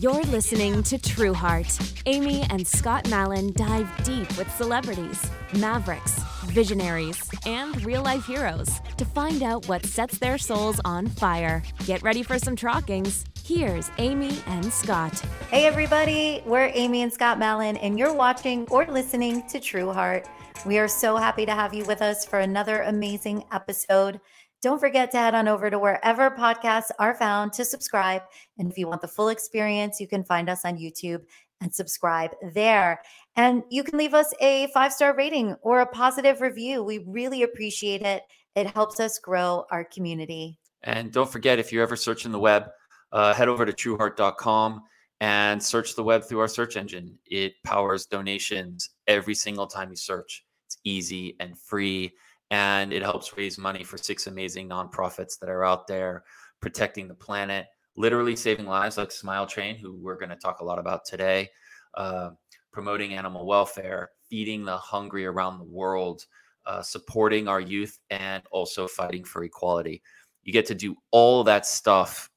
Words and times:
You're 0.00 0.24
listening 0.24 0.82
to 0.84 0.98
True 0.98 1.32
Heart. 1.32 1.78
Amy 2.06 2.44
and 2.50 2.66
Scott 2.66 3.08
Mallon 3.10 3.52
dive 3.52 3.88
deep 4.02 4.26
with 4.36 4.50
celebrities, 4.56 5.24
mavericks, 5.56 6.20
visionaries, 6.46 7.30
and 7.46 7.80
real 7.84 8.02
life 8.02 8.26
heroes 8.26 8.80
to 8.96 9.04
find 9.04 9.44
out 9.44 9.68
what 9.68 9.86
sets 9.86 10.18
their 10.18 10.36
souls 10.36 10.80
on 10.84 11.06
fire. 11.06 11.62
Get 11.86 12.02
ready 12.02 12.24
for 12.24 12.40
some 12.40 12.56
trockings. 12.56 13.24
Here's 13.46 13.88
Amy 13.98 14.42
and 14.46 14.64
Scott. 14.72 15.16
Hey, 15.48 15.64
everybody, 15.64 16.42
we're 16.44 16.72
Amy 16.74 17.02
and 17.02 17.12
Scott 17.12 17.38
Mallon, 17.38 17.76
and 17.76 17.96
you're 17.96 18.14
watching 18.14 18.66
or 18.70 18.84
listening 18.86 19.46
to 19.46 19.60
True 19.60 19.92
Heart. 19.92 20.26
We 20.66 20.78
are 20.78 20.88
so 20.88 21.16
happy 21.16 21.46
to 21.46 21.52
have 21.52 21.72
you 21.72 21.84
with 21.84 22.02
us 22.02 22.24
for 22.24 22.40
another 22.40 22.82
amazing 22.82 23.44
episode. 23.52 24.20
Don't 24.64 24.80
forget 24.80 25.10
to 25.10 25.18
head 25.18 25.34
on 25.34 25.46
over 25.46 25.68
to 25.68 25.78
wherever 25.78 26.30
podcasts 26.30 26.90
are 26.98 27.14
found 27.14 27.52
to 27.52 27.66
subscribe. 27.66 28.22
And 28.56 28.70
if 28.70 28.78
you 28.78 28.88
want 28.88 29.02
the 29.02 29.08
full 29.08 29.28
experience, 29.28 30.00
you 30.00 30.08
can 30.08 30.24
find 30.24 30.48
us 30.48 30.64
on 30.64 30.78
YouTube 30.78 31.20
and 31.60 31.74
subscribe 31.74 32.30
there. 32.54 33.02
And 33.36 33.62
you 33.68 33.84
can 33.84 33.98
leave 33.98 34.14
us 34.14 34.32
a 34.40 34.68
five 34.68 34.94
star 34.94 35.14
rating 35.14 35.54
or 35.60 35.82
a 35.82 35.86
positive 35.86 36.40
review. 36.40 36.82
We 36.82 37.04
really 37.06 37.42
appreciate 37.42 38.00
it. 38.00 38.22
It 38.56 38.68
helps 38.68 39.00
us 39.00 39.18
grow 39.18 39.66
our 39.70 39.84
community. 39.84 40.58
And 40.82 41.12
don't 41.12 41.30
forget, 41.30 41.58
if 41.58 41.70
you're 41.70 41.82
ever 41.82 41.94
searching 41.94 42.32
the 42.32 42.40
web, 42.40 42.64
uh, 43.12 43.34
head 43.34 43.50
over 43.50 43.66
to 43.66 43.72
trueheart.com 43.74 44.80
and 45.20 45.62
search 45.62 45.94
the 45.94 46.04
web 46.04 46.24
through 46.24 46.40
our 46.40 46.48
search 46.48 46.78
engine. 46.78 47.18
It 47.26 47.52
powers 47.64 48.06
donations 48.06 48.88
every 49.08 49.34
single 49.34 49.66
time 49.66 49.90
you 49.90 49.96
search. 49.96 50.42
It's 50.64 50.78
easy 50.84 51.36
and 51.38 51.58
free 51.58 52.14
and 52.50 52.92
it 52.92 53.02
helps 53.02 53.36
raise 53.36 53.58
money 53.58 53.84
for 53.84 53.98
six 53.98 54.26
amazing 54.26 54.68
nonprofits 54.68 55.38
that 55.38 55.48
are 55.48 55.64
out 55.64 55.86
there 55.86 56.24
protecting 56.60 57.08
the 57.08 57.14
planet, 57.14 57.66
literally 57.96 58.36
saving 58.36 58.66
lives, 58.66 58.96
like 58.96 59.12
Smile 59.12 59.46
Train, 59.46 59.76
who 59.76 59.96
we're 59.96 60.18
going 60.18 60.30
to 60.30 60.36
talk 60.36 60.60
a 60.60 60.64
lot 60.64 60.78
about 60.78 61.04
today, 61.04 61.50
uh, 61.94 62.30
promoting 62.72 63.14
animal 63.14 63.46
welfare, 63.46 64.10
feeding 64.28 64.64
the 64.64 64.76
hungry 64.76 65.26
around 65.26 65.58
the 65.58 65.64
world, 65.64 66.24
uh, 66.66 66.82
supporting 66.82 67.48
our 67.48 67.60
youth, 67.60 67.98
and 68.10 68.42
also 68.50 68.88
fighting 68.88 69.24
for 69.24 69.44
equality. 69.44 70.02
You 70.42 70.52
get 70.52 70.66
to 70.66 70.74
do 70.74 70.96
all 71.10 71.44
that 71.44 71.66
stuff, 71.66 72.30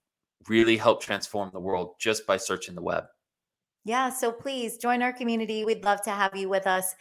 really 0.48 0.78
help 0.78 1.02
transform 1.02 1.50
the 1.54 1.60
world 1.60 1.96
just 2.00 2.28
by 2.28 2.38
searching 2.38 2.76
the 2.76 2.82
web. 2.82 3.06
Yeah, 3.84 4.10
so 4.10 4.32
please 4.32 4.78
join 4.78 5.02
our 5.02 5.14
community. 5.14 5.64
We'd 5.64 5.86
love 5.86 6.02
to 6.02 6.12
have 6.12 6.36
you 6.36 6.50
with 6.50 6.68
us. 6.68 6.94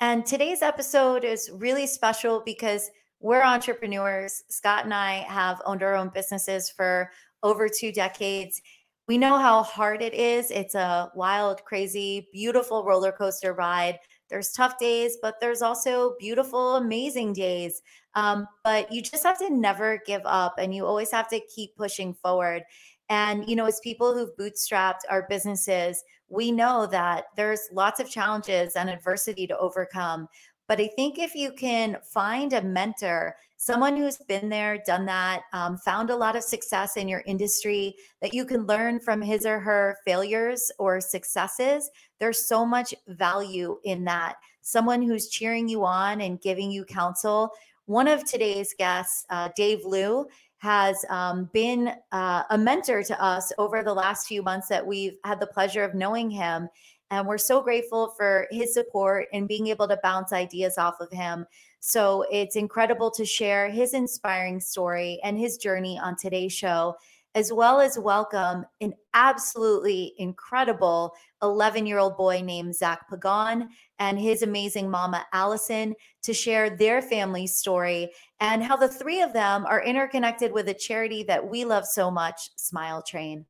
And 0.00 0.24
today's 0.24 0.62
episode 0.62 1.24
is 1.24 1.50
really 1.52 1.86
special 1.86 2.40
because 2.46 2.88
we're 3.18 3.42
entrepreneurs. 3.42 4.44
Scott 4.48 4.84
and 4.84 4.94
I 4.94 5.24
have 5.28 5.60
owned 5.66 5.82
our 5.82 5.96
own 5.96 6.10
businesses 6.14 6.70
for 6.70 7.10
over 7.42 7.68
two 7.68 7.90
decades. 7.90 8.62
We 9.08 9.18
know 9.18 9.38
how 9.38 9.64
hard 9.64 10.00
it 10.00 10.14
is. 10.14 10.52
It's 10.52 10.76
a 10.76 11.10
wild, 11.16 11.64
crazy, 11.64 12.28
beautiful 12.32 12.84
roller 12.84 13.10
coaster 13.10 13.54
ride. 13.54 13.98
There's 14.30 14.52
tough 14.52 14.78
days, 14.78 15.16
but 15.20 15.40
there's 15.40 15.62
also 15.62 16.14
beautiful, 16.20 16.76
amazing 16.76 17.32
days. 17.32 17.82
Um, 18.14 18.46
but 18.62 18.92
you 18.92 19.02
just 19.02 19.24
have 19.24 19.38
to 19.38 19.50
never 19.50 20.00
give 20.06 20.22
up 20.24 20.56
and 20.58 20.72
you 20.72 20.86
always 20.86 21.10
have 21.10 21.28
to 21.30 21.40
keep 21.40 21.74
pushing 21.76 22.14
forward. 22.14 22.62
And, 23.08 23.48
you 23.48 23.56
know, 23.56 23.66
as 23.66 23.80
people 23.80 24.14
who've 24.14 24.36
bootstrapped 24.36 25.00
our 25.08 25.26
businesses, 25.28 26.02
we 26.28 26.52
know 26.52 26.86
that 26.86 27.24
there's 27.36 27.68
lots 27.72 28.00
of 28.00 28.10
challenges 28.10 28.76
and 28.76 28.90
adversity 28.90 29.46
to 29.46 29.58
overcome. 29.58 30.28
But 30.66 30.80
I 30.80 30.88
think 30.88 31.18
if 31.18 31.34
you 31.34 31.52
can 31.52 31.96
find 32.04 32.52
a 32.52 32.60
mentor, 32.60 33.34
someone 33.56 33.96
who's 33.96 34.18
been 34.18 34.50
there, 34.50 34.78
done 34.86 35.06
that, 35.06 35.42
um, 35.54 35.78
found 35.78 36.10
a 36.10 36.16
lot 36.16 36.36
of 36.36 36.42
success 36.42 36.98
in 36.98 37.08
your 37.08 37.22
industry, 37.24 37.96
that 38.20 38.34
you 38.34 38.44
can 38.44 38.66
learn 38.66 39.00
from 39.00 39.22
his 39.22 39.46
or 39.46 39.58
her 39.58 39.96
failures 40.04 40.70
or 40.78 41.00
successes, 41.00 41.90
there's 42.20 42.46
so 42.46 42.66
much 42.66 42.94
value 43.08 43.78
in 43.84 44.04
that. 44.04 44.34
Someone 44.60 45.00
who's 45.00 45.28
cheering 45.28 45.68
you 45.68 45.86
on 45.86 46.20
and 46.20 46.40
giving 46.42 46.70
you 46.70 46.84
counsel. 46.84 47.50
One 47.86 48.06
of 48.06 48.26
today's 48.26 48.74
guests, 48.78 49.24
uh, 49.30 49.48
Dave 49.56 49.86
Liu, 49.86 50.26
has 50.58 51.04
um, 51.08 51.48
been 51.52 51.92
uh, 52.12 52.42
a 52.50 52.58
mentor 52.58 53.02
to 53.02 53.22
us 53.22 53.52
over 53.58 53.82
the 53.82 53.94
last 53.94 54.26
few 54.26 54.42
months 54.42 54.68
that 54.68 54.86
we've 54.86 55.16
had 55.24 55.40
the 55.40 55.46
pleasure 55.46 55.84
of 55.84 55.94
knowing 55.94 56.30
him. 56.30 56.68
And 57.10 57.26
we're 57.26 57.38
so 57.38 57.62
grateful 57.62 58.08
for 58.16 58.46
his 58.50 58.74
support 58.74 59.28
and 59.32 59.48
being 59.48 59.68
able 59.68 59.88
to 59.88 59.98
bounce 60.02 60.32
ideas 60.32 60.76
off 60.76 61.00
of 61.00 61.10
him. 61.10 61.46
So 61.80 62.26
it's 62.30 62.56
incredible 62.56 63.10
to 63.12 63.24
share 63.24 63.70
his 63.70 63.94
inspiring 63.94 64.60
story 64.60 65.20
and 65.22 65.38
his 65.38 65.56
journey 65.56 65.98
on 65.98 66.16
today's 66.16 66.52
show 66.52 66.96
as 67.38 67.52
well 67.52 67.80
as 67.80 67.96
welcome 67.96 68.66
an 68.80 68.92
absolutely 69.14 70.12
incredible 70.18 71.14
11 71.40 71.86
year 71.86 72.00
old 72.00 72.16
boy 72.16 72.42
named 72.42 72.74
Zach 72.74 73.08
Pagan 73.08 73.68
and 74.00 74.18
his 74.18 74.42
amazing 74.42 74.90
mama, 74.90 75.24
Allison, 75.32 75.94
to 76.24 76.34
share 76.34 76.68
their 76.68 77.00
family 77.00 77.46
story 77.46 78.10
and 78.40 78.60
how 78.60 78.74
the 78.74 78.88
three 78.88 79.20
of 79.20 79.32
them 79.32 79.64
are 79.66 79.84
interconnected 79.84 80.52
with 80.52 80.68
a 80.68 80.74
charity 80.74 81.22
that 81.28 81.48
we 81.48 81.64
love 81.64 81.86
so 81.86 82.10
much, 82.10 82.50
Smile 82.56 83.02
Train. 83.02 83.46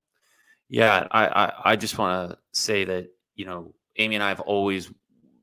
Yeah, 0.69 1.06
I, 1.10 1.26
I, 1.26 1.53
I 1.72 1.76
just 1.76 1.97
want 1.97 2.31
to 2.31 2.38
say 2.53 2.84
that, 2.84 3.06
you 3.37 3.47
know, 3.47 3.72
Amy 3.97 4.16
and 4.16 4.22
I 4.22 4.28
have 4.28 4.41
always 4.41 4.93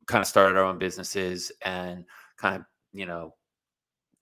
kind 0.05 0.21
of 0.21 0.27
started 0.27 0.55
our 0.55 0.65
own 0.65 0.77
businesses 0.77 1.51
and 1.63 2.05
kind 2.37 2.57
of, 2.57 2.65
you 2.93 3.07
know, 3.07 3.33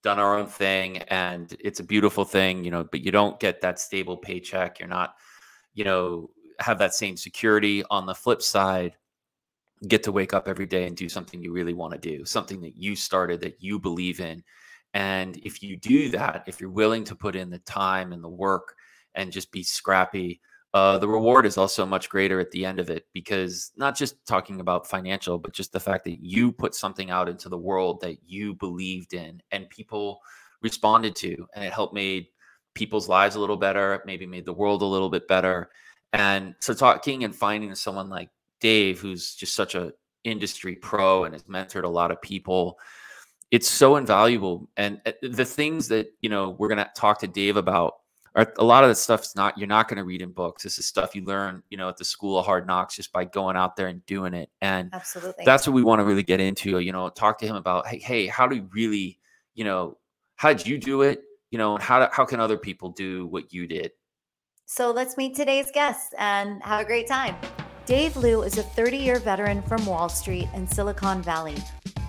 done 0.03 0.19
our 0.19 0.38
own 0.38 0.47
thing 0.47 0.97
and 1.08 1.56
it's 1.59 1.80
a 1.80 1.84
beautiful 1.84 2.25
thing 2.25 2.64
you 2.64 2.69
know 2.69 2.84
but 2.84 3.02
you 3.02 3.12
don't 3.12 3.40
get 3.40 3.62
that 3.62 3.80
stable 3.80 4.18
paycheck. 4.18 4.80
You're 4.80 4.90
not 4.90 5.16
you 5.74 5.84
know 5.84 6.30
have 6.59 6.78
that 6.80 6.94
same 6.94 7.18
security. 7.18 7.84
On 7.90 8.06
the 8.06 8.14
flip 8.14 8.41
side 8.41 8.96
get 9.88 10.03
to 10.03 10.12
wake 10.12 10.34
up 10.34 10.47
every 10.47 10.66
day 10.66 10.86
and 10.88 10.96
do 10.96 11.09
something 11.09 11.41
you 11.41 11.52
really 11.52 11.74
want 11.74 11.94
to 11.94 12.00
do 12.00 12.24
something 12.24 12.62
that 12.62 12.78
you 12.78 12.96
started 12.96 13.41
that 13.41 13.62
you 13.62 13.80
believe 13.80 14.19
in. 14.19 14.44
And 14.94 15.38
if 15.38 15.64
you 15.64 15.75
do 15.78 16.09
that 16.09 16.44
if 16.47 16.62
you're 16.62 16.70
willing 16.70 17.03
to 17.06 17.16
put 17.16 17.35
in 17.35 17.50
the 17.50 17.59
time 17.59 18.14
and 18.14 18.24
the 18.24 18.30
work 18.30 18.75
and 19.16 19.31
just 19.31 19.52
be 19.52 19.64
scrappy 19.64 20.41
uh, 20.73 20.97
the 20.97 21.07
reward 21.07 21.45
is 21.45 21.57
also 21.57 21.85
much 21.85 22.09
greater 22.09 22.39
at 22.39 22.50
the 22.51 22.66
end 22.66 22.79
of 22.79 22.89
it 22.89 23.06
because 23.13 23.72
not 23.78 23.95
just 23.95 24.25
talking 24.25 24.59
about 24.59 24.89
financial, 24.89 25.38
but 25.38 25.53
just 25.53 25.72
the 25.72 25.79
fact 25.79 26.03
that 26.03 26.19
you 26.19 26.51
put 26.51 26.73
something 26.73 27.11
out 27.11 27.29
into 27.29 27.47
the 27.47 27.57
world 27.57 28.01
that 28.01 28.17
you 28.25 28.56
believed 28.56 29.13
in 29.13 29.41
and 29.51 29.69
people 29.69 30.19
responded 30.61 31.16
to, 31.16 31.47
and 31.53 31.63
it 31.63 31.72
helped 31.72 31.94
made 31.94 32.25
people's 32.73 33.07
lives 33.07 33.35
a 33.35 33.39
little 33.39 33.57
better, 33.57 34.01
maybe 34.06 34.25
made 34.25 34.45
the 34.45 34.53
world 34.53 34.81
a 34.81 34.85
little 34.85 35.09
bit 35.09 35.28
better. 35.28 35.69
And 36.11 36.56
so, 36.59 36.73
talking 36.73 37.23
and 37.23 37.35
finding 37.35 37.73
someone 37.75 38.09
like 38.09 38.29
Dave, 38.59 39.00
who's 39.00 39.35
just 39.35 39.53
such 39.53 39.75
a 39.75 39.94
industry 40.23 40.75
pro 40.75 41.25
and 41.25 41.34
has 41.34 41.44
mentored 41.44 41.84
a 41.84 41.88
lot 41.88 42.11
of 42.11 42.22
people, 42.22 42.79
it's 43.51 43.69
so 43.69 43.97
invaluable. 43.97 44.69
And 44.78 45.01
uh, 45.05 45.11
the 45.22 45.45
things 45.45 45.88
that 45.90 46.07
you 46.22 46.29
know 46.29 46.51
we're 46.51 46.69
to 46.69 46.90
talk 46.95 47.19
to 47.19 47.28
Dave 47.28 47.57
about 47.57 47.95
a 48.35 48.63
lot 48.63 48.83
of 48.83 48.89
the 48.89 48.95
stuff's 48.95 49.35
not 49.35 49.57
you're 49.57 49.67
not 49.67 49.88
going 49.88 49.97
to 49.97 50.03
read 50.03 50.21
in 50.21 50.31
books. 50.31 50.63
This 50.63 50.79
is 50.79 50.88
stuff 50.88 51.16
you 51.16 51.23
learn, 51.23 51.61
you 51.69 51.77
know, 51.77 51.89
at 51.89 51.97
the 51.97 52.05
school 52.05 52.39
of 52.39 52.45
hard 52.45 52.66
knocks 52.66 52.95
just 52.95 53.11
by 53.11 53.25
going 53.25 53.55
out 53.55 53.75
there 53.75 53.88
and 53.88 54.03
doing 54.05 54.33
it. 54.33 54.49
And 54.61 54.89
absolutely, 54.94 55.45
that's 55.45 55.67
what 55.67 55.73
we 55.73 55.83
want 55.83 55.99
to 55.99 56.03
really 56.03 56.23
get 56.23 56.39
into. 56.39 56.79
You 56.79 56.91
know, 56.91 57.09
talk 57.09 57.38
to 57.39 57.45
him 57.45 57.55
about, 57.55 57.88
hey, 57.88 57.99
hey, 57.99 58.27
how 58.27 58.47
do 58.47 58.55
you 58.55 58.69
really, 58.73 59.19
you 59.53 59.63
know, 59.63 59.97
how 60.35 60.51
did 60.51 60.66
you 60.66 60.79
do 60.79 61.03
it? 61.03 61.22
You 61.51 61.59
know, 61.59 61.75
and 61.75 61.83
how 61.83 62.09
how 62.11 62.25
can 62.25 62.39
other 62.39 62.57
people 62.57 62.89
do 62.89 63.27
what 63.27 63.53
you 63.53 63.67
did? 63.67 63.91
So 64.66 64.91
let's 64.91 65.17
meet 65.17 65.35
today's 65.35 65.69
guests 65.72 66.13
and 66.17 66.63
have 66.63 66.81
a 66.81 66.85
great 66.85 67.07
time. 67.07 67.35
Dave 67.85 68.16
Liu 68.16 68.41
is 68.43 68.57
a 68.57 68.63
30 68.63 68.97
year 68.97 69.19
veteran 69.19 69.61
from 69.63 69.85
Wall 69.85 70.09
Street 70.09 70.47
and 70.53 70.67
Silicon 70.67 71.22
Valley 71.22 71.57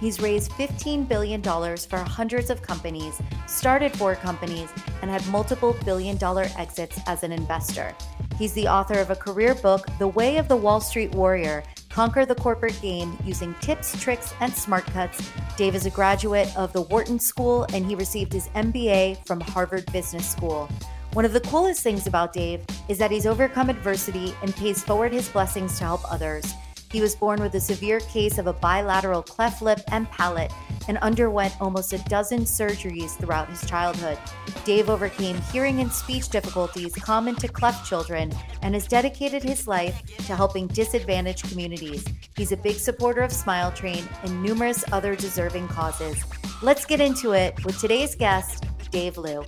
He's 0.00 0.21
raised 0.21 0.50
$15 0.53 1.09
billion 1.09 1.43
for 1.43 1.99
hundreds 1.99 2.50
of 2.50 2.62
companies, 2.62 3.21
started 3.47 3.97
four 3.97 4.15
companies, 4.15 4.69
and 5.03 5.10
had 5.10 5.27
multiple 5.28 5.77
billion 5.84 6.16
dollar 6.16 6.47
exits 6.59 7.00
as 7.06 7.22
an 7.22 7.32
investor. 7.32 7.94
He's 8.38 8.53
the 8.53 8.69
author 8.69 8.99
of 8.99 9.10
a 9.10 9.16
career 9.16 9.55
book, 9.55 9.87
The 9.99 10.09
Way 10.09 10.38
of 10.38 10.49
the 10.49 10.56
Wall 10.56 10.81
Street 10.81 11.12
Warrior 11.14 11.62
Conquer 11.94 12.26
the 12.26 12.35
Corporate 12.35 12.76
Game 12.82 13.17
Using 13.25 13.55
Tips, 13.61 13.96
Tricks, 14.02 14.35
and 14.41 14.52
Smart 14.52 14.85
Cuts. 14.87 15.31
Dave 15.56 15.76
is 15.76 15.87
a 15.87 15.91
graduate 15.91 16.52
of 16.56 16.73
the 16.73 16.82
Wharton 16.82 17.20
School 17.20 17.69
and 17.73 17.87
he 17.87 17.94
received 17.94 18.32
his 18.32 18.49
MBA 18.49 19.25
from 19.25 19.40
Harvard 19.40 19.87
Business 19.93 20.29
School. 20.29 20.69
One 21.12 21.25
of 21.25 21.32
the 21.32 21.40
coolest 21.43 21.85
things 21.85 22.08
about 22.08 22.32
Dave 22.32 22.64
is 22.88 22.99
that 22.99 23.12
he's 23.12 23.26
overcome 23.26 23.70
adversity 23.70 24.35
and 24.43 24.52
pays 24.56 24.82
forward 24.82 25.12
his 25.12 25.29
blessings 25.29 25.79
to 25.79 25.85
help 25.85 26.12
others. 26.12 26.52
He 26.94 27.00
was 27.00 27.17
born 27.17 27.43
with 27.43 27.56
a 27.56 27.61
severe 27.61 27.99
case 27.99 28.38
of 28.38 28.46
a 28.46 28.52
bilateral 28.52 29.20
cleft 29.20 29.62
lip 29.62 29.81
and 29.91 30.08
palate 30.12 30.52
and 30.87 30.96
underwent 30.99 31.52
almost 31.61 31.93
a 31.93 31.99
dozen 32.05 32.43
surgeries 32.43 33.17
throughout 33.19 33.50
his 33.50 33.69
childhood. 33.69 34.17
Dave 34.64 34.88
overcame 34.88 35.37
hearing 35.50 35.81
and 35.81 35.93
speech 35.93 36.29
difficulties 36.29 36.94
common 36.94 37.35
to 37.35 37.49
cleft 37.49 37.85
children 37.85 38.32
and 38.62 38.75
has 38.75 38.87
dedicated 38.87 39.43
his 39.43 39.67
life 39.67 40.05
to 40.19 40.37
helping 40.37 40.69
disadvantaged 40.69 41.50
communities. 41.50 42.05
He's 42.37 42.52
a 42.52 42.56
big 42.56 42.76
supporter 42.76 43.23
of 43.23 43.32
Smile 43.32 43.73
Train 43.73 44.08
and 44.23 44.40
numerous 44.40 44.85
other 44.93 45.17
deserving 45.17 45.67
causes. 45.67 46.23
Let's 46.62 46.87
get 46.87 47.00
into 47.00 47.32
it 47.32 47.64
with 47.64 47.81
today's 47.81 48.14
guest, 48.14 48.67
Dave 48.93 49.19
Liu. 49.19 49.44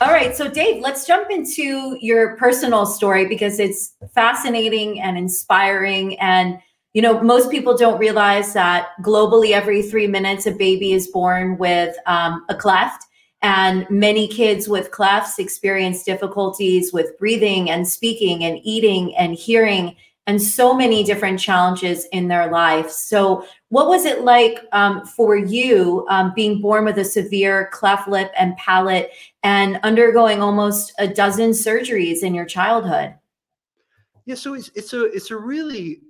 All 0.00 0.12
right. 0.12 0.34
So, 0.34 0.48
Dave, 0.48 0.80
let's 0.80 1.06
jump 1.06 1.30
into 1.30 1.98
your 2.00 2.38
personal 2.38 2.86
story 2.86 3.26
because 3.26 3.60
it's 3.60 3.96
fascinating 4.14 4.98
and 4.98 5.18
inspiring. 5.18 6.18
And, 6.20 6.58
you 6.92 7.02
know, 7.02 7.22
most 7.22 7.50
people 7.50 7.76
don't 7.76 7.98
realize 7.98 8.52
that 8.54 8.88
globally, 9.02 9.52
every 9.52 9.82
three 9.82 10.06
minutes, 10.06 10.46
a 10.46 10.50
baby 10.50 10.92
is 10.92 11.08
born 11.08 11.56
with 11.56 11.96
um, 12.06 12.44
a 12.48 12.54
cleft. 12.54 13.04
And 13.42 13.88
many 13.88 14.28
kids 14.28 14.68
with 14.68 14.90
clefts 14.90 15.38
experience 15.38 16.02
difficulties 16.02 16.92
with 16.92 17.16
breathing 17.18 17.70
and 17.70 17.88
speaking 17.88 18.44
and 18.44 18.60
eating 18.64 19.16
and 19.16 19.34
hearing 19.34 19.96
and 20.26 20.40
so 20.40 20.74
many 20.74 21.02
different 21.02 21.40
challenges 21.40 22.06
in 22.12 22.28
their 22.28 22.50
life. 22.50 22.90
So, 22.90 23.46
what 23.70 23.88
was 23.88 24.04
it 24.04 24.22
like 24.22 24.60
um, 24.72 25.06
for 25.06 25.36
you 25.36 26.06
um, 26.10 26.32
being 26.34 26.60
born 26.60 26.84
with 26.84 26.98
a 26.98 27.04
severe 27.04 27.68
cleft 27.72 28.08
lip 28.08 28.30
and 28.38 28.56
palate 28.56 29.10
and 29.42 29.80
undergoing 29.82 30.42
almost 30.42 30.92
a 30.98 31.08
dozen 31.08 31.50
surgeries 31.50 32.22
in 32.22 32.34
your 32.34 32.44
childhood? 32.44 33.14
Yeah, 34.26 34.34
so 34.34 34.54
it's 34.54 34.70
it's 34.74 34.92
a 34.92 35.04
it's 35.04 35.30
a 35.30 35.36
really 35.36 36.00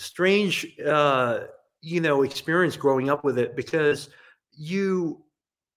strange 0.00 0.66
uh, 0.86 1.40
you 1.82 2.00
know 2.00 2.22
experience 2.22 2.76
growing 2.76 3.10
up 3.10 3.24
with 3.24 3.38
it 3.38 3.54
because 3.54 4.08
you 4.52 5.22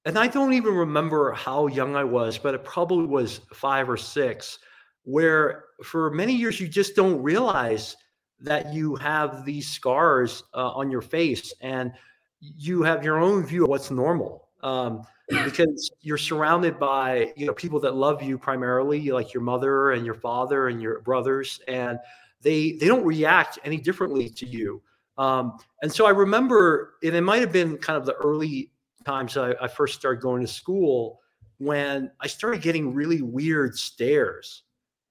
and 0.06 0.18
I 0.18 0.28
don't 0.28 0.54
even 0.54 0.74
remember 0.74 1.32
how 1.32 1.68
young 1.68 1.96
I 1.96 2.04
was, 2.04 2.38
but 2.38 2.54
it 2.54 2.66
probably 2.66 3.06
was 3.06 3.40
five 3.54 3.90
or 3.90 3.96
six, 3.96 4.60
where 5.04 5.66
for 5.84 6.12
many 6.12 6.34
years 6.34 6.60
you 6.60 6.68
just 6.68 6.96
don't 6.96 7.22
realize 7.24 7.96
that 8.42 8.74
you 8.74 8.96
have 8.96 9.46
these 9.46 9.70
scars 9.70 10.44
uh, 10.54 10.72
on 10.72 10.92
your 10.92 11.02
face 11.02 11.54
and 11.62 11.94
you 12.40 12.84
have 12.84 13.04
your 13.04 13.20
own 13.20 13.46
view 13.46 13.64
of 13.64 13.70
what's 13.70 13.90
normal 13.90 14.50
um, 14.64 15.04
because 15.30 15.92
you're 16.02 16.18
surrounded 16.18 16.78
by 16.78 17.32
you 17.38 17.46
know 17.46 17.54
people 17.54 17.80
that 17.80 17.96
love 17.96 18.22
you 18.22 18.38
primarily 18.38 19.12
like 19.12 19.34
your 19.34 19.44
mother 19.44 19.92
and 19.92 20.06
your 20.06 20.16
father 20.16 20.68
and 20.68 20.82
your 20.82 21.00
brothers 21.02 21.62
and 21.70 21.98
they 22.44 22.74
they 22.74 22.88
don't 22.88 23.06
react 23.06 23.60
any 23.64 23.78
differently 23.78 24.30
to 24.30 24.46
you 24.46 24.82
um, 25.18 25.58
and 25.82 25.92
so 25.92 26.06
i 26.06 26.10
remember 26.12 26.96
and 27.04 27.16
it 27.16 27.22
might 27.22 27.42
have 27.42 27.52
been 27.52 27.78
kind 27.78 27.98
of 27.98 28.06
the 28.06 28.16
early 28.16 28.72
times 29.06 29.36
I, 29.38 29.54
I 29.62 29.68
first 29.68 30.00
started 30.00 30.22
going 30.22 30.42
to 30.42 30.48
school 30.48 31.20
when 31.58 32.12
i 32.20 32.28
started 32.28 32.62
getting 32.62 32.94
really 32.94 33.22
weird 33.22 33.78
stares 33.78 34.64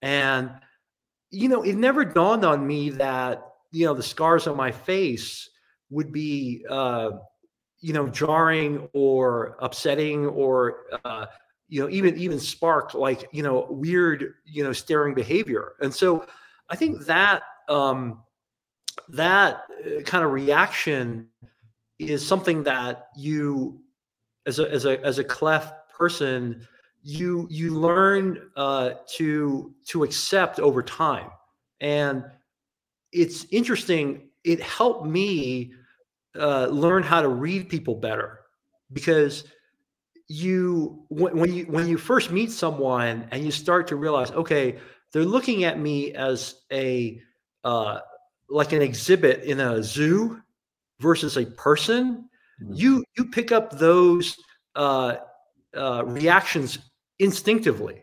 and 0.02 0.50
you 1.32 1.48
know, 1.48 1.62
it 1.62 1.76
never 1.76 2.04
dawned 2.04 2.44
on 2.44 2.64
me 2.64 2.90
that, 2.90 3.42
you 3.72 3.86
know, 3.86 3.94
the 3.94 4.02
scars 4.02 4.46
on 4.46 4.56
my 4.56 4.70
face 4.70 5.48
would 5.90 6.12
be, 6.12 6.64
uh, 6.68 7.10
you 7.80 7.94
know, 7.94 8.06
jarring 8.06 8.86
or 8.92 9.56
upsetting 9.60 10.26
or, 10.26 10.84
uh, 11.04 11.26
you 11.68 11.80
know, 11.80 11.88
even 11.88 12.16
even 12.18 12.38
spark 12.38 12.92
like, 12.92 13.28
you 13.32 13.42
know, 13.42 13.66
weird, 13.70 14.34
you 14.44 14.62
know, 14.62 14.74
staring 14.74 15.14
behavior. 15.14 15.72
And 15.80 15.92
so 15.92 16.26
I 16.72 16.76
think 16.76 17.04
that 17.04 17.42
um, 17.68 18.22
that 19.10 19.64
uh, 19.84 20.00
kind 20.02 20.24
of 20.24 20.32
reaction 20.32 21.28
is 21.98 22.26
something 22.26 22.62
that 22.62 23.08
you 23.14 23.82
as 24.46 24.58
a 24.58 24.70
as 24.72 24.86
a 24.86 25.04
as 25.04 25.18
a 25.18 25.24
cleft 25.24 25.90
person 25.90 26.66
you 27.02 27.46
you 27.50 27.78
learn 27.78 28.50
uh, 28.56 28.92
to 29.16 29.74
to 29.88 30.02
accept 30.02 30.60
over 30.60 30.82
time, 30.82 31.30
and 31.80 32.24
it's 33.12 33.44
interesting. 33.50 34.30
It 34.42 34.60
helped 34.62 35.06
me 35.06 35.74
uh, 36.38 36.66
learn 36.66 37.02
how 37.02 37.20
to 37.20 37.28
read 37.28 37.68
people 37.68 37.96
better 37.96 38.40
because 38.92 39.44
you 40.28 41.04
when, 41.08 41.36
when 41.36 41.52
you 41.52 41.64
when 41.66 41.86
you 41.86 41.98
first 41.98 42.30
meet 42.30 42.50
someone 42.50 43.28
and 43.30 43.44
you 43.44 43.50
start 43.50 43.86
to 43.88 43.96
realize, 43.96 44.30
okay, 44.30 44.78
they're 45.12 45.24
looking 45.24 45.64
at 45.64 45.78
me 45.78 46.12
as 46.12 46.62
a 46.72 47.20
uh, 47.64 48.00
like 48.48 48.72
an 48.72 48.82
exhibit 48.82 49.44
in 49.44 49.60
a 49.60 49.82
zoo 49.82 50.40
versus 51.00 51.36
a 51.36 51.46
person. 51.46 52.28
Mm-hmm. 52.62 52.72
You 52.74 53.04
you 53.16 53.24
pick 53.26 53.52
up 53.52 53.78
those 53.78 54.36
uh, 54.74 55.16
uh, 55.76 56.04
reactions 56.06 56.78
instinctively. 57.18 58.02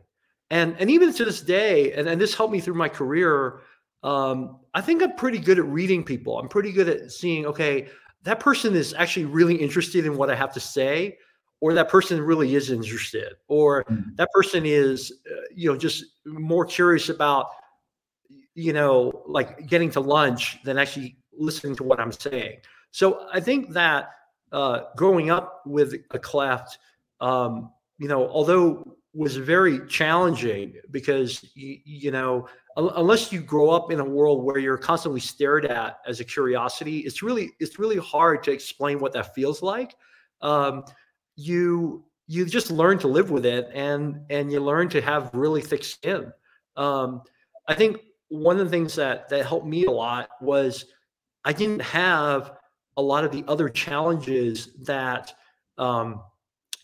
And 0.50 0.75
and 0.79 0.89
even 0.89 1.13
to 1.13 1.25
this 1.25 1.41
day, 1.41 1.94
and, 1.94 2.07
and 2.07 2.19
this 2.19 2.33
helped 2.33 2.53
me 2.53 2.59
through 2.59 2.75
my 2.75 2.89
career, 2.89 3.62
um, 4.03 4.59
I 4.73 4.81
think 4.81 5.03
I'm 5.03 5.15
pretty 5.15 5.39
good 5.39 5.59
at 5.59 5.65
reading 5.65 6.03
people. 6.03 6.39
I'm 6.39 6.47
pretty 6.47 6.71
good 6.71 6.89
at 6.89 7.12
seeing, 7.12 7.45
okay, 7.45 7.89
that 8.23 8.39
person 8.39 8.75
is 8.75 8.94
actually 8.94 9.25
really 9.25 9.55
interested 9.55 10.05
in 10.05 10.17
what 10.17 10.29
I 10.29 10.35
have 10.35 10.53
to 10.53 10.59
say, 10.59 11.17
or 11.61 11.73
that 11.73 11.89
person 11.89 12.21
really 12.21 12.56
is 12.56 12.71
interested, 12.71 13.33
or 13.47 13.83
mm-hmm. 13.85 14.15
that 14.15 14.29
person 14.33 14.65
is, 14.65 15.11
uh, 15.29 15.41
you 15.53 15.71
know, 15.71 15.77
just 15.77 16.06
more 16.25 16.65
curious 16.65 17.09
about, 17.09 17.47
you 18.56 18.73
know, 18.73 19.23
like 19.27 19.67
getting 19.67 19.91
to 19.91 20.00
lunch 20.00 20.63
than 20.63 20.77
actually 20.77 21.17
listening 21.33 21.75
to 21.75 21.83
what 21.83 22.00
I'm 22.00 22.11
saying. 22.11 22.59
So 22.91 23.27
I 23.33 23.39
think 23.39 23.71
that 23.73 24.09
uh, 24.51 24.81
growing 24.95 25.29
up 25.29 25.61
with 25.65 25.95
a 26.11 26.19
cleft, 26.19 26.79
um, 27.21 27.71
you 27.97 28.07
know, 28.07 28.27
although 28.29 28.95
was 29.13 29.35
very 29.35 29.85
challenging 29.88 30.73
because 30.91 31.44
you, 31.55 31.79
you 31.83 32.12
know 32.12 32.47
unless 32.77 33.31
you 33.31 33.41
grow 33.41 33.69
up 33.71 33.91
in 33.91 34.00
a 34.00 34.05
world 34.05 34.44
where 34.44 34.59
you're 34.59 34.77
constantly 34.77 35.19
stared 35.19 35.65
at 35.65 36.00
as 36.05 36.19
a 36.19 36.23
curiosity 36.23 37.00
it's 37.00 37.23
really 37.23 37.51
it's 37.59 37.79
really 37.79 37.97
hard 37.97 38.44
to 38.44 38.51
explain 38.51 39.00
what 39.00 39.12
that 39.12 39.33
feels 39.33 39.63
like 39.63 39.95
um, 40.41 40.83
you 41.39 42.03
you 42.27 42.45
just 42.45 42.69
learn 42.69 43.00
to 43.00 43.07
live 43.07 43.31
with 43.31 43.45
it 43.45 43.69
and 43.74 44.21
and 44.30 44.51
you 44.51 44.59
learn 44.59 44.89
to 44.89 45.01
have 45.01 45.31
really 45.33 45.62
thick 45.62 45.83
skin. 45.83 46.31
Um, 46.75 47.21
i 47.68 47.74
think 47.74 47.97
one 48.30 48.59
of 48.59 48.65
the 48.65 48.71
things 48.71 48.95
that 48.95 49.27
that 49.30 49.45
helped 49.45 49.65
me 49.65 49.86
a 49.86 49.91
lot 49.91 50.30
was 50.41 50.86
i 51.45 51.51
didn't 51.51 51.81
have 51.81 52.53
a 52.97 53.01
lot 53.01 53.24
of 53.24 53.31
the 53.31 53.44
other 53.47 53.69
challenges 53.69 54.69
that 54.83 55.33
um, 55.77 56.21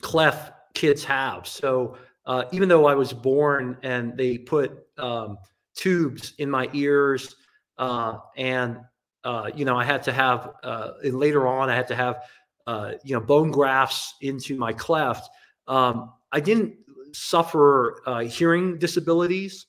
cleft 0.02 0.54
kids 0.74 1.04
have. 1.04 1.48
So 1.48 1.98
uh, 2.25 2.46
even 2.52 2.69
though 2.69 2.86
I 2.86 2.96
was 2.96 3.12
born 3.12 3.78
and 3.84 4.16
they 4.18 4.38
put 4.38 4.86
um, 4.98 5.38
tubes 5.75 6.34
in 6.38 6.50
my 6.50 6.69
ears, 6.74 7.36
uh, 7.78 8.19
and 8.38 8.80
uh, 9.24 9.50
you 9.56 9.66
know, 9.66 9.75
I 9.75 9.84
had 9.84 10.04
to 10.04 10.13
have, 10.13 10.52
uh, 10.63 10.92
later 11.04 11.48
on, 11.48 11.69
I 11.69 11.75
had 11.75 11.88
to 11.88 11.96
have, 11.96 12.24
uh, 12.68 12.94
you 13.04 13.14
know, 13.14 13.22
bone 13.22 13.52
grafts 13.52 14.16
into 14.22 14.58
my 14.58 14.74
cleft. 14.74 15.30
Um, 15.68 16.14
I 16.32 16.40
didn't 16.40 16.76
suffer 17.14 18.02
uh, 18.06 18.20
hearing 18.22 18.78
disabilities, 18.78 19.68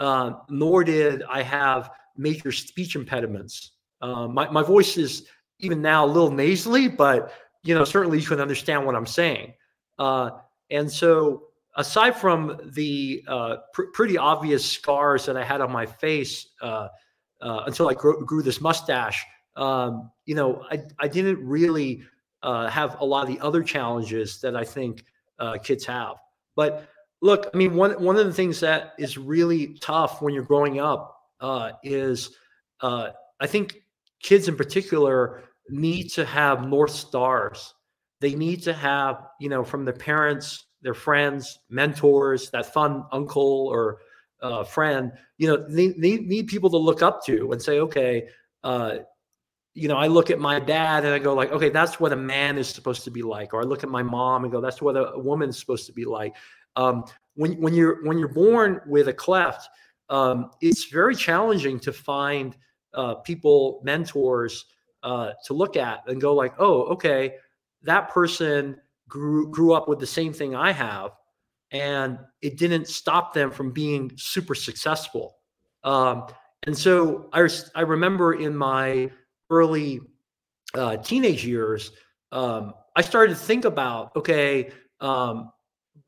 nor 0.00 0.84
did 0.84 1.22
I 1.24 1.42
have 1.42 1.90
major 2.16 2.52
speech 2.52 2.96
impediments. 2.96 3.72
my 4.00 4.48
my 4.50 4.62
voice 4.62 4.96
is 4.96 5.26
even 5.58 5.80
now 5.80 6.04
a 6.04 6.06
little 6.06 6.30
nasally, 6.30 6.88
but 6.88 7.32
you 7.64 7.74
know, 7.74 7.84
certainly 7.84 8.20
you 8.20 8.26
can 8.26 8.40
understand 8.40 8.86
what 8.86 8.94
I'm 8.94 9.06
saying. 9.06 9.54
and 9.98 10.90
so 10.90 11.46
aside 11.76 12.16
from 12.16 12.58
the 12.74 13.22
uh, 13.28 13.56
pr- 13.72 13.90
pretty 13.92 14.18
obvious 14.18 14.64
scars 14.64 15.26
that 15.26 15.36
I 15.36 15.44
had 15.44 15.60
on 15.60 15.70
my 15.70 15.86
face 15.86 16.48
uh, 16.62 16.88
uh, 17.40 17.62
until 17.66 17.88
I 17.88 17.94
grew, 17.94 18.24
grew 18.24 18.42
this 18.42 18.60
mustache, 18.60 19.24
um, 19.56 20.10
you 20.24 20.34
know, 20.34 20.64
I, 20.70 20.82
I 20.98 21.08
didn't 21.08 21.46
really 21.46 22.02
uh, 22.46 22.68
have 22.68 22.98
a 23.00 23.04
lot 23.04 23.28
of 23.28 23.34
the 23.34 23.40
other 23.44 23.62
challenges 23.62 24.40
that 24.40 24.56
I 24.56 24.64
think 24.64 25.04
uh, 25.38 25.58
kids 25.58 25.84
have. 25.84 26.16
But 26.54 26.88
look, 27.20 27.50
I 27.52 27.56
mean, 27.56 27.74
one 27.74 28.02
one 28.02 28.16
of 28.16 28.24
the 28.24 28.32
things 28.32 28.60
that 28.60 28.94
is 28.98 29.18
really 29.18 29.74
tough 29.80 30.22
when 30.22 30.32
you're 30.32 30.42
growing 30.42 30.80
up 30.80 31.20
uh, 31.40 31.72
is 31.82 32.30
I 32.80 33.46
think 33.46 33.82
kids 34.22 34.48
in 34.48 34.56
particular 34.56 35.42
need 35.68 36.08
to 36.12 36.24
have 36.24 36.66
north 36.66 36.92
stars. 36.92 37.74
They 38.20 38.34
need 38.34 38.62
to 38.62 38.72
have, 38.72 39.26
you 39.38 39.50
know, 39.50 39.62
from 39.62 39.84
their 39.84 39.92
parents 39.92 40.66
their 40.86 40.94
friends, 40.94 41.58
mentors, 41.68 42.48
that 42.50 42.72
fun 42.72 43.04
uncle 43.10 43.66
or 43.66 43.98
uh, 44.40 44.62
friend, 44.62 45.10
you 45.36 45.48
know, 45.48 45.56
they, 45.68 45.88
they 45.88 46.18
need 46.18 46.46
people 46.46 46.70
to 46.70 46.76
look 46.76 47.02
up 47.02 47.24
to 47.26 47.50
and 47.50 47.60
say, 47.60 47.80
okay, 47.80 48.28
uh, 48.62 48.98
you 49.76 49.88
know, 49.88 49.96
I 49.96 50.06
look 50.06 50.30
at 50.30 50.38
my 50.38 50.58
dad 50.58 51.04
and 51.04 51.12
I 51.12 51.18
go 51.18 51.34
like, 51.34 51.52
okay, 51.52 51.68
that's 51.68 52.00
what 52.00 52.10
a 52.10 52.16
man 52.16 52.56
is 52.56 52.66
supposed 52.66 53.04
to 53.04 53.10
be 53.10 53.22
like. 53.22 53.52
Or 53.52 53.60
I 53.60 53.64
look 53.64 53.84
at 53.84 53.90
my 53.90 54.02
mom 54.02 54.44
and 54.44 54.50
go, 54.50 54.58
that's 54.58 54.80
what 54.80 54.96
a, 54.96 55.12
a 55.12 55.18
woman 55.18 55.52
supposed 55.52 55.84
to 55.86 55.92
be 55.92 56.06
like. 56.06 56.34
Um, 56.76 57.04
when 57.34 57.60
when 57.60 57.74
you're 57.74 58.02
when 58.06 58.18
you're 58.18 58.28
born 58.28 58.80
with 58.86 59.08
a 59.08 59.12
cleft, 59.12 59.68
um, 60.08 60.50
it's 60.62 60.84
very 60.86 61.14
challenging 61.14 61.78
to 61.80 61.92
find 61.92 62.56
uh, 62.94 63.16
people, 63.16 63.82
mentors 63.84 64.64
uh, 65.02 65.32
to 65.44 65.52
look 65.52 65.76
at 65.76 66.00
and 66.06 66.22
go 66.22 66.32
like, 66.34 66.54
oh, 66.58 66.84
okay, 66.84 67.34
that 67.82 68.08
person 68.08 68.80
grew 69.08 69.50
grew 69.50 69.74
up 69.74 69.88
with 69.88 69.98
the 69.98 70.06
same 70.06 70.32
thing 70.32 70.56
I 70.56 70.72
have, 70.72 71.10
and 71.70 72.18
it 72.40 72.56
didn't 72.56 72.88
stop 72.88 73.34
them 73.34 73.50
from 73.50 73.72
being 73.72 74.10
super 74.16 74.54
successful. 74.54 75.36
Um, 75.84 76.28
and 76.62 76.76
so 76.76 77.28
I 77.34 77.46
I 77.74 77.82
remember 77.82 78.32
in 78.32 78.56
my 78.56 79.10
early 79.50 80.00
uh, 80.74 80.96
teenage 80.98 81.44
years, 81.44 81.92
um, 82.32 82.74
I 82.94 83.02
started 83.02 83.34
to 83.34 83.40
think 83.40 83.64
about 83.64 84.14
okay, 84.16 84.70
um, 85.00 85.50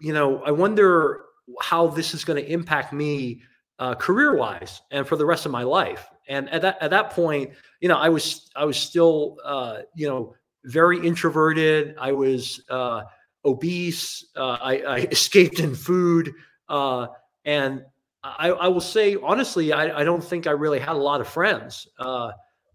you 0.01 0.13
know, 0.13 0.43
I 0.43 0.51
wonder 0.51 1.25
how 1.61 1.87
this 1.89 2.15
is 2.15 2.25
going 2.25 2.43
to 2.43 2.51
impact 2.51 2.93
me 2.93 3.43
uh, 3.79 3.95
career 3.95 4.37
wise 4.37 4.83
and 4.91 5.07
for 5.07 5.17
the 5.17 5.25
rest 5.25 5.47
of 5.47 5.53
my 5.53 5.63
life. 5.63 6.07
And 6.29 6.49
at 6.51 6.63
that 6.63 6.79
at 6.83 6.91
that 6.91 7.11
point, 7.11 7.53
you 7.81 7.89
know, 7.89 7.97
I 7.97 8.09
was 8.09 8.51
I 8.57 8.65
was 8.65 8.77
still 8.77 9.39
uh, 9.45 9.79
you 9.95 10.09
know 10.09 10.35
very 10.65 11.05
introverted. 11.07 11.95
I 11.99 12.13
was 12.13 12.63
uh, 12.69 13.03
obese. 13.45 14.27
Uh, 14.37 14.59
I, 14.61 14.73
I, 14.79 14.97
escaped 15.11 15.61
in 15.61 15.75
food, 15.75 16.33
uh, 16.69 17.07
and 17.45 17.83
I, 18.23 18.51
I, 18.51 18.69
will 18.69 18.81
say 18.81 19.17
honestly, 19.23 19.73
I, 19.73 20.01
I, 20.01 20.05
don't 20.05 20.23
think 20.23 20.47
I 20.47 20.51
really 20.51 20.81
had 20.81 20.97
a 20.97 20.99
lot 20.99 21.21
of 21.21 21.29
friends. 21.29 21.87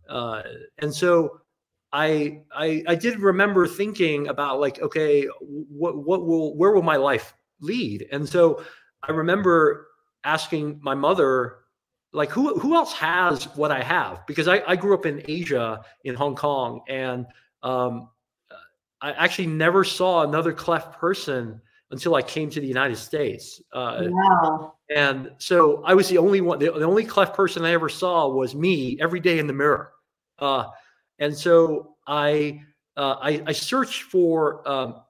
Uh, 0.09 0.43
and 0.79 0.93
so 0.93 1.41
I, 1.91 2.41
I 2.55 2.83
I 2.87 2.95
did 2.95 3.19
remember 3.19 3.67
thinking 3.67 4.27
about 4.27 4.59
like, 4.59 4.81
okay, 4.81 5.27
what 5.41 5.97
what 5.97 6.25
will 6.25 6.55
where 6.55 6.71
will 6.71 6.81
my 6.81 6.97
life 6.97 7.33
lead? 7.61 8.07
And 8.11 8.27
so 8.27 8.63
I 9.01 9.11
remember 9.11 9.87
asking 10.23 10.79
my 10.81 10.95
mother 10.95 11.57
like 12.13 12.29
who 12.29 12.57
who 12.59 12.75
else 12.75 12.93
has 12.93 13.45
what 13.55 13.71
I 13.71 13.83
have? 13.83 14.25
Because 14.27 14.47
I, 14.47 14.61
I 14.67 14.75
grew 14.75 14.93
up 14.93 15.05
in 15.05 15.23
Asia 15.27 15.81
in 16.03 16.15
Hong 16.15 16.35
Kong 16.35 16.81
and 16.87 17.25
um, 17.63 18.09
I 19.01 19.11
actually 19.11 19.47
never 19.47 19.83
saw 19.83 20.23
another 20.23 20.53
cleft 20.53 20.99
person 20.99 21.61
until 21.91 22.15
I 22.15 22.21
came 22.21 22.49
to 22.49 22.59
the 22.59 22.67
United 22.67 22.97
States. 22.97 23.61
Uh, 23.71 24.05
wow. 24.07 24.75
And 24.93 25.31
so 25.37 25.83
I 25.85 25.93
was 25.93 26.09
the 26.09 26.17
only 26.17 26.41
one, 26.41 26.59
the, 26.59 26.71
the, 26.71 26.85
only 26.85 27.05
cleft 27.05 27.35
person 27.35 27.63
I 27.65 27.71
ever 27.71 27.87
saw 27.87 28.27
was 28.27 28.55
me 28.55 28.97
every 28.99 29.19
day 29.19 29.39
in 29.39 29.47
the 29.47 29.53
mirror. 29.53 29.92
Uh, 30.43 30.69
and 31.19 31.35
so 31.35 31.95
I, 32.05 32.61
uh, 32.97 33.15
I, 33.21 33.41
I, 33.47 33.51
searched 33.53 34.03
for, 34.03 34.67
um, 34.69 35.01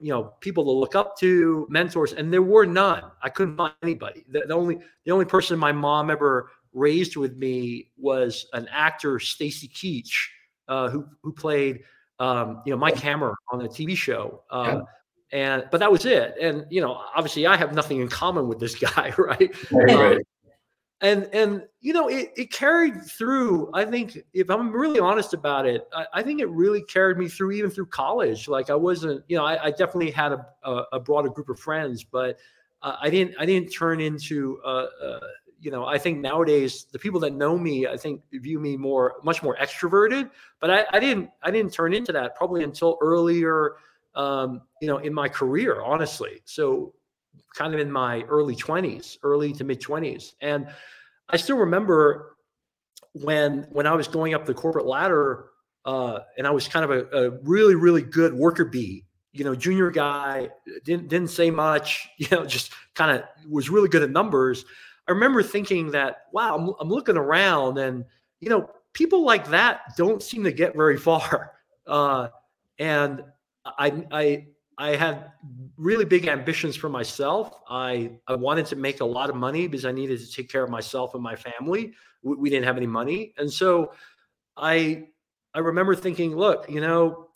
you 0.00 0.08
know, 0.08 0.32
people 0.40 0.64
to 0.64 0.70
look 0.70 0.94
up 0.94 1.18
to, 1.18 1.66
mentors, 1.68 2.14
and 2.14 2.32
there 2.32 2.42
were 2.42 2.64
none. 2.64 3.02
I 3.22 3.28
couldn't 3.28 3.56
find 3.56 3.74
anybody. 3.82 4.24
The, 4.30 4.44
the 4.46 4.54
only, 4.54 4.78
the 5.04 5.12
only 5.12 5.26
person 5.26 5.58
my 5.58 5.72
mom 5.72 6.10
ever 6.10 6.50
raised 6.72 7.16
with 7.16 7.36
me 7.36 7.90
was 7.98 8.46
an 8.54 8.66
actor, 8.72 9.18
Stacy 9.18 9.68
Keach, 9.68 10.14
uh, 10.68 10.88
who, 10.88 11.06
who 11.22 11.32
played 11.32 11.80
um, 12.18 12.62
you 12.64 12.72
know, 12.72 12.78
Mike 12.78 12.98
Hammer 12.98 13.34
on 13.52 13.60
a 13.60 13.68
TV 13.68 13.96
show. 13.96 14.42
Uh, 14.50 14.64
yeah. 14.66 14.80
And 15.30 15.64
but 15.70 15.78
that 15.80 15.92
was 15.92 16.06
it. 16.06 16.36
And 16.40 16.64
you 16.70 16.80
know, 16.80 17.02
obviously, 17.14 17.46
I 17.46 17.56
have 17.56 17.74
nothing 17.74 18.00
in 18.00 18.08
common 18.08 18.48
with 18.48 18.58
this 18.58 18.74
guy, 18.78 19.12
right? 19.18 19.54
right. 19.70 20.18
And 21.00 21.28
and 21.32 21.62
you 21.80 21.92
know, 21.92 22.08
it, 22.08 22.32
it 22.36 22.52
carried 22.52 23.02
through. 23.02 23.70
I 23.72 23.84
think 23.84 24.18
if 24.32 24.50
I'm 24.50 24.72
really 24.72 24.98
honest 24.98 25.32
about 25.32 25.64
it, 25.64 25.86
I, 25.92 26.06
I, 26.14 26.22
think 26.24 26.40
it 26.40 26.48
really 26.48 26.82
carried 26.82 27.18
me 27.18 27.28
through 27.28 27.52
even 27.52 27.70
through 27.70 27.86
college. 27.86 28.48
Like 28.48 28.68
I 28.68 28.74
wasn't, 28.74 29.22
you 29.28 29.36
know, 29.36 29.44
I, 29.44 29.66
I 29.66 29.70
definitely 29.70 30.10
had 30.10 30.32
a, 30.32 30.44
a, 30.64 30.82
a, 30.94 31.00
broader 31.00 31.28
group 31.28 31.50
of 31.50 31.60
friends, 31.60 32.02
but 32.02 32.38
uh, 32.82 32.96
I 33.00 33.10
didn't 33.10 33.36
I 33.38 33.46
didn't 33.46 33.68
turn 33.68 34.00
into 34.00 34.58
a, 34.64 34.70
a 34.70 35.20
you 35.60 35.70
know, 35.70 35.84
I 35.84 35.98
think 35.98 36.18
nowadays 36.18 36.86
the 36.92 36.98
people 36.98 37.20
that 37.20 37.32
know 37.32 37.58
me, 37.58 37.86
I 37.86 37.96
think 37.96 38.22
view 38.32 38.60
me 38.60 38.76
more, 38.76 39.14
much 39.24 39.42
more 39.42 39.56
extroverted. 39.56 40.30
But 40.60 40.70
I, 40.70 40.84
I 40.92 41.00
didn't, 41.00 41.30
I 41.42 41.50
didn't 41.50 41.72
turn 41.72 41.92
into 41.92 42.12
that 42.12 42.36
probably 42.36 42.62
until 42.62 42.96
earlier, 43.00 43.76
um, 44.14 44.62
you 44.80 44.88
know, 44.88 44.98
in 44.98 45.12
my 45.12 45.28
career, 45.28 45.82
honestly. 45.82 46.42
So, 46.44 46.94
kind 47.54 47.74
of 47.74 47.80
in 47.80 47.90
my 47.90 48.22
early 48.22 48.56
twenties, 48.56 49.18
early 49.22 49.52
to 49.54 49.64
mid 49.64 49.80
twenties, 49.80 50.34
and 50.40 50.68
I 51.28 51.36
still 51.36 51.58
remember 51.58 52.36
when 53.12 53.66
when 53.70 53.86
I 53.86 53.94
was 53.94 54.08
going 54.08 54.34
up 54.34 54.46
the 54.46 54.54
corporate 54.54 54.86
ladder, 54.86 55.46
uh, 55.84 56.20
and 56.36 56.46
I 56.46 56.50
was 56.50 56.68
kind 56.68 56.84
of 56.84 56.90
a, 56.90 57.26
a 57.26 57.30
really, 57.42 57.74
really 57.74 58.02
good 58.02 58.34
worker 58.34 58.64
bee 58.64 59.04
you 59.32 59.44
know, 59.44 59.54
junior 59.54 59.90
guy, 59.90 60.48
didn't 60.84 61.08
didn't 61.08 61.30
say 61.30 61.50
much, 61.50 62.08
you 62.18 62.26
know, 62.30 62.44
just 62.44 62.72
kind 62.94 63.16
of 63.16 63.24
was 63.48 63.70
really 63.70 63.88
good 63.88 64.02
at 64.02 64.10
numbers. 64.10 64.64
I 65.06 65.12
remember 65.12 65.42
thinking 65.42 65.92
that, 65.92 66.24
wow, 66.32 66.56
I'm, 66.56 66.74
I'm 66.80 66.88
looking 66.90 67.16
around 67.16 67.78
and, 67.78 68.04
you 68.40 68.50
know, 68.50 68.68
people 68.92 69.24
like 69.24 69.48
that 69.48 69.96
don't 69.96 70.22
seem 70.22 70.44
to 70.44 70.52
get 70.52 70.76
very 70.76 70.96
far. 71.08 71.52
Uh, 71.86 72.28
and 72.78 73.24
I, 73.64 74.04
I, 74.10 74.46
I 74.78 74.96
had 74.96 75.32
really 75.76 76.04
big 76.04 76.26
ambitions 76.28 76.76
for 76.76 76.88
myself. 76.88 77.52
I, 77.68 78.12
I 78.26 78.36
wanted 78.36 78.66
to 78.66 78.76
make 78.76 79.00
a 79.00 79.04
lot 79.04 79.28
of 79.28 79.36
money 79.36 79.66
because 79.66 79.84
I 79.84 79.92
needed 79.92 80.20
to 80.20 80.32
take 80.32 80.48
care 80.48 80.62
of 80.62 80.70
myself 80.70 81.14
and 81.14 81.22
my 81.22 81.36
family. 81.36 81.92
We, 82.22 82.36
we 82.36 82.50
didn't 82.50 82.64
have 82.64 82.76
any 82.76 82.86
money. 82.86 83.34
And 83.38 83.52
so 83.52 83.92
I, 84.56 85.08
I 85.52 85.58
remember 85.58 85.94
thinking, 85.94 86.36
look, 86.36 86.70
you 86.70 86.80
know, 86.80 87.28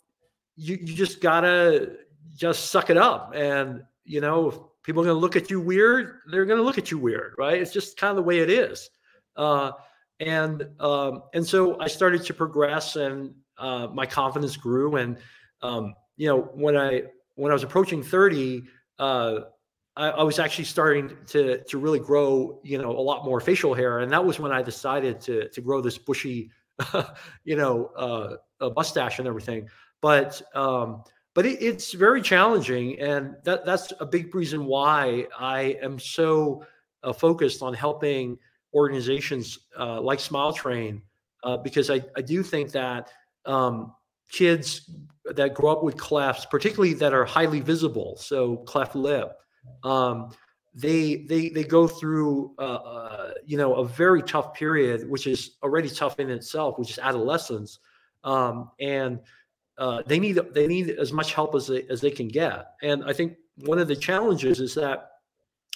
you, 0.55 0.77
you 0.81 0.95
just 0.95 1.21
gotta 1.21 1.97
just 2.35 2.71
suck 2.71 2.89
it 2.89 2.97
up. 2.97 3.33
And, 3.35 3.83
you 4.05 4.21
know, 4.21 4.49
if 4.49 4.57
people 4.83 5.01
are 5.01 5.07
to 5.07 5.13
look 5.13 5.35
at 5.35 5.49
you 5.49 5.59
weird 5.59 6.19
they're 6.27 6.45
to 6.45 6.61
look 6.61 6.77
at 6.77 6.91
you 6.91 6.97
weird 6.97 7.33
right 7.37 7.59
it's 7.61 7.71
just 7.71 7.97
kind 7.97 8.11
of 8.11 8.17
the 8.17 8.21
way 8.21 8.39
it 8.39 8.49
is 8.49 8.89
uh, 9.37 9.71
and 10.19 10.67
um, 10.79 11.23
and 11.33 11.45
so 11.45 11.79
i 11.79 11.87
started 11.87 12.23
to 12.23 12.33
progress 12.33 12.95
and 12.95 13.33
uh, 13.57 13.87
my 13.87 14.05
confidence 14.05 14.55
grew 14.55 14.97
and 14.97 15.17
um, 15.61 15.95
you 16.17 16.27
know 16.27 16.41
when 16.53 16.77
i 16.77 17.01
when 17.35 17.51
i 17.51 17.53
was 17.53 17.63
approaching 17.63 18.03
30 18.03 18.63
uh, 18.99 19.39
I, 19.95 20.09
I, 20.09 20.23
was 20.23 20.39
actually 20.39 20.65
starting 20.65 21.15
to 21.27 21.63
to 21.63 21.77
really 21.77 21.99
grow 21.99 22.59
you 22.63 22.77
know 22.77 22.91
a 22.91 23.01
lot 23.01 23.25
more 23.25 23.39
facial 23.39 23.73
hair. 23.73 23.99
And 23.99 24.11
that 24.11 24.23
was 24.23 24.39
when 24.39 24.51
i 24.51 24.61
decided 24.61 25.19
to 25.21 25.49
to 25.49 25.61
grow 25.61 25.81
this 25.81 25.97
bushy 25.97 26.51
you 27.43 27.55
know 27.55 27.87
uh, 27.95 28.37
mustache 28.75 29.19
and 29.19 29.27
everything. 29.27 29.67
But 30.01 30.41
um, 30.55 31.03
but 31.33 31.45
it, 31.45 31.61
it's 31.61 31.93
very 31.93 32.21
challenging, 32.21 32.99
and 32.99 33.35
that 33.43 33.65
that's 33.65 33.93
a 33.99 34.05
big 34.05 34.33
reason 34.35 34.65
why 34.65 35.27
I 35.37 35.77
am 35.81 35.99
so 35.99 36.65
uh, 37.03 37.13
focused 37.13 37.61
on 37.61 37.73
helping 37.73 38.37
organizations 38.73 39.59
uh, 39.79 40.01
like 40.01 40.19
Smile 40.19 40.53
Train, 40.53 41.01
uh, 41.43 41.57
because 41.57 41.89
I, 41.89 42.01
I 42.17 42.21
do 42.21 42.43
think 42.43 42.71
that 42.71 43.11
um, 43.45 43.93
kids 44.31 44.89
that 45.25 45.53
grow 45.53 45.71
up 45.71 45.83
with 45.83 45.97
clefts, 45.97 46.45
particularly 46.45 46.93
that 46.95 47.13
are 47.13 47.25
highly 47.25 47.59
visible, 47.59 48.17
so 48.17 48.57
cleft 48.57 48.95
lip, 48.95 49.37
um, 49.83 50.31
they 50.75 51.17
they 51.29 51.49
they 51.49 51.63
go 51.63 51.87
through 51.87 52.53
uh, 52.57 52.61
uh, 52.61 53.33
you 53.45 53.57
know 53.57 53.75
a 53.75 53.85
very 53.85 54.21
tough 54.23 54.53
period, 54.53 55.07
which 55.09 55.27
is 55.27 55.57
already 55.61 55.89
tough 55.89 56.19
in 56.19 56.29
itself, 56.29 56.79
which 56.79 56.91
is 56.91 56.99
adolescence, 56.99 57.79
um, 58.23 58.71
and 58.79 59.19
uh, 59.77 60.01
they 60.05 60.19
need 60.19 60.39
they 60.53 60.67
need 60.67 60.89
as 60.91 61.13
much 61.13 61.33
help 61.33 61.53
as 61.55 61.67
they 61.67 61.83
as 61.89 62.01
they 62.01 62.11
can 62.11 62.27
get. 62.27 62.71
And 62.81 63.03
I 63.05 63.13
think 63.13 63.35
one 63.57 63.77
of 63.77 63.87
the 63.87 63.95
challenges 63.95 64.59
is 64.59 64.73
that 64.75 65.11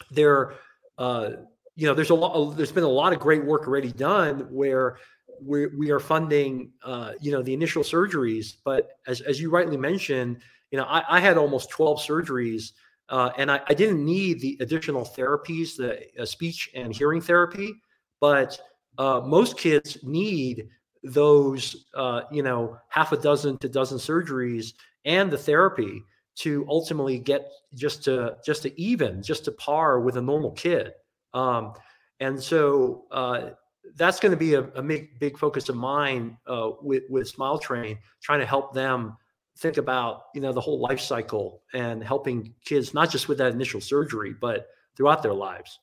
there, 0.10 0.56
uh, 0.98 1.32
you 1.75 1.88
know, 1.88 1.94
there's 1.94 2.10
a 2.10 2.16
lot. 2.16 2.58
There's 2.58 2.72
been 2.72 2.84
a 2.84 2.88
lot 2.89 3.13
of 3.13 3.20
great 3.20 3.46
work 3.46 3.68
already 3.68 3.92
done 3.92 4.48
where 4.51 4.98
we 5.41 5.67
we 5.67 5.91
are 5.91 6.00
funding, 6.00 6.72
uh, 6.84 7.13
you 7.20 7.32
know, 7.32 7.41
the 7.41 7.53
initial 7.53 7.84
surgeries. 7.84 8.56
But 8.63 8.91
as 9.08 9.22
as 9.22 9.39
you 9.39 9.50
rightly 9.50 9.77
mentioned, 9.77 10.39
you 10.72 10.77
know, 10.77 10.86
I, 10.86 11.03
I 11.17 11.20
had 11.20 11.38
almost 11.38 11.70
12 11.70 12.00
surgeries. 12.00 12.72
Uh, 13.10 13.32
and 13.38 13.50
I, 13.50 13.62
I, 13.70 13.74
didn't 13.74 14.03
need 14.03 14.41
the 14.41 14.58
additional 14.60 15.06
therapies, 15.06 15.77
the 15.77 16.06
uh, 16.22 16.25
speech 16.25 16.70
and 16.75 16.94
hearing 16.94 17.22
therapy, 17.22 17.74
but 18.20 18.60
uh, 18.98 19.22
most 19.24 19.58
kids 19.58 19.98
need 20.03 20.67
those 21.03 21.86
uh, 21.96 22.22
you 22.32 22.44
know 22.44 22.77
half 22.89 23.12
a 23.12 23.17
dozen 23.17 23.58
to 23.60 23.70
dozen 23.70 23.98
surgeries 23.98 24.74
and 25.06 25.32
the 25.32 25.38
therapy 25.38 26.03
to 26.36 26.65
ultimately 26.70 27.17
get 27.17 27.50
just 27.74 28.03
to 28.03 28.36
just 28.46 28.63
to 28.63 28.82
even 28.82 29.22
just 29.22 29.46
to 29.46 29.51
par 29.53 30.00
with 30.00 30.17
a 30.17 30.22
normal 30.22 30.51
kid 30.51 30.94
um, 31.34 31.74
and 32.20 32.41
so 32.41 33.06
uh, 33.12 33.50
that's 33.96 34.20
going 34.20 34.32
to 34.32 34.38
be 34.38 34.56
a, 34.56 34.62
a, 34.62 34.82
big 34.82 35.20
big 35.20 35.38
focus 35.38 35.70
of 35.70 35.75
mine 35.75 36.38
uh, 36.48 36.72
with 36.82 37.03
with 37.10 37.27
smile 37.27 37.58
train 37.58 37.98
trying 38.22 38.39
to 38.39 38.46
help 38.46 38.74
them 38.74 39.17
think 39.58 39.77
about 39.77 40.25
you 40.36 40.41
know 40.41 40.51
the 40.51 40.62
whole 40.62 40.79
life 40.79 41.00
cycle 41.00 41.62
and 41.74 42.03
helping 42.03 42.53
kids 42.65 42.94
not 42.94 43.10
just 43.10 43.27
with 43.27 43.38
that 43.38 43.51
initial 43.51 43.82
surgery 43.82 44.34
but 44.39 44.67
throughout 44.96 45.24
their 45.24 45.34
lives 45.34 45.79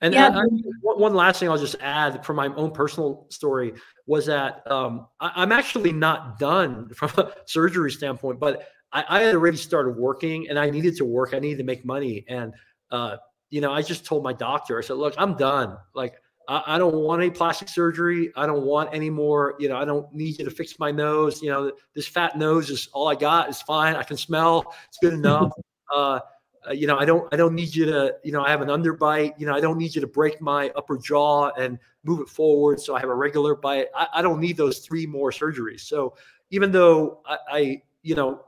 and 0.00 0.12
yeah. 0.12 0.28
I, 0.28 0.40
I, 0.40 0.46
one 0.82 1.14
last 1.14 1.40
thing 1.40 1.48
I'll 1.48 1.56
just 1.56 1.76
add 1.80 2.24
from 2.26 2.36
my 2.36 2.48
own 2.48 2.72
personal 2.72 3.26
story 3.30 3.72
was 4.06 4.26
that 4.26 4.70
um, 4.70 5.06
I, 5.18 5.42
am 5.42 5.50
actually 5.50 5.92
not 5.92 6.38
done 6.38 6.88
from 6.94 7.10
a 7.16 7.32
surgery 7.46 7.90
standpoint, 7.90 8.38
but 8.38 8.68
I, 8.92 9.04
I, 9.08 9.22
had 9.22 9.34
already 9.34 9.56
started 9.56 9.96
working 9.96 10.48
and 10.50 10.58
I 10.58 10.68
needed 10.68 10.96
to 10.96 11.06
work. 11.06 11.32
I 11.32 11.38
needed 11.38 11.58
to 11.58 11.64
make 11.64 11.86
money. 11.86 12.24
And, 12.28 12.52
uh, 12.90 13.16
you 13.48 13.62
know, 13.62 13.72
I 13.72 13.80
just 13.80 14.04
told 14.04 14.22
my 14.22 14.34
doctor, 14.34 14.78
I 14.78 14.82
said, 14.82 14.96
look, 14.96 15.14
I'm 15.16 15.38
done. 15.38 15.78
Like, 15.94 16.16
I, 16.48 16.62
I 16.66 16.78
don't 16.78 16.94
want 16.94 17.22
any 17.22 17.30
plastic 17.30 17.68
surgery. 17.68 18.32
I 18.36 18.46
don't 18.46 18.62
want 18.62 18.90
any 18.92 19.10
more, 19.10 19.54
you 19.58 19.68
know, 19.68 19.76
I 19.76 19.84
don't 19.84 20.12
need 20.14 20.38
you 20.38 20.44
to 20.44 20.50
fix 20.50 20.78
my 20.78 20.90
nose. 20.90 21.42
You 21.42 21.50
know, 21.50 21.72
this 21.94 22.06
fat 22.06 22.36
nose 22.36 22.70
is 22.70 22.88
all 22.92 23.08
I 23.08 23.14
got. 23.14 23.48
It's 23.48 23.62
fine. 23.62 23.96
I 23.96 24.02
can 24.02 24.16
smell. 24.16 24.74
It's 24.88 24.98
good 24.98 25.14
enough. 25.14 25.52
Uh, 25.94 26.18
uh, 26.66 26.72
you 26.72 26.86
know, 26.86 26.96
I 26.96 27.04
don't, 27.04 27.32
I 27.32 27.36
don't 27.36 27.54
need 27.54 27.76
you 27.76 27.84
to, 27.84 28.14
you 28.24 28.32
know, 28.32 28.42
I 28.42 28.48
have 28.48 28.62
an 28.62 28.68
underbite. 28.68 29.38
You 29.38 29.46
know, 29.46 29.54
I 29.54 29.60
don't 29.60 29.76
need 29.76 29.94
you 29.94 30.00
to 30.00 30.06
break 30.06 30.40
my 30.40 30.70
upper 30.70 30.96
jaw 30.96 31.50
and 31.58 31.78
move 32.04 32.20
it 32.20 32.28
forward. 32.28 32.80
So 32.80 32.96
I 32.96 33.00
have 33.00 33.10
a 33.10 33.14
regular 33.14 33.54
bite. 33.54 33.88
I, 33.94 34.08
I 34.14 34.22
don't 34.22 34.40
need 34.40 34.56
those 34.56 34.78
three 34.78 35.06
more 35.06 35.30
surgeries. 35.30 35.80
So 35.80 36.16
even 36.50 36.72
though 36.72 37.20
I, 37.26 37.38
I, 37.50 37.82
you 38.02 38.14
know, 38.14 38.46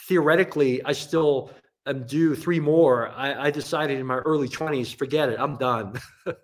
theoretically, 0.00 0.84
I 0.84 0.92
still 0.92 1.50
and 1.86 2.06
do 2.06 2.34
three 2.34 2.60
more, 2.60 3.08
I, 3.10 3.46
I 3.46 3.50
decided 3.50 3.98
in 3.98 4.06
my 4.06 4.18
early 4.18 4.48
20s, 4.48 4.94
forget 4.94 5.28
it, 5.28 5.38
I'm 5.40 5.56
done. 5.56 5.98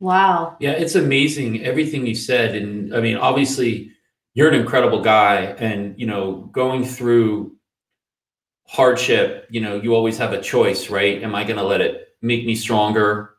wow. 0.00 0.56
Yeah, 0.60 0.72
it's 0.72 0.94
amazing 0.94 1.64
everything 1.64 2.06
you 2.06 2.14
said. 2.14 2.54
And 2.54 2.94
I 2.94 3.00
mean, 3.00 3.16
obviously, 3.16 3.92
you're 4.34 4.48
an 4.48 4.54
incredible 4.54 5.00
guy. 5.00 5.56
And, 5.58 5.98
you 5.98 6.06
know, 6.06 6.48
going 6.52 6.84
through 6.84 7.56
hardship, 8.66 9.46
you 9.50 9.60
know, 9.60 9.80
you 9.80 9.94
always 9.94 10.18
have 10.18 10.32
a 10.32 10.40
choice, 10.40 10.90
right? 10.90 11.22
Am 11.22 11.34
I 11.34 11.44
going 11.44 11.56
to 11.56 11.64
let 11.64 11.80
it 11.80 12.08
make 12.22 12.46
me 12.46 12.54
stronger 12.54 13.34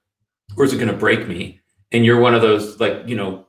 or 0.57 0.65
is 0.65 0.73
it 0.73 0.77
going 0.77 0.91
to 0.91 0.97
break 0.97 1.27
me? 1.27 1.61
And 1.91 2.05
you're 2.05 2.19
one 2.19 2.35
of 2.35 2.41
those, 2.41 2.79
like, 2.79 3.03
you 3.07 3.15
know, 3.15 3.47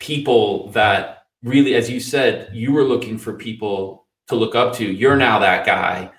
people 0.00 0.70
that 0.70 1.26
really, 1.42 1.74
as 1.74 1.88
you 1.88 2.00
said, 2.00 2.50
you 2.52 2.72
were 2.72 2.84
looking 2.84 3.18
for 3.18 3.32
people 3.34 4.06
to 4.28 4.34
look 4.34 4.54
up 4.54 4.74
to. 4.74 4.84
You're 4.84 5.16
now 5.16 5.38
that 5.38 5.64
guy 5.64 6.10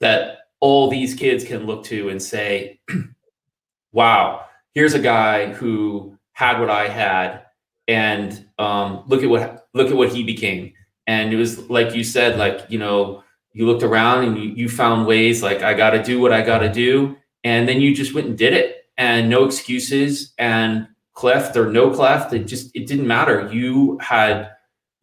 that 0.00 0.38
all 0.60 0.90
these 0.90 1.14
kids 1.14 1.44
can 1.44 1.66
look 1.66 1.84
to 1.84 2.08
and 2.08 2.22
say, 2.22 2.80
wow, 3.92 4.46
here's 4.74 4.94
a 4.94 4.98
guy 4.98 5.52
who 5.52 6.16
had 6.32 6.60
what 6.60 6.70
I 6.70 6.88
had. 6.88 7.42
And 7.86 8.46
um, 8.58 9.04
look 9.06 9.22
at 9.22 9.28
what 9.28 9.68
look 9.74 9.88
at 9.88 9.96
what 9.96 10.10
he 10.10 10.22
became. 10.22 10.72
And 11.06 11.32
it 11.32 11.36
was 11.36 11.68
like 11.70 11.94
you 11.94 12.02
said, 12.02 12.38
like, 12.38 12.66
you 12.68 12.78
know, 12.78 13.22
you 13.52 13.66
looked 13.66 13.82
around 13.82 14.24
and 14.24 14.38
you, 14.38 14.50
you 14.50 14.68
found 14.68 15.06
ways 15.06 15.42
like 15.42 15.62
I 15.62 15.74
gotta 15.74 16.02
do 16.02 16.20
what 16.20 16.32
I 16.32 16.42
gotta 16.42 16.72
do. 16.72 17.16
And 17.44 17.68
then 17.68 17.80
you 17.80 17.94
just 17.94 18.14
went 18.14 18.26
and 18.26 18.38
did 18.38 18.54
it 18.54 18.84
and 18.96 19.28
no 19.28 19.44
excuses 19.44 20.32
and 20.38 20.88
cleft 21.12 21.56
or 21.56 21.70
no 21.70 21.90
cleft. 21.90 22.32
It 22.32 22.44
just 22.44 22.74
it 22.74 22.86
didn't 22.86 23.06
matter. 23.06 23.50
You 23.52 23.98
had 24.00 24.50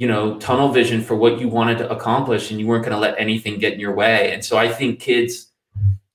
you 0.01 0.07
know 0.07 0.39
tunnel 0.39 0.69
vision 0.69 1.03
for 1.03 1.15
what 1.15 1.39
you 1.39 1.47
wanted 1.47 1.77
to 1.77 1.89
accomplish 1.91 2.49
and 2.49 2.59
you 2.59 2.65
weren't 2.65 2.83
going 2.83 2.95
to 2.95 2.99
let 2.99 3.13
anything 3.19 3.59
get 3.59 3.73
in 3.73 3.79
your 3.79 3.93
way 3.93 4.33
and 4.33 4.43
so 4.43 4.57
i 4.57 4.67
think 4.67 4.99
kids 4.99 5.51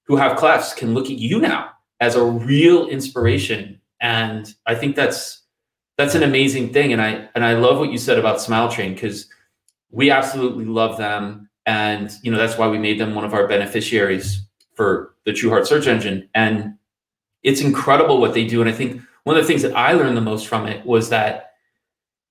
who 0.08 0.16
have 0.16 0.36
clefts 0.36 0.74
can 0.74 0.92
look 0.92 1.04
at 1.04 1.18
you 1.18 1.40
now 1.40 1.70
as 2.00 2.14
a 2.14 2.24
real 2.24 2.86
inspiration. 2.88 3.80
And 4.00 4.52
i 4.66 4.74
think 4.74 4.96
that's 4.96 5.42
that's 5.96 6.14
an 6.14 6.22
amazing 6.22 6.72
thing. 6.72 6.92
And 6.92 7.00
i 7.00 7.28
and 7.34 7.44
i 7.44 7.54
love 7.54 7.78
what 7.78 7.90
you 7.90 7.98
said 7.98 8.18
about 8.18 8.40
smile 8.40 8.70
train 8.70 8.94
because 8.94 9.28
we 9.90 10.10
absolutely 10.10 10.66
love 10.66 10.98
them. 10.98 11.48
And 11.64 12.12
you 12.22 12.30
know 12.30 12.38
that's 12.38 12.58
why 12.58 12.68
we 12.68 12.78
made 12.78 13.00
them 13.00 13.14
one 13.14 13.24
of 13.24 13.34
our 13.34 13.46
beneficiaries 13.48 14.46
for 14.74 15.14
the 15.24 15.32
true 15.32 15.50
heart 15.50 15.66
search 15.66 15.86
engine. 15.86 16.28
And 16.34 16.74
it's 17.42 17.60
incredible 17.60 18.20
what 18.20 18.34
they 18.34 18.46
do. 18.46 18.60
And 18.60 18.70
i 18.70 18.72
think 18.72 19.02
one 19.24 19.36
of 19.36 19.42
the 19.42 19.48
things 19.48 19.62
that 19.62 19.74
i 19.74 19.92
learned 19.92 20.16
the 20.16 20.20
most 20.20 20.46
from 20.46 20.66
it 20.66 20.84
was 20.84 21.08
that 21.08 21.52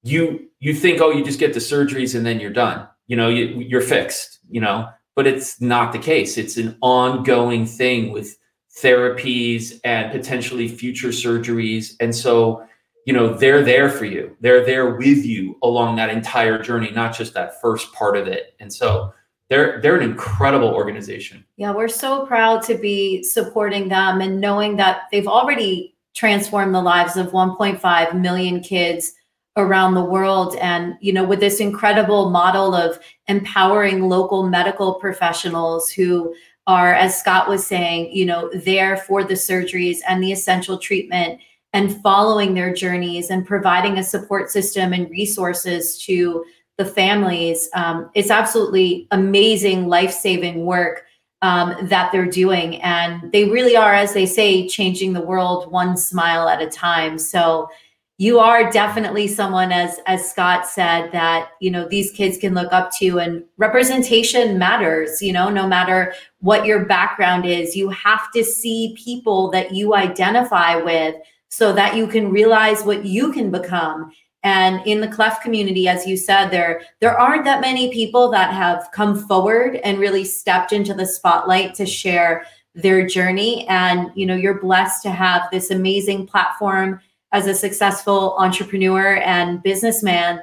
you 0.04 0.48
you 0.60 0.74
think 0.74 1.02
oh 1.02 1.12
you 1.12 1.26
just 1.26 1.40
get 1.40 1.54
the 1.54 1.60
surgeries 1.60 2.16
and 2.16 2.26
then 2.26 2.40
you're 2.40 2.52
done. 2.52 2.88
You 3.08 3.18
know 3.18 3.30
you, 3.30 3.46
you're 3.60 3.82
fixed 3.82 4.36
you 4.50 4.62
know? 4.62 4.90
But 5.16 5.28
it's 5.28 5.62
not 5.62 5.94
the 5.94 6.00
case. 6.00 6.38
It's 6.38 6.58
an 6.58 6.78
ongoing 6.82 7.66
thing 7.66 8.12
with 8.12 8.38
therapies 8.78 9.80
and 9.84 10.12
potentially 10.12 10.68
future 10.68 11.10
surgeries. 11.10 11.94
And 12.00 12.14
so 12.14 12.66
you 13.06 13.14
know 13.14 13.34
they're 13.34 13.64
there 13.64 13.90
for 13.90 14.06
you. 14.06 14.36
They're 14.42 14.66
there 14.66 14.96
with 14.96 15.26
you 15.26 15.58
along 15.64 15.96
that 15.96 16.10
entire 16.10 16.62
journey 16.62 16.92
not 16.92 17.16
just 17.16 17.34
that 17.36 17.62
first 17.62 17.94
part 17.94 18.18
of 18.18 18.28
it. 18.28 18.56
And 18.60 18.72
so 18.72 19.14
they're 19.50 19.80
they're 19.82 19.96
an 19.96 20.10
incredible 20.10 20.70
organization. 20.70 21.46
Yeah 21.56 21.72
we're 21.72 21.88
so 21.88 22.26
proud 22.26 22.64
to 22.64 22.76
be 22.76 23.24
supporting 23.24 23.90
them 23.90 24.22
and 24.22 24.42
knowing 24.42 24.76
that 24.78 25.04
they've 25.12 25.28
already 25.28 25.96
transformed 26.16 26.74
the 26.74 26.82
lives 26.82 27.18
of 27.18 27.28
1.5 27.28 28.20
million 28.20 28.62
kids 28.62 29.14
around 29.58 29.94
the 29.94 30.04
world. 30.04 30.56
And 30.56 30.96
you 31.00 31.14
know 31.14 31.24
with 31.24 31.40
this 31.40 31.60
incredible 31.60 32.32
model 32.32 32.74
of 32.74 33.00
empowering 33.28 34.10
local 34.10 34.50
medical 34.50 34.96
professionals 34.96 35.90
who 35.92 36.34
are 36.68 36.94
as 36.94 37.20
Scott 37.20 37.48
was 37.48 37.66
saying 37.66 38.12
you 38.12 38.26
know 38.26 38.50
there 38.54 38.98
for 38.98 39.24
the 39.24 39.36
surgeries 39.36 40.00
and 40.08 40.24
the 40.24 40.32
essential 40.32 40.78
treatment 40.78 41.40
and 41.74 42.02
following 42.02 42.54
their 42.54 42.74
journeys 42.74 43.30
and 43.30 43.46
providing 43.46 43.98
a 43.98 44.04
support 44.04 44.50
system 44.50 44.94
and 44.94 45.10
resources 45.10 46.02
to 46.06 46.46
the 46.78 46.86
families. 46.86 47.70
Um, 47.74 48.10
it's 48.16 48.30
absolutely 48.30 49.08
amazing 49.12 49.88
life-saving 49.88 50.66
work 50.66 51.04
um, 51.42 51.76
that 51.84 52.12
they're 52.12 52.26
doing. 52.26 52.82
And 52.82 53.32
they 53.32 53.50
really 53.50 53.76
are 53.76 53.94
as 53.94 54.14
they 54.14 54.26
say 54.26 54.68
changing 54.68 55.14
the 55.14 55.22
world 55.22 55.70
one 55.72 55.98
smile 55.98 56.48
at 56.48 56.62
a 56.62 56.68
time. 56.68 57.20
So 57.20 57.70
you 58.18 58.40
are 58.40 58.72
definitely 58.72 59.28
someone 59.28 59.74
as 59.74 60.00
as 60.06 60.30
scott 60.30 60.66
said 60.66 61.12
that 61.12 61.50
you 61.60 61.70
know 61.70 61.86
these 61.88 62.12
kids 62.12 62.38
can 62.38 62.54
look 62.54 62.72
up 62.72 62.90
to 62.92 63.20
and 63.20 63.44
representation 63.58 64.58
matters 64.58 65.22
you 65.22 65.34
know 65.34 65.50
no 65.50 65.68
matter 65.68 66.14
what 66.40 66.66
your 66.66 66.86
background 66.86 67.46
is 67.46 67.76
you 67.76 67.90
have 67.90 68.32
to 68.32 68.44
see 68.44 68.96
people 68.98 69.52
that 69.52 69.74
you 69.74 69.96
identify 69.96 70.76
with 70.78 71.16
so 71.56 71.72
that 71.72 71.96
you 71.96 72.06
can 72.06 72.32
realize 72.32 72.84
what 72.84 73.06
you 73.06 73.32
can 73.32 73.50
become. 73.50 74.12
And 74.44 74.86
in 74.86 75.00
the 75.00 75.08
cleft 75.08 75.42
community 75.42 75.88
as 75.88 76.06
you 76.06 76.18
said 76.18 76.50
there 76.50 76.82
there 77.00 77.18
aren't 77.18 77.46
that 77.46 77.62
many 77.62 77.92
people 77.92 78.30
that 78.32 78.54
have 78.54 78.90
come 78.92 79.18
forward 79.28 79.78
and 79.78 79.98
really 79.98 80.26
stepped 80.26 80.74
into 80.74 80.94
the 80.94 81.06
spotlight 81.06 81.74
to 81.76 81.86
share 81.86 82.46
their 82.76 83.08
journey. 83.08 83.66
And 83.68 84.12
you 84.16 84.26
know 84.26 84.36
you're 84.36 84.60
blessed 84.60 85.02
to 85.04 85.12
have 85.12 85.44
this 85.52 85.72
amazing 85.72 86.28
platform 86.28 87.00
as 87.36 87.48
a 87.48 87.54
successful 87.54 88.36
entrepreneur 88.40 89.18
and 89.18 89.62
businessman 89.62 90.42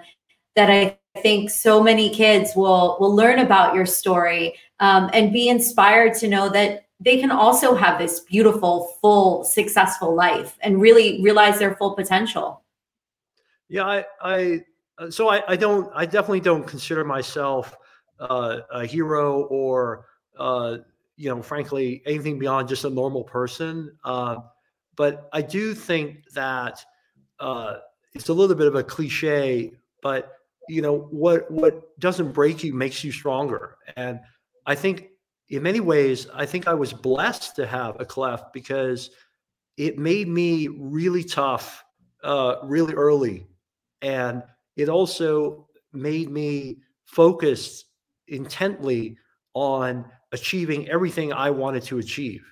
that 0.54 0.70
I 0.70 0.98
think 1.20 1.50
so 1.50 1.82
many 1.82 2.10
kids 2.10 2.52
will 2.54 2.96
will 3.00 3.14
learn 3.14 3.38
about 3.38 3.74
your 3.74 3.86
story 3.86 4.54
um, 4.80 5.08
and 5.12 5.32
be 5.32 5.48
inspired 5.48 6.14
to 6.14 6.28
know 6.28 6.48
that 6.50 6.86
they 7.00 7.18
can 7.18 7.30
also 7.30 7.74
have 7.74 7.98
this 7.98 8.20
beautiful, 8.20 8.96
full, 9.00 9.44
successful 9.44 10.14
life 10.14 10.56
and 10.60 10.80
really 10.80 11.20
realize 11.22 11.58
their 11.58 11.74
full 11.76 11.94
potential. 11.94 12.62
Yeah, 13.68 13.86
I, 13.86 14.04
I 14.22 14.64
uh, 14.98 15.10
so 15.10 15.28
I, 15.28 15.42
I 15.48 15.56
don't, 15.56 15.90
I 15.94 16.04
definitely 16.04 16.40
don't 16.40 16.66
consider 16.66 17.04
myself 17.04 17.76
uh, 18.20 18.60
a 18.70 18.86
hero 18.86 19.42
or, 19.44 20.06
uh, 20.38 20.78
you 21.16 21.28
know, 21.28 21.42
frankly, 21.42 22.02
anything 22.06 22.38
beyond 22.38 22.68
just 22.68 22.84
a 22.84 22.90
normal 22.90 23.24
person. 23.24 23.96
Uh, 24.04 24.36
but 24.96 25.28
I 25.32 25.42
do 25.42 25.74
think 25.74 26.24
that 26.34 26.84
uh, 27.40 27.76
it's 28.14 28.28
a 28.28 28.32
little 28.32 28.56
bit 28.56 28.66
of 28.66 28.74
a 28.74 28.82
cliche, 28.82 29.72
but 30.02 30.36
you 30.68 30.82
know 30.82 31.08
what 31.10 31.50
what 31.50 31.98
doesn't 31.98 32.32
break 32.32 32.62
you 32.62 32.72
makes 32.72 33.02
you 33.02 33.12
stronger. 33.12 33.76
And 33.96 34.20
I 34.66 34.74
think 34.74 35.08
in 35.48 35.62
many 35.62 35.80
ways, 35.80 36.28
I 36.32 36.46
think 36.46 36.68
I 36.68 36.74
was 36.74 36.92
blessed 36.92 37.56
to 37.56 37.66
have 37.66 38.00
a 38.00 38.04
cleft 38.04 38.52
because 38.52 39.10
it 39.76 39.98
made 39.98 40.28
me 40.28 40.68
really 40.68 41.24
tough, 41.24 41.84
uh, 42.22 42.56
really 42.62 42.94
early, 42.94 43.46
and 44.02 44.42
it 44.76 44.88
also 44.88 45.68
made 45.92 46.30
me 46.30 46.78
focused 47.04 47.86
intently 48.28 49.16
on 49.54 50.06
achieving 50.32 50.88
everything 50.88 51.32
I 51.32 51.50
wanted 51.50 51.82
to 51.84 51.98
achieve. 51.98 52.44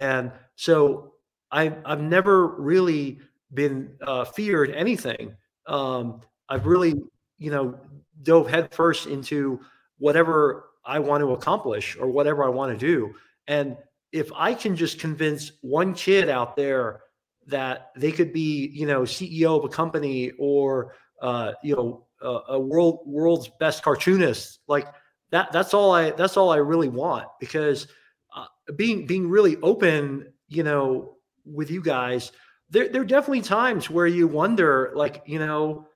And 0.00 0.32
so 0.54 1.12
I, 1.50 1.76
I've 1.84 2.00
never 2.00 2.48
really 2.60 3.18
been 3.54 3.90
uh, 4.02 4.24
feared 4.24 4.70
anything. 4.70 5.36
Um, 5.66 6.20
I've 6.48 6.66
really, 6.66 6.94
you 7.38 7.50
know, 7.50 7.78
dove 8.22 8.48
headfirst 8.48 9.06
into 9.06 9.60
whatever 9.98 10.66
I 10.84 10.98
want 10.98 11.22
to 11.22 11.32
accomplish 11.32 11.96
or 11.96 12.08
whatever 12.08 12.44
I 12.44 12.48
want 12.48 12.72
to 12.72 12.78
do. 12.78 13.14
And 13.48 13.76
if 14.12 14.30
I 14.34 14.54
can 14.54 14.76
just 14.76 14.98
convince 14.98 15.52
one 15.60 15.94
kid 15.94 16.28
out 16.28 16.56
there 16.56 17.00
that 17.46 17.90
they 17.96 18.12
could 18.12 18.32
be, 18.32 18.70
you 18.72 18.86
know, 18.86 19.02
CEO 19.02 19.58
of 19.58 19.64
a 19.64 19.68
company 19.68 20.32
or, 20.38 20.94
uh, 21.22 21.52
you 21.62 21.74
know, 21.74 22.06
a, 22.22 22.54
a 22.54 22.60
world 22.60 23.00
world's 23.04 23.48
best 23.60 23.82
cartoonist, 23.82 24.60
like 24.68 24.86
that, 25.30 25.52
that's 25.52 25.74
all 25.74 25.92
I, 25.92 26.10
that's 26.12 26.36
all 26.36 26.50
I 26.50 26.56
really 26.56 26.88
want 26.88 27.26
because 27.40 27.88
uh, 28.34 28.46
being, 28.76 29.06
being 29.06 29.28
really 29.28 29.56
open, 29.58 30.32
you 30.48 30.62
know, 30.62 31.15
with 31.46 31.70
you 31.70 31.80
guys, 31.80 32.32
there, 32.70 32.88
there 32.88 33.02
are 33.02 33.06
definitely 33.06 33.42
times 33.42 33.88
where 33.88 34.06
you 34.06 34.26
wonder, 34.26 34.92
like, 34.94 35.22
you 35.26 35.38
know, 35.38 35.86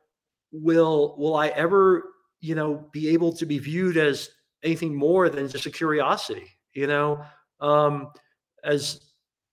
will 0.53 1.15
will 1.19 1.37
I 1.37 1.49
ever, 1.49 2.05
you 2.41 2.55
know, 2.55 2.89
be 2.93 3.09
able 3.11 3.33
to 3.35 3.47
be 3.47 3.59
viewed 3.59 3.97
as 3.97 4.31
anything 4.63 4.95
more 4.95 5.29
than 5.29 5.49
just 5.49 5.67
a 5.67 5.71
curiosity? 5.71 6.47
You 6.73 6.87
know, 6.87 7.25
um, 7.61 8.09
as 8.65 9.01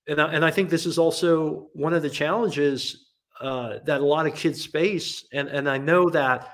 and 0.07 0.21
I, 0.21 0.33
and 0.33 0.45
I 0.45 0.51
think 0.51 0.69
this 0.69 0.85
is 0.85 0.97
also 0.97 1.69
one 1.73 1.93
of 1.93 2.01
the 2.01 2.09
challenges 2.09 3.07
uh, 3.41 3.79
that 3.85 4.01
a 4.01 4.05
lot 4.05 4.27
of 4.27 4.35
kids 4.35 4.65
face, 4.65 5.25
and 5.33 5.47
and 5.47 5.69
I 5.69 5.77
know 5.77 6.09
that 6.09 6.53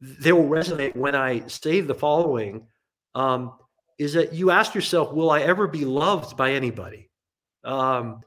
they 0.00 0.32
will 0.32 0.48
resonate 0.48 0.96
when 0.96 1.14
I 1.14 1.46
say 1.46 1.80
the 1.80 1.94
following: 1.94 2.66
um, 3.14 3.52
is 3.98 4.14
that 4.14 4.32
you 4.32 4.50
ask 4.50 4.74
yourself, 4.74 5.12
will 5.12 5.30
I 5.30 5.42
ever 5.42 5.66
be 5.66 5.84
loved 5.84 6.36
by 6.36 6.52
anybody? 6.52 7.10
Um, 7.64 8.20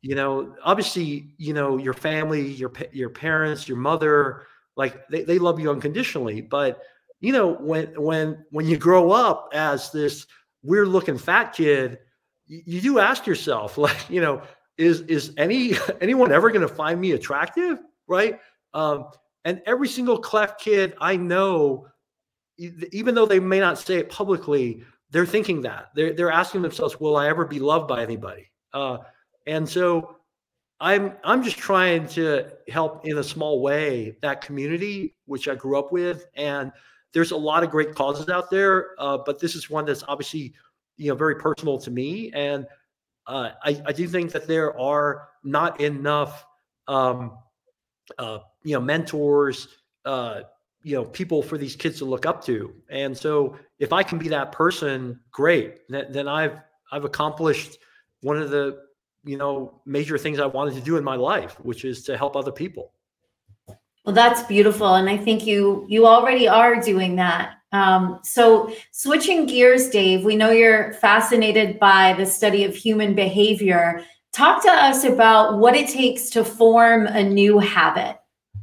you 0.00 0.14
know 0.14 0.54
obviously 0.64 1.34
you 1.38 1.52
know 1.52 1.76
your 1.76 1.94
family 1.94 2.46
your 2.52 2.72
your 2.92 3.10
parents 3.10 3.68
your 3.68 3.76
mother 3.76 4.46
like 4.76 5.06
they, 5.08 5.22
they 5.24 5.38
love 5.38 5.58
you 5.58 5.70
unconditionally 5.70 6.40
but 6.40 6.80
you 7.20 7.32
know 7.32 7.54
when 7.54 7.86
when 8.00 8.44
when 8.50 8.66
you 8.66 8.76
grow 8.76 9.10
up 9.10 9.50
as 9.52 9.90
this 9.90 10.26
weird 10.62 10.88
looking 10.88 11.18
fat 11.18 11.52
kid, 11.52 11.98
you, 12.46 12.62
you 12.64 12.80
do 12.80 12.98
ask 12.98 13.26
yourself, 13.26 13.78
like, 13.78 14.08
you 14.08 14.20
know, 14.20 14.42
is 14.76 15.00
is 15.02 15.32
any 15.36 15.72
anyone 16.00 16.32
ever 16.32 16.50
going 16.50 16.66
to 16.66 16.74
find 16.74 17.00
me 17.00 17.12
attractive, 17.12 17.78
right? 18.06 18.38
Um, 18.74 19.08
and 19.44 19.62
every 19.66 19.88
single 19.88 20.18
cleft 20.18 20.60
kid 20.60 20.94
I 21.00 21.16
know, 21.16 21.86
even 22.58 23.14
though 23.14 23.26
they 23.26 23.40
may 23.40 23.60
not 23.60 23.78
say 23.78 23.96
it 23.96 24.10
publicly, 24.10 24.82
they're 25.10 25.26
thinking 25.26 25.62
that 25.62 25.88
they're 25.94 26.12
they're 26.12 26.30
asking 26.30 26.62
themselves, 26.62 27.00
"Will 27.00 27.16
I 27.16 27.28
ever 27.28 27.44
be 27.44 27.58
loved 27.58 27.88
by 27.88 28.02
anybody?" 28.02 28.50
Uh, 28.72 28.98
and 29.48 29.68
so 29.68 30.16
I'm 30.80 31.14
I'm 31.24 31.42
just 31.42 31.58
trying 31.58 32.06
to 32.08 32.52
help 32.68 33.04
in 33.04 33.18
a 33.18 33.24
small 33.24 33.60
way 33.60 34.16
that 34.22 34.40
community 34.42 35.16
which 35.24 35.48
I 35.48 35.54
grew 35.56 35.78
up 35.78 35.90
with, 35.90 36.26
and 36.36 36.70
there's 37.12 37.32
a 37.32 37.36
lot 37.36 37.64
of 37.64 37.70
great 37.70 37.94
causes 37.94 38.28
out 38.28 38.50
there, 38.50 38.94
uh, 38.98 39.18
but 39.24 39.40
this 39.40 39.54
is 39.54 39.68
one 39.68 39.86
that's 39.86 40.04
obviously 40.06 40.54
you 40.96 41.08
know 41.08 41.16
very 41.16 41.34
personal 41.36 41.78
to 41.78 41.90
me, 41.90 42.30
and 42.32 42.66
uh, 43.26 43.50
I 43.64 43.82
I 43.86 43.92
do 43.92 44.06
think 44.06 44.30
that 44.32 44.46
there 44.46 44.78
are 44.78 45.28
not 45.42 45.80
enough 45.80 46.46
um, 46.86 47.38
uh, 48.18 48.38
you 48.62 48.74
know 48.74 48.80
mentors 48.80 49.68
uh, 50.04 50.42
you 50.82 50.94
know 50.94 51.04
people 51.04 51.42
for 51.42 51.58
these 51.58 51.74
kids 51.74 51.98
to 51.98 52.04
look 52.04 52.24
up 52.24 52.44
to, 52.44 52.72
and 52.88 53.16
so 53.16 53.56
if 53.80 53.92
I 53.92 54.04
can 54.04 54.18
be 54.18 54.28
that 54.28 54.52
person, 54.52 55.18
great. 55.32 55.88
Then, 55.88 56.12
then 56.12 56.28
I've 56.28 56.60
I've 56.92 57.04
accomplished 57.04 57.78
one 58.20 58.36
of 58.36 58.50
the 58.50 58.87
you 59.24 59.36
know 59.36 59.80
major 59.84 60.18
things 60.18 60.38
I 60.38 60.46
wanted 60.46 60.74
to 60.74 60.80
do 60.80 60.96
in 60.96 61.04
my 61.04 61.16
life, 61.16 61.54
which 61.60 61.84
is 61.84 62.02
to 62.04 62.16
help 62.16 62.36
other 62.36 62.52
people. 62.52 62.92
Well, 64.04 64.14
that's 64.14 64.42
beautiful, 64.44 64.94
and 64.94 65.08
I 65.08 65.16
think 65.16 65.46
you 65.46 65.86
you 65.88 66.06
already 66.06 66.48
are 66.48 66.80
doing 66.80 67.16
that. 67.16 67.54
Um, 67.72 68.20
so, 68.24 68.72
switching 68.92 69.46
gears, 69.46 69.90
Dave, 69.90 70.24
we 70.24 70.36
know 70.36 70.50
you're 70.50 70.94
fascinated 70.94 71.78
by 71.78 72.14
the 72.14 72.24
study 72.24 72.64
of 72.64 72.74
human 72.74 73.14
behavior. 73.14 74.02
Talk 74.32 74.62
to 74.62 74.70
us 74.70 75.04
about 75.04 75.58
what 75.58 75.76
it 75.76 75.88
takes 75.88 76.30
to 76.30 76.44
form 76.44 77.06
a 77.06 77.22
new 77.22 77.58
habit. 77.58 78.18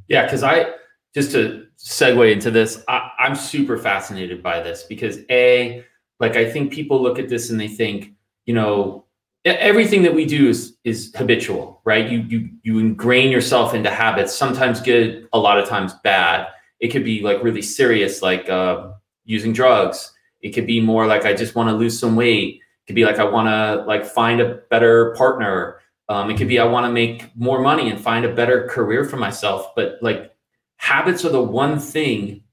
Yeah, 0.08 0.24
because 0.24 0.42
I 0.44 0.74
just 1.14 1.32
to 1.32 1.66
segue 1.78 2.32
into 2.32 2.50
this, 2.50 2.84
I, 2.88 3.12
I'm 3.20 3.36
super 3.36 3.78
fascinated 3.78 4.42
by 4.42 4.62
this 4.62 4.84
because 4.84 5.20
a 5.30 5.84
like 6.20 6.36
I 6.36 6.50
think 6.50 6.72
people 6.72 7.02
look 7.02 7.20
at 7.20 7.30
this 7.30 7.50
and 7.50 7.60
they 7.60 7.68
think, 7.68 8.14
you 8.46 8.54
know, 8.54 9.06
everything 9.46 10.02
that 10.04 10.14
we 10.14 10.26
do 10.26 10.50
is 10.50 10.76
is 10.84 11.14
habitual 11.16 11.82
right? 11.86 12.10
You 12.10 12.20
you 12.22 12.50
you 12.64 12.80
ingrain 12.80 13.32
yourself 13.32 13.74
into 13.74 13.90
habits 13.90 14.36
sometimes 14.36 14.82
good 14.82 15.28
a 15.34 15.40
lot 15.40 15.60
of 15.60 15.70
times 15.70 15.94
bad. 16.04 16.48
It 16.80 16.90
could 16.90 17.04
be 17.04 17.22
like 17.22 17.44
really 17.44 17.62
serious 17.62 18.22
like 18.22 18.50
uh, 18.50 18.92
using 19.24 19.54
drugs. 19.54 20.12
It 20.42 20.52
could 20.52 20.68
be 20.68 20.82
more 20.82 21.08
like 21.08 21.26
i 21.26 21.34
just 21.34 21.56
want 21.56 21.70
to 21.70 21.76
lose 21.76 21.98
some 21.98 22.16
weight. 22.16 22.56
It 22.56 22.88
could 22.88 22.96
be 22.96 23.06
like 23.06 23.20
i 23.20 23.24
want 23.24 23.48
to 23.48 23.86
like 23.88 24.06
find 24.06 24.42
a 24.42 24.56
better 24.70 25.14
partner. 25.16 25.80
Um, 26.10 26.30
it 26.30 26.38
could 26.38 26.48
be 26.48 26.60
i 26.60 26.66
want 26.66 26.86
to 26.86 26.92
make 26.92 27.36
more 27.36 27.62
money 27.62 27.90
and 27.90 28.00
find 28.00 28.26
a 28.26 28.34
better 28.34 28.68
career 28.68 29.06
for 29.06 29.18
myself. 29.18 29.74
But 29.76 30.00
like 30.02 30.34
habits 30.78 31.24
are 31.24 31.30
the 31.30 31.42
one 31.42 31.80
thing 31.80 32.44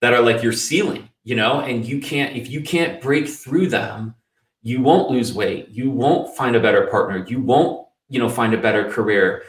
that 0.00 0.12
are 0.12 0.22
like 0.22 0.42
your 0.42 0.52
ceiling 0.52 1.08
you 1.28 1.34
know? 1.36 1.60
And 1.60 1.84
you 1.84 2.00
can't 2.00 2.34
if 2.36 2.48
you 2.48 2.62
can't 2.62 3.02
break 3.02 3.28
through 3.28 3.68
them 3.68 4.14
you 4.62 4.82
won't 4.82 5.10
lose 5.10 5.32
weight 5.32 5.68
you 5.68 5.90
won't 5.90 6.34
find 6.36 6.56
a 6.56 6.60
better 6.60 6.86
partner 6.86 7.24
you 7.28 7.40
won't 7.40 7.88
you 8.08 8.18
know 8.18 8.28
find 8.28 8.54
a 8.54 8.58
better 8.58 8.90
career. 8.90 9.42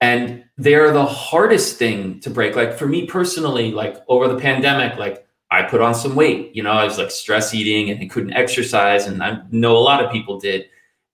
And 0.00 0.44
they're 0.58 0.92
the 0.92 1.06
hardest 1.06 1.78
thing 1.78 2.20
to 2.20 2.30
break. 2.30 2.56
Like 2.56 2.76
for 2.76 2.86
me 2.86 3.06
personally 3.06 3.72
like 3.72 3.96
over 4.08 4.28
the 4.28 4.38
pandemic 4.38 4.98
like 4.98 5.26
i 5.50 5.62
put 5.62 5.80
on 5.80 5.94
some 5.94 6.14
weight 6.14 6.54
you 6.56 6.62
know 6.62 6.72
i 6.72 6.84
was 6.84 6.96
like 6.98 7.10
stress 7.10 7.52
eating 7.52 7.90
and 7.90 8.00
i 8.00 8.06
couldn't 8.06 8.32
exercise 8.32 9.06
and 9.06 9.22
i 9.22 9.38
know 9.50 9.76
a 9.76 9.78
lot 9.78 10.04
of 10.04 10.10
people 10.10 10.38
did. 10.38 10.66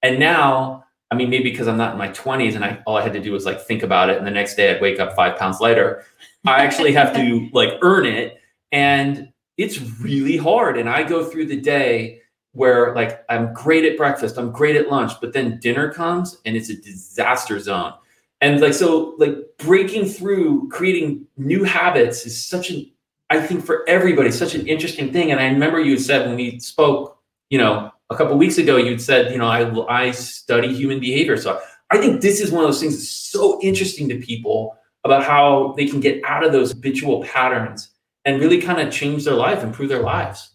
And 0.02 0.18
now 0.18 0.84
i 1.10 1.14
mean 1.14 1.30
maybe 1.30 1.50
because 1.50 1.68
i'm 1.68 1.76
not 1.76 1.92
in 1.92 1.98
my 1.98 2.08
20s 2.08 2.54
and 2.54 2.64
i 2.64 2.82
all 2.86 2.96
i 2.96 3.02
had 3.02 3.12
to 3.12 3.20
do 3.20 3.32
was 3.32 3.46
like 3.46 3.60
think 3.60 3.82
about 3.82 4.10
it 4.10 4.18
and 4.18 4.26
the 4.26 4.30
next 4.30 4.54
day 4.54 4.74
i'd 4.74 4.80
wake 4.80 5.00
up 5.00 5.14
five 5.14 5.38
pounds 5.38 5.60
lighter. 5.60 6.04
I 6.46 6.64
actually 6.64 6.92
have 6.92 7.14
to 7.14 7.48
like 7.52 7.74
earn 7.82 8.06
it 8.06 8.40
and 8.72 9.28
it's 9.56 9.80
really 10.00 10.36
hard 10.36 10.78
and 10.78 10.88
i 10.88 11.02
go 11.02 11.24
through 11.24 11.46
the 11.46 11.60
day 11.60 12.20
where 12.52 12.94
like 12.94 13.24
I'm 13.28 13.52
great 13.52 13.84
at 13.84 13.96
breakfast, 13.96 14.38
I'm 14.38 14.50
great 14.50 14.76
at 14.76 14.88
lunch, 14.90 15.12
but 15.20 15.32
then 15.32 15.58
dinner 15.60 15.92
comes 15.92 16.38
and 16.44 16.56
it's 16.56 16.70
a 16.70 16.76
disaster 16.76 17.58
zone. 17.60 17.92
And 18.40 18.60
like 18.60 18.74
so 18.74 19.14
like 19.18 19.36
breaking 19.58 20.06
through 20.06 20.68
creating 20.68 21.26
new 21.36 21.64
habits 21.64 22.26
is 22.26 22.42
such 22.42 22.70
an 22.70 22.90
I 23.30 23.40
think 23.40 23.64
for 23.64 23.88
everybody 23.88 24.30
such 24.30 24.54
an 24.54 24.66
interesting 24.66 25.12
thing 25.12 25.30
and 25.30 25.40
I 25.40 25.48
remember 25.48 25.80
you 25.80 25.98
said 25.98 26.26
when 26.26 26.36
we 26.36 26.58
spoke, 26.60 27.18
you 27.50 27.58
know, 27.58 27.90
a 28.10 28.16
couple 28.16 28.36
weeks 28.38 28.58
ago 28.58 28.76
you'd 28.76 29.02
said, 29.02 29.32
you 29.32 29.38
know, 29.38 29.48
I 29.48 29.68
I 29.88 30.10
study 30.12 30.74
human 30.74 31.00
behavior. 31.00 31.36
So 31.36 31.60
I 31.90 31.98
think 31.98 32.20
this 32.20 32.40
is 32.40 32.50
one 32.50 32.64
of 32.64 32.68
those 32.68 32.80
things 32.80 32.94
that's 32.94 33.08
so 33.08 33.60
interesting 33.62 34.08
to 34.08 34.18
people 34.18 34.76
about 35.04 35.24
how 35.24 35.74
they 35.76 35.86
can 35.86 36.00
get 36.00 36.22
out 36.24 36.44
of 36.44 36.52
those 36.52 36.72
habitual 36.72 37.22
patterns 37.24 37.90
and 38.24 38.40
really 38.40 38.60
kind 38.60 38.80
of 38.80 38.92
change 38.92 39.24
their 39.24 39.34
life, 39.34 39.62
improve 39.62 39.88
their 39.88 40.02
lives. 40.02 40.50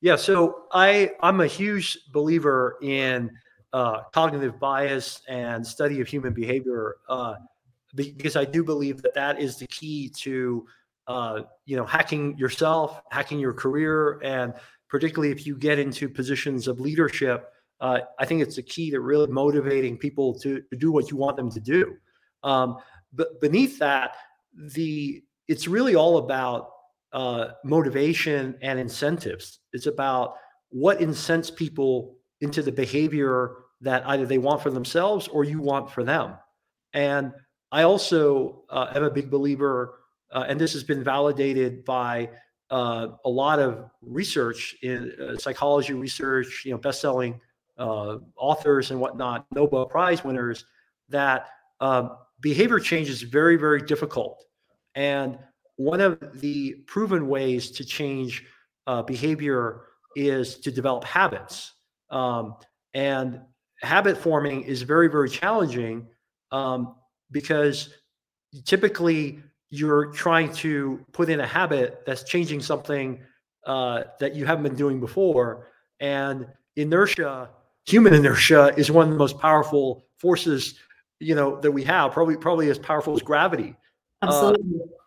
Yeah, 0.00 0.16
so 0.16 0.64
I 0.72 1.10
I'm 1.20 1.40
a 1.40 1.46
huge 1.46 1.98
believer 2.12 2.76
in 2.82 3.30
uh, 3.72 4.02
cognitive 4.14 4.58
bias 4.60 5.22
and 5.28 5.66
study 5.66 6.00
of 6.00 6.06
human 6.06 6.32
behavior 6.32 6.96
uh, 7.08 7.34
because 7.94 8.36
I 8.36 8.44
do 8.44 8.62
believe 8.62 9.02
that 9.02 9.14
that 9.14 9.40
is 9.40 9.56
the 9.56 9.66
key 9.66 10.08
to 10.18 10.66
uh, 11.08 11.42
you 11.64 11.76
know 11.76 11.84
hacking 11.84 12.38
yourself, 12.38 13.00
hacking 13.10 13.40
your 13.40 13.52
career, 13.52 14.20
and 14.22 14.54
particularly 14.88 15.32
if 15.32 15.46
you 15.46 15.56
get 15.56 15.78
into 15.78 16.08
positions 16.08 16.68
of 16.68 16.78
leadership, 16.80 17.50
uh, 17.80 18.00
I 18.18 18.24
think 18.24 18.42
it's 18.42 18.56
the 18.56 18.62
key 18.62 18.90
to 18.90 19.00
really 19.00 19.26
motivating 19.26 19.98
people 19.98 20.38
to, 20.40 20.60
to 20.60 20.76
do 20.76 20.92
what 20.92 21.10
you 21.10 21.16
want 21.16 21.36
them 21.36 21.50
to 21.50 21.60
do. 21.60 21.96
Um, 22.42 22.76
but 23.12 23.40
beneath 23.40 23.78
that, 23.78 24.16
the 24.54 25.22
it's 25.48 25.66
really 25.66 25.94
all 25.94 26.18
about 26.18 26.70
uh, 27.12 27.48
motivation 27.64 28.56
and 28.62 28.78
incentives. 28.78 29.60
It's 29.72 29.86
about 29.86 30.34
what 30.70 31.00
incents 31.00 31.50
people 31.50 32.16
into 32.40 32.62
the 32.62 32.72
behavior 32.72 33.56
that 33.80 34.06
either 34.06 34.26
they 34.26 34.38
want 34.38 34.62
for 34.62 34.70
themselves 34.70 35.28
or 35.28 35.44
you 35.44 35.60
want 35.60 35.90
for 35.90 36.04
them. 36.04 36.34
And 36.92 37.32
I 37.70 37.82
also 37.82 38.64
uh, 38.70 38.92
am 38.94 39.04
a 39.04 39.10
big 39.10 39.30
believer, 39.30 40.00
uh, 40.32 40.44
and 40.48 40.60
this 40.60 40.72
has 40.72 40.84
been 40.84 41.04
validated 41.04 41.84
by 41.84 42.30
uh, 42.70 43.08
a 43.24 43.30
lot 43.30 43.58
of 43.58 43.90
research 44.02 44.76
in 44.82 45.12
uh, 45.20 45.36
psychology 45.38 45.94
research, 45.94 46.62
you 46.64 46.72
know, 46.72 46.78
best-selling 46.78 47.40
uh, 47.78 48.18
authors 48.36 48.90
and 48.90 49.00
whatnot, 49.00 49.46
Nobel 49.54 49.86
Prize 49.86 50.24
winners, 50.24 50.64
that 51.08 51.48
um, 51.80 52.16
behavior 52.40 52.78
change 52.78 53.08
is 53.08 53.22
very, 53.22 53.56
very 53.56 53.80
difficult. 53.80 54.44
And 54.94 55.38
one 55.78 56.00
of 56.00 56.40
the 56.40 56.72
proven 56.86 57.28
ways 57.28 57.70
to 57.70 57.84
change 57.84 58.44
uh, 58.88 59.00
behavior 59.02 59.82
is 60.16 60.56
to 60.56 60.72
develop 60.72 61.04
habits. 61.04 61.72
Um, 62.10 62.56
and 62.94 63.40
habit 63.80 64.18
forming 64.18 64.62
is 64.64 64.82
very, 64.82 65.08
very 65.08 65.30
challenging 65.30 66.08
um, 66.50 66.96
because 67.30 67.94
typically 68.64 69.40
you're 69.70 70.06
trying 70.12 70.52
to 70.54 71.04
put 71.12 71.28
in 71.28 71.40
a 71.40 71.46
habit 71.46 72.02
that's 72.04 72.24
changing 72.24 72.60
something 72.60 73.20
uh, 73.64 74.02
that 74.18 74.34
you 74.34 74.46
haven't 74.46 74.64
been 74.64 74.74
doing 74.74 74.98
before. 74.98 75.68
And 76.00 76.46
inertia, 76.74 77.50
human 77.86 78.14
inertia, 78.14 78.74
is 78.76 78.90
one 78.90 79.06
of 79.06 79.12
the 79.12 79.18
most 79.18 79.38
powerful 79.38 80.06
forces 80.18 80.74
you 81.20 81.34
know 81.34 81.60
that 81.60 81.70
we 81.70 81.82
have 81.82 82.12
probably 82.12 82.36
probably 82.36 82.70
as 82.70 82.78
powerful 82.78 83.12
as 83.12 83.22
gravity 83.22 83.74
uh, 84.22 84.26
absolutely 84.26 84.80
uh, 84.80 84.97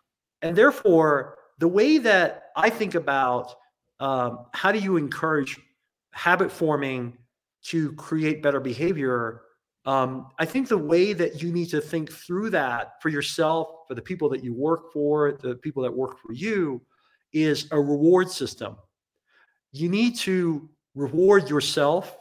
and 0.42 0.56
therefore, 0.56 1.38
the 1.58 1.68
way 1.68 1.98
that 1.98 2.50
I 2.56 2.68
think 2.68 2.94
about 2.94 3.54
um, 4.00 4.46
how 4.52 4.72
do 4.72 4.78
you 4.78 4.96
encourage 4.96 5.58
habit 6.12 6.50
forming 6.50 7.16
to 7.64 7.92
create 7.92 8.42
better 8.42 8.60
behavior, 8.60 9.42
um, 9.84 10.28
I 10.38 10.44
think 10.44 10.68
the 10.68 10.78
way 10.78 11.12
that 11.12 11.42
you 11.42 11.52
need 11.52 11.70
to 11.70 11.80
think 11.80 12.12
through 12.12 12.50
that 12.50 13.00
for 13.00 13.08
yourself, 13.08 13.68
for 13.86 13.94
the 13.94 14.02
people 14.02 14.28
that 14.30 14.42
you 14.42 14.52
work 14.54 14.92
for, 14.92 15.38
the 15.40 15.54
people 15.56 15.82
that 15.84 15.94
work 15.94 16.18
for 16.18 16.32
you, 16.32 16.82
is 17.32 17.68
a 17.70 17.80
reward 17.80 18.28
system. 18.30 18.76
You 19.70 19.88
need 19.88 20.16
to 20.18 20.68
reward 20.94 21.48
yourself 21.48 22.16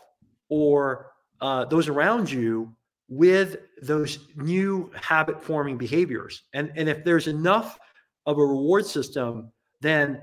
or 0.49 1.12
uh, 1.41 1.65
those 1.65 1.88
around 1.88 2.31
you 2.31 2.73
with 3.10 3.57
those 3.81 4.19
new 4.36 4.91
habit 4.95 5.43
forming 5.43 5.77
behaviors. 5.77 6.43
And, 6.53 6.71
and 6.75 6.88
if 6.88 7.03
there's 7.03 7.27
enough 7.27 7.77
of 8.25 8.38
a 8.38 8.45
reward 8.45 8.86
system, 8.86 9.51
then 9.81 10.21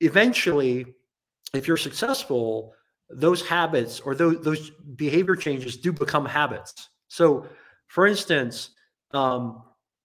eventually, 0.00 0.86
if 1.54 1.66
you're 1.66 1.76
successful, 1.76 2.74
those 3.10 3.46
habits 3.46 4.00
or 4.00 4.14
those, 4.14 4.42
those 4.42 4.70
behavior 4.96 5.36
changes 5.36 5.76
do 5.76 5.92
become 5.92 6.24
habits. 6.24 6.90
So, 7.08 7.46
for 7.88 8.06
instance, 8.06 8.70
um, 9.12 9.62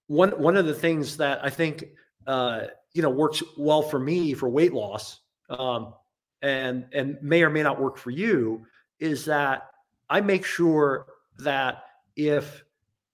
one 0.07 0.31
one 0.31 0.57
of 0.57 0.65
the 0.65 0.73
things 0.73 1.17
that 1.17 1.43
I 1.43 1.49
think 1.49 1.85
uh, 2.27 2.61
you 2.93 3.01
know 3.01 3.09
works 3.09 3.41
well 3.57 3.81
for 3.81 3.99
me 3.99 4.33
for 4.33 4.49
weight 4.49 4.73
loss 4.73 5.19
um, 5.49 5.93
and 6.41 6.85
and 6.93 7.17
may 7.21 7.43
or 7.43 7.49
may 7.49 7.63
not 7.63 7.79
work 7.79 7.97
for 7.97 8.11
you 8.11 8.65
is 8.99 9.25
that 9.25 9.69
I 10.09 10.21
make 10.21 10.45
sure 10.45 11.05
that 11.37 11.83
if 12.15 12.63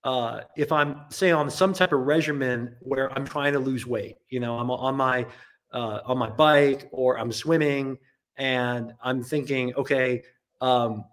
uh, 0.06 0.42
if 0.56 0.72
I'm 0.72 1.02
say 1.10 1.32
on 1.32 1.50
some 1.50 1.74
type 1.74 1.92
of 1.92 2.02
regimen 2.02 2.76
where 2.80 3.12
I'm 3.12 3.26
trying 3.26 3.54
to 3.54 3.60
lose 3.60 3.88
weight, 3.88 4.18
you 4.30 4.40
know, 4.40 4.58
I'm 4.58 4.70
on 4.70 4.96
my 4.96 5.26
uh, 5.74 6.00
on 6.06 6.20
my 6.20 6.30
bike 6.30 6.88
or 6.92 7.18
I'm 7.18 7.32
swimming 7.32 7.98
and 8.38 8.94
I'm 9.02 9.24
thinking, 9.24 9.74
okay, 9.76 10.22
um, 10.62 11.06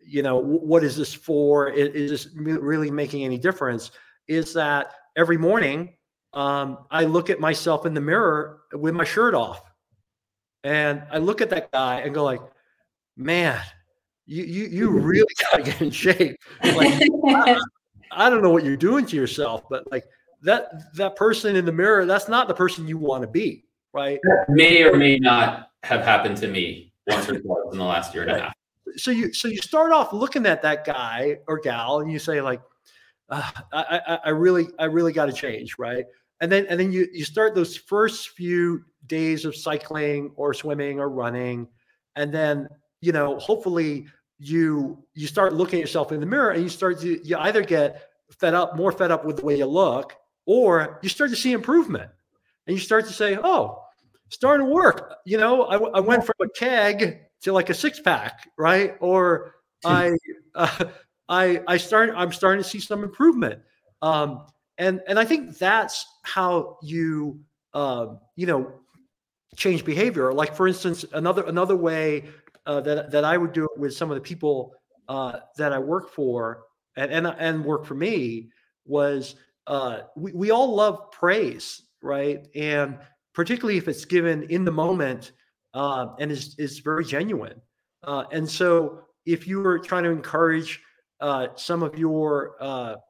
you 0.00 0.22
know, 0.22 0.40
w- 0.40 0.60
what 0.60 0.82
is 0.82 0.96
this 0.96 1.12
for? 1.12 1.68
Is, 1.68 1.94
is, 1.94 2.10
this 2.10 2.34
really 2.34 2.90
making 2.90 3.24
any 3.24 3.36
difference? 3.36 3.90
Is 4.26 4.54
that 4.54 4.94
every 5.16 5.36
morning 5.36 5.96
um, 6.32 6.78
I 6.90 7.04
look 7.04 7.28
at 7.28 7.40
myself 7.40 7.84
in 7.84 7.92
the 7.92 8.00
mirror 8.00 8.60
with 8.72 8.94
my 8.94 9.04
shirt 9.04 9.34
off, 9.34 9.62
and 10.64 11.02
I 11.12 11.18
look 11.18 11.42
at 11.42 11.50
that 11.50 11.70
guy 11.72 12.00
and 12.00 12.14
go 12.14 12.24
like, 12.24 12.40
man, 13.18 13.60
you 14.24 14.44
you 14.44 14.64
you 14.66 14.90
really 14.98 15.34
gotta 15.50 15.62
get 15.62 15.82
in 15.82 15.90
shape. 15.90 16.36
Like, 16.64 17.02
I, 18.10 18.30
don't 18.30 18.42
know 18.42 18.50
what 18.50 18.64
you're 18.64 18.76
doing 18.76 19.06
to 19.06 19.16
yourself, 19.16 19.62
but 19.68 19.90
like 19.90 20.04
that 20.42 20.94
that 20.94 21.16
person 21.16 21.56
in 21.56 21.64
the 21.64 21.72
mirror, 21.72 22.06
that's 22.06 22.28
not 22.28 22.48
the 22.48 22.54
person 22.54 22.86
you 22.86 22.98
want 22.98 23.22
to 23.22 23.28
be, 23.28 23.64
right? 23.92 24.18
May 24.48 24.82
or 24.82 24.96
may 24.96 25.18
not 25.18 25.70
have 25.82 26.02
happened 26.02 26.36
to 26.38 26.48
me 26.48 26.92
once 27.06 27.28
or 27.28 27.40
twice 27.40 27.72
in 27.72 27.78
the 27.78 27.84
last 27.84 28.14
year 28.14 28.24
and 28.24 28.32
a 28.32 28.40
half. 28.40 28.54
So 28.96 29.10
you 29.10 29.32
so 29.32 29.48
you 29.48 29.58
start 29.58 29.92
off 29.92 30.12
looking 30.12 30.46
at 30.46 30.62
that 30.62 30.84
guy 30.84 31.38
or 31.46 31.58
gal, 31.60 32.00
and 32.00 32.10
you 32.10 32.18
say 32.18 32.40
like, 32.40 32.60
uh, 33.28 33.50
I, 33.72 34.00
I 34.06 34.18
I 34.26 34.28
really 34.30 34.68
I 34.78 34.86
really 34.86 35.12
got 35.12 35.26
to 35.26 35.32
change, 35.32 35.76
right? 35.78 36.04
And 36.40 36.50
then 36.50 36.66
and 36.68 36.80
then 36.80 36.92
you 36.92 37.06
you 37.12 37.24
start 37.24 37.54
those 37.54 37.76
first 37.76 38.30
few 38.30 38.84
days 39.06 39.44
of 39.44 39.54
cycling 39.54 40.32
or 40.36 40.54
swimming 40.54 40.98
or 40.98 41.08
running, 41.10 41.68
and 42.16 42.32
then 42.32 42.68
you 43.00 43.12
know 43.12 43.38
hopefully 43.38 44.06
you 44.40 44.98
you 45.14 45.26
start 45.26 45.52
looking 45.52 45.78
at 45.78 45.82
yourself 45.82 46.12
in 46.12 46.18
the 46.18 46.26
mirror 46.26 46.50
and 46.50 46.62
you 46.62 46.70
start 46.70 46.98
to 46.98 47.20
you 47.26 47.36
either 47.36 47.62
get 47.62 48.08
fed 48.38 48.54
up 48.54 48.74
more 48.74 48.90
fed 48.90 49.10
up 49.10 49.24
with 49.24 49.36
the 49.36 49.44
way 49.44 49.58
you 49.58 49.66
look 49.66 50.16
or 50.46 50.98
you 51.02 51.10
start 51.10 51.28
to 51.30 51.36
see 51.36 51.52
improvement. 51.52 52.10
And 52.66 52.76
you 52.76 52.80
start 52.82 53.06
to 53.06 53.12
say 53.12 53.38
oh 53.42 53.82
starting 54.30 54.66
to 54.66 54.72
work. 54.72 55.16
You 55.26 55.36
know 55.36 55.64
i, 55.64 55.76
I 55.76 56.00
went 56.00 56.24
from 56.24 56.34
a 56.40 56.48
keg 56.48 57.20
to 57.42 57.52
like 57.52 57.68
a 57.68 57.74
six 57.74 58.00
pack 58.00 58.48
right? 58.56 58.94
Or 59.00 59.56
i 59.84 60.16
uh, 60.54 60.84
i 61.28 61.60
i 61.68 61.76
start 61.76 62.10
i'm 62.16 62.32
starting 62.32 62.62
to 62.62 62.68
see 62.68 62.80
some 62.80 63.04
improvement. 63.04 63.60
Um 64.00 64.46
and 64.78 65.02
and 65.06 65.18
i 65.18 65.24
think 65.26 65.58
that's 65.58 66.06
how 66.22 66.78
you 66.82 67.40
um 67.74 68.20
you 68.36 68.46
know 68.46 68.72
change 69.56 69.84
behavior. 69.84 70.32
Like 70.32 70.56
for 70.56 70.66
instance 70.66 71.04
another 71.12 71.42
another 71.42 71.76
way 71.76 72.24
uh, 72.66 72.80
that 72.80 73.10
that 73.10 73.24
I 73.24 73.36
would 73.36 73.52
do 73.52 73.64
it 73.64 73.78
with 73.78 73.94
some 73.94 74.10
of 74.10 74.14
the 74.14 74.20
people 74.20 74.74
uh, 75.08 75.40
that 75.56 75.72
I 75.72 75.78
work 75.78 76.10
for 76.10 76.62
and 76.96 77.10
and 77.10 77.26
and 77.26 77.64
work 77.64 77.84
for 77.84 77.94
me 77.94 78.50
was 78.84 79.36
uh, 79.66 80.00
we 80.16 80.32
we 80.32 80.50
all 80.50 80.74
love 80.74 81.10
praise, 81.12 81.82
right? 82.02 82.46
And 82.54 82.98
particularly 83.34 83.78
if 83.78 83.88
it's 83.88 84.04
given 84.04 84.44
in 84.44 84.64
the 84.64 84.72
moment 84.72 85.32
uh, 85.74 86.08
and 86.18 86.30
is 86.30 86.54
is 86.58 86.80
very 86.80 87.04
genuine. 87.04 87.60
Uh, 88.02 88.24
and 88.32 88.48
so 88.48 89.00
if 89.26 89.46
you 89.46 89.60
were 89.60 89.78
trying 89.78 90.04
to 90.04 90.10
encourage 90.10 90.80
some 91.56 91.82
of 91.82 91.98
your 91.98 92.56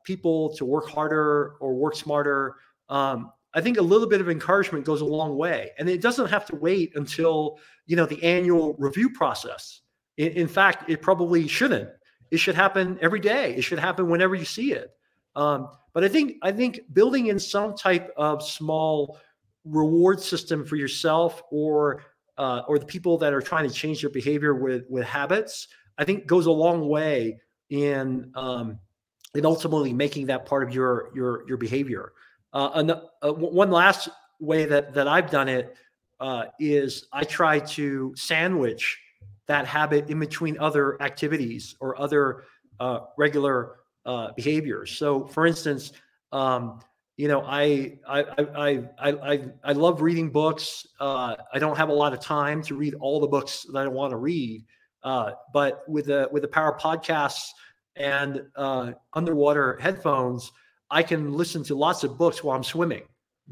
people 0.04 0.54
to 0.56 0.64
work 0.64 0.88
harder 0.88 1.54
or 1.60 1.74
work 1.74 1.94
smarter, 1.94 2.56
um, 2.88 3.30
I 3.52 3.60
think 3.60 3.78
a 3.78 3.82
little 3.82 4.06
bit 4.06 4.20
of 4.20 4.28
encouragement 4.28 4.84
goes 4.84 5.00
a 5.00 5.04
long 5.04 5.36
way, 5.36 5.70
and 5.78 5.88
it 5.88 6.00
doesn't 6.00 6.28
have 6.28 6.46
to 6.46 6.56
wait 6.56 6.92
until 6.94 7.58
you 7.90 7.96
know 7.96 8.06
the 8.06 8.22
annual 8.22 8.76
review 8.78 9.10
process. 9.10 9.80
In, 10.16 10.28
in 10.28 10.46
fact, 10.46 10.88
it 10.88 11.02
probably 11.02 11.48
shouldn't. 11.48 11.90
It 12.30 12.36
should 12.36 12.54
happen 12.54 12.96
every 13.02 13.18
day. 13.18 13.56
It 13.56 13.62
should 13.62 13.80
happen 13.80 14.08
whenever 14.08 14.36
you 14.36 14.44
see 14.44 14.72
it. 14.72 14.92
Um, 15.34 15.70
but 15.92 16.04
I 16.04 16.08
think 16.08 16.36
I 16.40 16.52
think 16.52 16.82
building 16.92 17.26
in 17.26 17.40
some 17.40 17.74
type 17.74 18.12
of 18.16 18.44
small 18.44 19.18
reward 19.64 20.20
system 20.20 20.64
for 20.64 20.76
yourself 20.76 21.42
or 21.50 22.02
uh, 22.38 22.62
or 22.68 22.78
the 22.78 22.86
people 22.86 23.18
that 23.18 23.32
are 23.32 23.42
trying 23.42 23.68
to 23.68 23.74
change 23.74 24.02
their 24.02 24.10
behavior 24.10 24.54
with 24.54 24.84
with 24.88 25.04
habits, 25.04 25.66
I 25.98 26.04
think 26.04 26.28
goes 26.28 26.46
a 26.46 26.52
long 26.52 26.88
way 26.88 27.40
in 27.70 28.30
um, 28.36 28.78
in 29.34 29.44
ultimately 29.44 29.92
making 29.92 30.26
that 30.26 30.46
part 30.46 30.62
of 30.62 30.72
your 30.72 31.10
your 31.12 31.42
your 31.48 31.56
behavior. 31.56 32.12
Uh, 32.52 32.70
an, 32.74 32.90
uh, 32.90 33.32
one 33.32 33.72
last 33.72 34.08
way 34.38 34.64
that 34.66 34.94
that 34.94 35.08
I've 35.08 35.28
done 35.28 35.48
it 35.48 35.74
uh, 36.20 36.44
is 36.58 37.06
I 37.12 37.24
try 37.24 37.58
to 37.60 38.12
sandwich 38.16 38.98
that 39.46 39.66
habit 39.66 40.10
in 40.10 40.20
between 40.20 40.58
other 40.58 41.00
activities 41.02 41.74
or 41.80 42.00
other 42.00 42.44
uh, 42.78 43.00
regular 43.18 43.76
uh, 44.06 44.32
behaviors. 44.36 44.92
So, 44.92 45.26
for 45.26 45.46
instance, 45.46 45.92
um, 46.32 46.80
you 47.16 47.28
know, 47.28 47.42
I 47.44 47.98
I 48.08 48.20
I 48.22 48.84
I 48.98 49.10
I, 49.32 49.44
I 49.64 49.72
love 49.72 50.00
reading 50.00 50.30
books. 50.30 50.86
Uh, 50.98 51.36
I 51.52 51.58
don't 51.58 51.76
have 51.76 51.88
a 51.88 51.92
lot 51.92 52.12
of 52.12 52.20
time 52.20 52.62
to 52.62 52.74
read 52.76 52.94
all 52.94 53.20
the 53.20 53.26
books 53.26 53.66
that 53.72 53.78
I 53.78 53.88
want 53.88 54.12
to 54.12 54.16
read, 54.16 54.64
but 55.02 55.82
with 55.88 56.06
the 56.06 56.28
with 56.32 56.42
the 56.42 56.48
power 56.48 56.78
podcasts 56.78 57.48
and 57.96 58.42
underwater 59.12 59.78
headphones 59.80 60.52
I 60.90 61.02
can 61.02 61.32
listen 61.32 61.62
to 61.64 61.74
lots 61.74 62.04
of 62.04 62.18
books 62.18 62.42
while 62.42 62.56
I'm 62.56 62.64
swimming. 62.64 63.02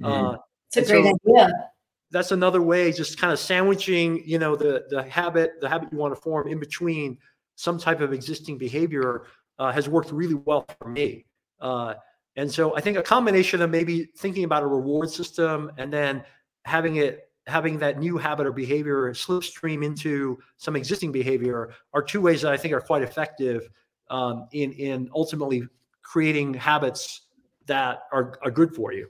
Mm-hmm. 0.00 0.04
Uh, 0.04 0.36
it's 0.74 0.76
a 0.76 0.92
great 0.92 1.04
so 1.04 1.36
idea. 1.36 1.70
That's 2.10 2.32
another 2.32 2.62
way, 2.62 2.90
just 2.92 3.18
kind 3.18 3.32
of 3.32 3.38
sandwiching, 3.38 4.22
you 4.24 4.38
know, 4.38 4.56
the 4.56 4.84
the 4.88 5.02
habit, 5.02 5.60
the 5.60 5.68
habit 5.68 5.90
you 5.92 5.98
want 5.98 6.14
to 6.14 6.20
form 6.20 6.48
in 6.48 6.58
between 6.58 7.18
some 7.54 7.78
type 7.78 8.00
of 8.00 8.12
existing 8.12 8.56
behavior 8.56 9.26
uh, 9.58 9.72
has 9.72 9.88
worked 9.88 10.12
really 10.12 10.34
well 10.34 10.66
for 10.80 10.88
me. 10.88 11.26
Uh, 11.60 11.94
and 12.36 12.50
so 12.50 12.76
I 12.76 12.80
think 12.80 12.96
a 12.96 13.02
combination 13.02 13.60
of 13.62 13.70
maybe 13.70 14.04
thinking 14.16 14.44
about 14.44 14.62
a 14.62 14.66
reward 14.66 15.10
system 15.10 15.72
and 15.76 15.92
then 15.92 16.22
having 16.64 16.96
it 16.96 17.30
having 17.46 17.78
that 17.78 17.98
new 17.98 18.16
habit 18.18 18.46
or 18.46 18.52
behavior 18.52 19.10
slipstream 19.12 19.84
into 19.84 20.38
some 20.58 20.76
existing 20.76 21.10
behavior 21.10 21.72
are 21.94 22.02
two 22.02 22.20
ways 22.20 22.42
that 22.42 22.52
I 22.52 22.56
think 22.56 22.74
are 22.74 22.80
quite 22.80 23.02
effective 23.02 23.68
um, 24.10 24.46
in 24.52 24.72
in 24.72 25.10
ultimately 25.14 25.64
creating 26.02 26.54
habits 26.54 27.22
that 27.66 28.04
are, 28.12 28.38
are 28.42 28.50
good 28.50 28.74
for 28.74 28.92
you. 28.92 29.08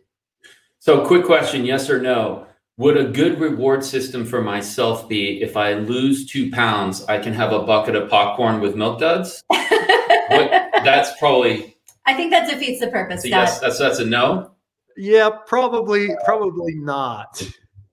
So, 0.79 1.05
quick 1.07 1.25
question 1.25 1.65
yes 1.65 1.91
or 1.91 2.01
no? 2.01 2.47
Would 2.79 2.97
a 2.97 3.05
good 3.05 3.41
reward 3.41 3.85
system 3.85 4.25
for 4.25 4.41
myself 4.41 5.09
be 5.09 5.43
if 5.43 5.57
I 5.57 5.75
lose 5.75 6.27
two 6.27 6.49
pounds, 6.53 7.05
I 7.07 7.19
can 7.19 7.33
have 7.33 7.53
a 7.53 7.59
bucket 7.59 7.97
of 7.97 8.09
popcorn 8.09 8.61
with 8.61 8.77
milk 8.77 9.01
duds? 9.01 9.43
what, 9.49 9.69
that's 10.85 11.11
probably. 11.19 11.77
I 12.07 12.15
think 12.15 12.31
that 12.31 12.49
defeats 12.49 12.79
the 12.79 12.87
purpose. 12.87 13.23
So 13.23 13.29
yes, 13.29 13.59
that's 13.59 13.79
that's 13.79 13.99
a 13.99 14.05
no. 14.05 14.53
Yeah, 14.97 15.29
probably, 15.47 16.11
probably 16.25 16.77
not. 16.77 17.43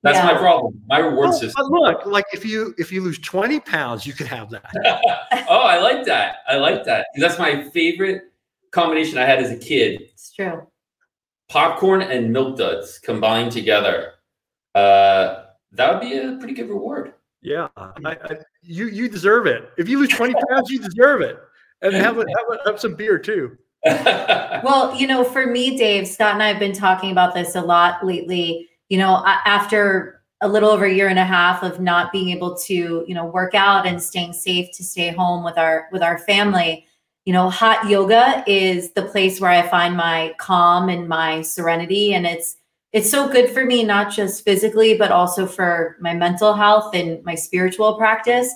That's 0.04 0.18
yeah. 0.18 0.26
my 0.26 0.38
problem. 0.38 0.80
My 0.88 1.00
reward 1.00 1.30
well, 1.30 1.40
system. 1.40 1.54
But 1.58 1.72
look, 1.72 2.06
like 2.06 2.26
if 2.32 2.46
you 2.46 2.76
if 2.78 2.92
you 2.92 3.02
lose 3.02 3.18
twenty 3.18 3.60
pounds, 3.60 4.06
you 4.06 4.14
could 4.14 4.28
have 4.28 4.52
that. 4.52 4.70
oh, 5.50 5.62
I 5.62 5.80
like 5.80 6.06
that. 6.06 6.38
I 6.48 6.58
like 6.58 6.84
that. 6.84 7.08
That's 7.18 7.40
my 7.40 7.64
favorite 7.72 8.22
combination 8.70 9.18
I 9.18 9.26
had 9.26 9.40
as 9.40 9.50
a 9.50 9.58
kid. 9.58 10.02
It's 10.14 10.32
true. 10.32 10.68
Popcorn 11.50 12.04
and 12.04 12.32
milk 12.32 12.60
duds 12.60 13.00
combined 13.00 13.52
together. 13.52 14.15
Uh, 14.76 15.46
that 15.72 15.92
would 15.92 16.02
be 16.02 16.18
a 16.18 16.38
pretty 16.38 16.54
good 16.54 16.70
reward. 16.70 17.14
Yeah, 17.42 17.68
I, 17.78 17.92
I, 18.06 18.18
you 18.62 18.88
you 18.88 19.08
deserve 19.08 19.48
it. 19.48 19.70
If 19.78 19.88
you 19.88 20.00
lose 20.00 20.10
twenty 20.10 20.34
pounds, 20.50 20.70
you 20.70 20.80
deserve 20.80 21.22
it, 21.22 21.40
and 21.82 21.94
have, 21.94 22.18
a, 22.18 22.26
have, 22.38 22.60
a, 22.60 22.70
have 22.70 22.80
some 22.80 22.96
beer 22.96 23.18
too. 23.18 23.58
well, 23.86 24.96
you 24.96 25.08
know, 25.08 25.24
for 25.24 25.46
me, 25.46 25.78
Dave, 25.78 26.08
Scott 26.08 26.34
and 26.34 26.44
I 26.44 26.48
have 26.48 26.60
been 26.60 26.74
talking 26.74 27.12
about 27.12 27.34
this 27.34 27.56
a 27.56 27.62
lot 27.62 28.06
lately. 28.06 28.68
You 28.90 28.98
know, 28.98 29.24
after 29.26 30.24
a 30.42 30.48
little 30.48 30.70
over 30.70 30.86
a 30.86 30.94
year 30.94 31.08
and 31.08 31.20
a 31.20 31.26
half 31.26 31.64
of 31.64 31.80
not 31.80 32.12
being 32.12 32.30
able 32.30 32.58
to, 32.58 33.06
you 33.08 33.16
know, 33.16 33.26
work 33.26 33.56
out 33.56 33.88
and 33.88 34.02
staying 34.02 34.34
safe 34.34 34.70
to 34.74 34.84
stay 34.84 35.10
home 35.12 35.44
with 35.44 35.58
our 35.58 35.88
with 35.92 36.02
our 36.02 36.18
family, 36.20 36.86
you 37.26 37.34
know, 37.34 37.50
hot 37.50 37.90
yoga 37.90 38.44
is 38.48 38.92
the 38.94 39.04
place 39.04 39.40
where 39.40 39.52
I 39.52 39.68
find 39.68 39.96
my 39.96 40.36
calm 40.38 40.90
and 40.90 41.08
my 41.08 41.42
serenity. 41.42 42.14
And 42.14 42.26
it's 42.26 42.58
it's 42.96 43.12
so 43.12 43.28
good 43.28 43.50
for 43.50 43.66
me, 43.66 43.84
not 43.84 44.10
just 44.10 44.46
physically, 44.46 44.98
but 44.98 45.12
also 45.12 45.46
for 45.46 45.98
my 46.00 46.14
mental 46.14 46.54
health 46.54 46.96
and 46.96 47.22
my 47.26 47.36
spiritual 47.36 47.96
practice. 47.96 48.50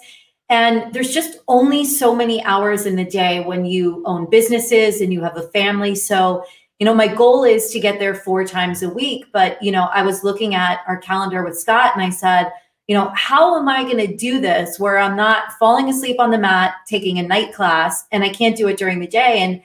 And 0.48 0.94
there's 0.94 1.14
just 1.14 1.40
only 1.50 1.84
so 1.84 2.16
many 2.16 2.42
hours 2.46 2.86
in 2.86 2.96
the 2.96 3.04
day 3.04 3.42
when 3.42 3.66
you 3.66 4.02
own 4.06 4.30
businesses 4.30 5.02
and 5.02 5.12
you 5.12 5.22
have 5.24 5.36
a 5.36 5.50
family. 5.50 5.94
So, 5.94 6.46
you 6.80 6.86
know, 6.86 6.94
my 6.94 7.08
goal 7.08 7.44
is 7.44 7.70
to 7.72 7.82
get 7.82 8.00
there 8.00 8.16
four 8.16 8.46
times 8.46 8.82
a 8.82 8.88
week. 8.88 9.26
But, 9.34 9.62
you 9.62 9.74
know, 9.74 9.90
I 9.94 10.04
was 10.04 10.24
looking 10.24 10.56
at 10.56 10.84
our 10.88 10.98
calendar 10.98 11.44
with 11.44 11.60
Scott 11.60 11.92
and 11.94 12.02
I 12.02 12.10
said, 12.10 12.50
you 12.88 12.96
know, 12.96 13.12
how 13.16 13.60
am 13.60 13.68
I 13.68 13.84
going 13.84 13.98
to 13.98 14.16
do 14.16 14.40
this 14.40 14.80
where 14.80 15.00
I'm 15.00 15.18
not 15.18 15.52
falling 15.60 15.90
asleep 15.90 16.16
on 16.18 16.32
the 16.32 16.38
mat, 16.38 16.76
taking 16.88 17.20
a 17.20 17.24
night 17.24 17.54
class, 17.54 18.06
and 18.14 18.24
I 18.24 18.30
can't 18.30 18.56
do 18.56 18.70
it 18.70 18.78
during 18.78 19.02
the 19.02 19.06
day? 19.06 19.40
And 19.40 19.62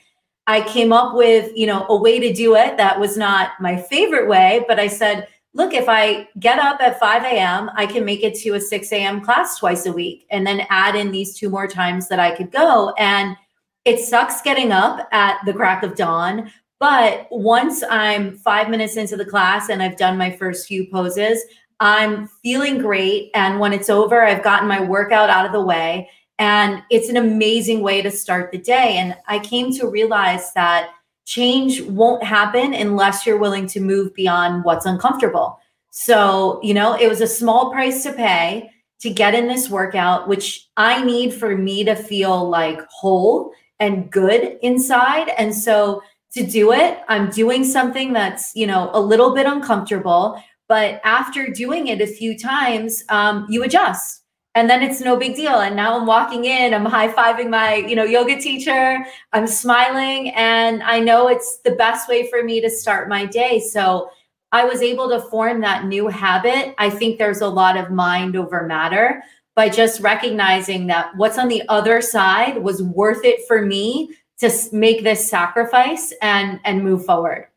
I 0.47 0.61
came 0.63 0.93
up 0.93 1.15
with, 1.15 1.51
you 1.55 1.67
know, 1.67 1.87
a 1.89 1.97
way 1.97 2.21
to 2.21 2.33
do 2.33 2.55
it 2.57 2.77
that 2.77 3.01
was 3.01 3.17
not 3.17 3.53
my 3.61 3.77
favorite 3.77 4.29
way, 4.29 4.65
but 4.69 4.79
I 4.79 4.89
said, 4.89 5.29
look, 5.55 5.73
if 5.73 5.89
I 5.89 6.29
get 6.39 6.59
up 6.59 6.81
at 6.81 7.01
5 7.01 7.25
a.m., 7.25 7.71
I 7.77 7.87
can 7.87 8.05
make 8.05 8.23
it 8.23 8.35
to 8.41 8.55
a 8.55 8.61
6 8.61 8.93
a.m. 8.93 9.21
class 9.21 9.59
twice 9.59 9.87
a 9.87 9.93
week 9.93 10.27
and 10.31 10.47
then 10.47 10.67
add 10.69 10.97
in 10.97 11.11
these 11.11 11.39
two 11.39 11.49
more 11.49 11.69
times 11.69 12.09
that 12.09 12.19
I 12.19 12.35
could 12.35 12.51
go. 12.51 12.93
And 12.99 13.37
it 13.85 14.01
sucks 14.01 14.43
getting 14.43 14.73
up 14.73 15.09
at 15.13 15.39
the 15.47 15.53
crack 15.53 15.83
of 15.83 15.95
dawn. 15.95 16.51
But 16.81 17.29
once 17.31 17.83
I'm 17.89 18.37
five 18.39 18.69
minutes 18.69 18.97
into 18.97 19.17
the 19.17 19.25
class 19.25 19.69
and 19.69 19.83
I've 19.83 19.97
done 19.97 20.19
my 20.19 20.31
first 20.37 20.67
few 20.67 20.87
poses, 20.91 21.43
I'm 21.81 22.29
feeling 22.43 22.79
great. 22.79 23.31
And 23.35 23.61
when 23.61 23.73
it's 23.73 23.91
over, 23.91 24.23
I've 24.23 24.45
gotten 24.45 24.69
my 24.69 24.81
workout 24.81 25.31
out 25.31 25.47
of 25.47 25.53
the 25.53 25.61
way. 25.61 26.11
And 26.39 26.83
it's 26.91 27.09
an 27.09 27.17
amazing 27.17 27.81
way 27.81 28.03
to 28.03 28.11
start 28.11 28.51
the 28.51 28.59
day. 28.59 28.97
And 28.97 29.17
I 29.29 29.39
came 29.39 29.73
to 29.75 29.89
realize 29.89 30.53
that 30.55 30.91
change 31.25 31.81
won't 31.83 32.23
happen 32.23 32.75
unless 32.75 33.25
you're 33.25 33.39
willing 33.39 33.67
to 33.69 33.81
move 33.81 34.15
beyond 34.15 34.65
what's 34.65 34.87
uncomfortable. 34.87 35.59
So, 35.91 36.61
you 36.63 36.75
know, 36.75 36.95
it 36.95 37.09
was 37.09 37.21
a 37.21 37.27
small 37.27 37.71
price 37.71 38.03
to 38.03 38.13
pay 38.13 38.71
to 39.01 39.11
get 39.11 39.35
in 39.35 39.47
this 39.47 39.71
workout, 39.71 40.29
which 40.29 40.69
I 40.77 41.05
need 41.05 41.33
for 41.35 41.57
me 41.57 41.85
to 41.85 41.95
feel 41.95 42.49
like 42.49 42.81
whole 42.89 43.53
and 43.79 44.11
good 44.11 44.59
inside. 44.63 45.29
And 45.39 45.55
so 45.55 46.03
to 46.33 46.45
do 46.45 46.73
it, 46.73 46.99
I'm 47.09 47.31
doing 47.31 47.65
something 47.65 48.13
that's, 48.13 48.55
you 48.57 48.67
know, 48.67 48.91
a 48.93 49.01
little 49.01 49.35
bit 49.35 49.47
uncomfortable. 49.47 50.43
But 50.69 51.01
after 51.05 51.49
doing 51.49 51.89
it 51.89 52.01
a 52.01 52.07
few 52.07 52.37
times, 52.37 53.05
um, 53.09 53.47
you 53.49 53.63
adjust 53.63 54.24
and 54.55 54.71
then 54.71 54.83
it's 54.83 55.01
no 55.01 55.17
big 55.17 55.35
deal. 55.35 55.61
And 55.61 55.77
now 55.77 55.99
i'm 55.99 56.07
walking 56.07 56.45
in 56.45 56.75
i'm 56.75 56.85
high-fiving 56.85 57.51
my 57.51 57.77
you 57.77 57.97
know 57.97 58.05
yoga 58.05 58.41
teacher 58.41 59.05
i'm 59.33 59.47
smiling 59.47 60.31
and 60.31 60.83
i 60.83 60.99
know 60.99 61.29
it's 61.29 61.59
the 61.59 61.73
best 61.73 62.09
way 62.09 62.29
for 62.29 62.43
me 62.43 62.61
to 62.61 62.71
start 62.71 63.09
my 63.09 63.27
day. 63.27 63.61
So 63.61 64.11
i 64.53 64.65
was 64.65 64.83
able 64.83 65.09
to 65.09 65.21
form 65.21 65.61
that 65.61 65.87
new 65.87 66.09
habit. 66.09 66.75
I 66.79 66.91
think 66.91 67.19
there's 67.19 67.41
a 67.41 67.49
lot 67.49 67.77
of 67.77 67.91
mind 67.91 68.37
over 68.37 68.67
matter 68.67 69.23
by 69.55 69.69
just 69.69 70.01
recognizing 70.01 70.89
that 70.89 71.17
what's 71.17 71.39
on 71.39 71.49
the 71.49 71.63
other 71.69 72.01
side 72.01 72.59
was 72.59 72.83
worth 72.83 73.25
it 73.25 73.47
for 73.47 73.63
me 73.63 74.15
to 74.39 74.51
make 74.73 75.05
this 75.05 75.29
sacrifice 75.29 76.13
and 76.23 76.61
and 76.65 76.83
move 76.83 77.05
forward. 77.05 77.49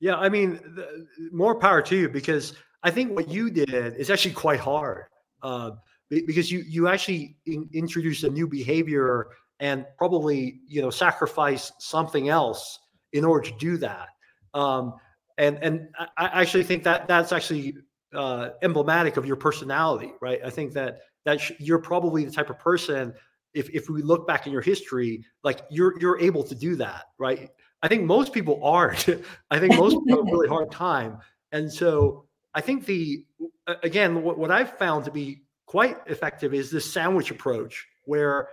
Yeah 0.00 0.16
i 0.16 0.28
mean 0.28 0.60
the, 0.76 1.06
more 1.32 1.56
power 1.56 1.82
to 1.82 1.96
you 1.96 2.08
because 2.08 2.54
i 2.84 2.90
think 2.90 3.16
what 3.16 3.28
you 3.28 3.50
did 3.50 3.96
is 3.96 4.10
actually 4.10 4.34
quite 4.34 4.60
hard. 4.60 5.06
Uh, 5.40 5.70
because 6.10 6.50
you 6.50 6.60
you 6.60 6.88
actually 6.88 7.36
in, 7.46 7.68
introduce 7.72 8.22
a 8.22 8.28
new 8.28 8.46
behavior 8.46 9.28
and 9.60 9.86
probably 9.96 10.60
you 10.66 10.80
know 10.80 10.90
sacrifice 10.90 11.72
something 11.78 12.28
else 12.28 12.78
in 13.12 13.24
order 13.24 13.50
to 13.50 13.56
do 13.58 13.76
that. 13.78 14.08
Um, 14.54 14.94
and 15.36 15.58
and 15.62 15.88
I 16.16 16.26
actually 16.40 16.64
think 16.64 16.82
that 16.84 17.06
that's 17.06 17.32
actually 17.32 17.76
uh, 18.14 18.50
emblematic 18.62 19.16
of 19.16 19.26
your 19.26 19.36
personality 19.36 20.12
right? 20.20 20.40
I 20.44 20.50
think 20.50 20.72
that 20.74 21.00
that 21.24 21.40
sh- 21.40 21.52
you're 21.58 21.80
probably 21.80 22.24
the 22.24 22.30
type 22.30 22.50
of 22.50 22.58
person 22.58 23.12
if 23.54 23.68
if 23.70 23.88
we 23.90 24.02
look 24.02 24.26
back 24.26 24.46
in 24.46 24.52
your 24.52 24.62
history 24.62 25.22
like 25.44 25.60
you're 25.70 25.98
you're 26.00 26.18
able 26.18 26.42
to 26.44 26.54
do 26.54 26.76
that 26.76 27.04
right? 27.18 27.50
I 27.82 27.86
think 27.86 28.02
most 28.04 28.32
people 28.32 28.60
aren't. 28.64 29.06
I 29.50 29.60
think 29.60 29.76
most 29.76 29.96
people 30.04 30.24
have 30.24 30.28
a 30.28 30.32
really 30.32 30.48
hard 30.48 30.72
time. 30.72 31.18
And 31.52 31.72
so 31.72 32.28
i 32.54 32.60
think 32.60 32.86
the 32.86 33.24
again 33.82 34.22
what, 34.22 34.38
what 34.38 34.50
i've 34.50 34.76
found 34.78 35.04
to 35.04 35.10
be 35.10 35.42
quite 35.68 35.98
effective 36.06 36.54
is 36.54 36.70
this 36.70 36.90
sandwich 36.90 37.30
approach 37.30 37.86
where 38.06 38.48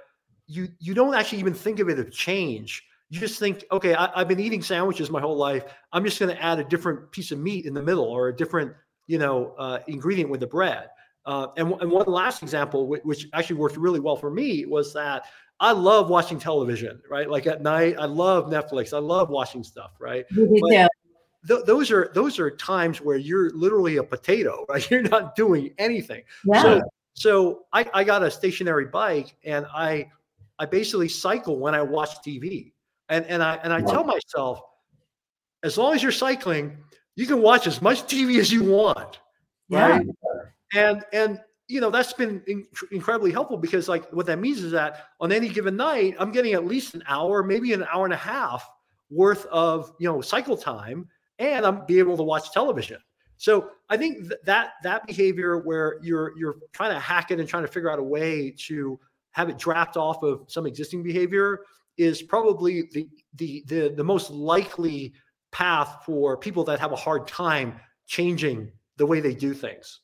you 0.48 0.68
you 0.80 0.94
don't 0.94 1.16
actually 1.16 1.40
even 1.40 1.54
think 1.54 1.80
of 1.80 1.88
it 1.90 1.98
as 1.98 2.14
change. 2.14 2.84
You 3.10 3.20
just 3.22 3.40
think 3.40 3.64
okay 3.72 3.96
I, 3.96 4.20
have 4.20 4.28
been 4.28 4.40
eating 4.40 4.62
sandwiches 4.62 5.10
my 5.10 5.22
whole 5.22 5.38
life. 5.38 5.64
I'm 5.94 6.04
just 6.04 6.20
going 6.20 6.36
to 6.36 6.44
add 6.44 6.60
a 6.60 6.64
different 6.66 7.12
piece 7.12 7.32
of 7.32 7.40
meat 7.40 7.66
in 7.66 7.74
the 7.74 7.82
middle 7.82 8.04
or 8.04 8.28
a 8.28 8.36
different 8.36 8.74
you 9.08 9.18
know 9.18 9.56
uh, 9.58 9.80
ingredient 9.88 10.30
with 10.30 10.42
the 10.42 10.48
bread. 10.48 10.90
Uh, 11.26 11.48
and, 11.58 11.72
and 11.82 11.90
one 11.90 12.06
last 12.06 12.44
example 12.44 12.88
which, 12.88 13.02
which 13.04 13.28
actually 13.34 13.56
worked 13.56 13.78
really 13.78 14.00
well 14.00 14.16
for 14.16 14.30
me 14.30 14.64
was 14.68 14.94
that 14.94 15.26
i 15.60 15.72
love 15.72 16.08
watching 16.08 16.38
television 16.38 17.02
right? 17.10 17.28
Like 17.28 17.48
at 17.48 17.64
night 17.64 17.96
i 17.98 18.06
love 18.06 18.46
netflix. 18.46 18.94
I 18.94 19.00
love 19.00 19.30
watching 19.30 19.64
stuff 19.64 19.94
right? 20.00 20.26
Th- 21.48 21.64
those 21.66 21.90
are 21.92 22.12
those 22.14 22.38
are 22.38 22.52
times 22.52 23.02
where 23.02 23.18
you're 23.18 23.50
literally 23.52 23.98
a 23.98 24.04
potato 24.04 24.66
right? 24.70 24.88
You're 24.92 25.02
not 25.02 25.36
doing 25.36 25.74
anything. 25.80 26.22
Yeah. 26.44 26.62
so 26.62 26.82
so 27.16 27.64
I, 27.74 27.90
I 27.94 28.04
got 28.04 28.24
a 28.24 28.30
stationary 28.30 28.86
bike 28.86 29.36
and 29.44 29.66
I 29.74 30.12
I 30.60 30.66
basically 30.66 31.10
cycle 31.10 31.60
when 31.60 31.74
I 31.74 31.82
watch 31.82 32.10
TV. 32.26 32.74
And 33.10 33.26
and 33.26 33.42
I 33.42 33.56
and 33.64 33.72
I 33.74 33.82
tell 33.82 34.04
myself, 34.04 34.62
as 35.64 35.78
long 35.78 35.96
as 35.96 36.04
you're 36.04 36.12
cycling, 36.12 36.78
you 37.16 37.26
can 37.26 37.42
watch 37.42 37.68
as 37.68 37.82
much 37.82 38.04
TV 38.04 38.40
as 38.40 38.52
you 38.52 38.64
want. 38.64 39.20
Right. 39.70 40.06
Yeah. 40.74 40.82
And 40.82 41.06
and 41.14 41.40
you 41.68 41.82
know 41.82 41.90
that's 41.90 42.14
been 42.14 42.44
in, 42.48 42.66
incredibly 42.92 43.32
helpful 43.32 43.58
because 43.58 43.88
like 43.88 44.12
what 44.12 44.26
that 44.26 44.40
means 44.40 44.62
is 44.62 44.72
that 44.72 45.08
on 45.20 45.32
any 45.32 45.50
given 45.50 45.76
night 45.76 46.16
i'm 46.20 46.32
getting 46.32 46.54
at 46.54 46.64
least 46.64 46.94
an 46.94 47.04
hour 47.08 47.42
maybe 47.42 47.74
an 47.74 47.84
hour 47.92 48.06
and 48.06 48.14
a 48.14 48.18
half 48.18 48.70
worth 49.10 49.48
of 49.48 49.92
you 50.00 50.08
know 50.08 50.22
cycle 50.22 50.56
time 50.56 51.08
and 51.40 51.66
i'm 51.66 51.84
be 51.88 51.98
able 51.98 52.16
to 52.18 52.24
watch 52.24 52.52
television 52.52 53.00
so 53.38 53.70
I 53.90 53.98
think 53.98 54.20
th- 54.20 54.40
that 54.46 54.74
that 54.84 55.06
behavior 55.06 55.60
where 55.60 56.00
you're 56.02 56.38
you're 56.38 56.58
trying 56.74 56.94
to 56.94 57.00
hack 57.00 57.32
it 57.32 57.40
and 57.40 57.48
trying 57.48 57.64
to 57.64 57.72
figure 57.72 57.90
out 57.90 58.00
a 58.00 58.04
way 58.04 58.54
to 58.68 59.00
have 59.32 59.50
it 59.50 59.58
draft 59.58 59.98
off 59.98 60.24
of 60.24 60.46
some 60.48 60.66
existing 60.66 61.04
behavior 61.04 61.62
is 61.98 62.22
probably 62.22 62.84
the 62.94 63.08
the 63.36 63.64
the, 63.68 63.94
the 63.96 64.04
most 64.04 64.32
likely 64.32 65.14
path 65.52 66.04
for 66.06 66.38
people 66.38 66.64
that 66.64 66.80
have 66.80 66.92
a 66.92 66.98
hard 66.98 67.28
time 67.28 67.80
changing 68.08 68.72
the 68.98 69.06
way 69.06 69.20
they 69.20 69.34
do 69.34 69.54
things. 69.54 70.02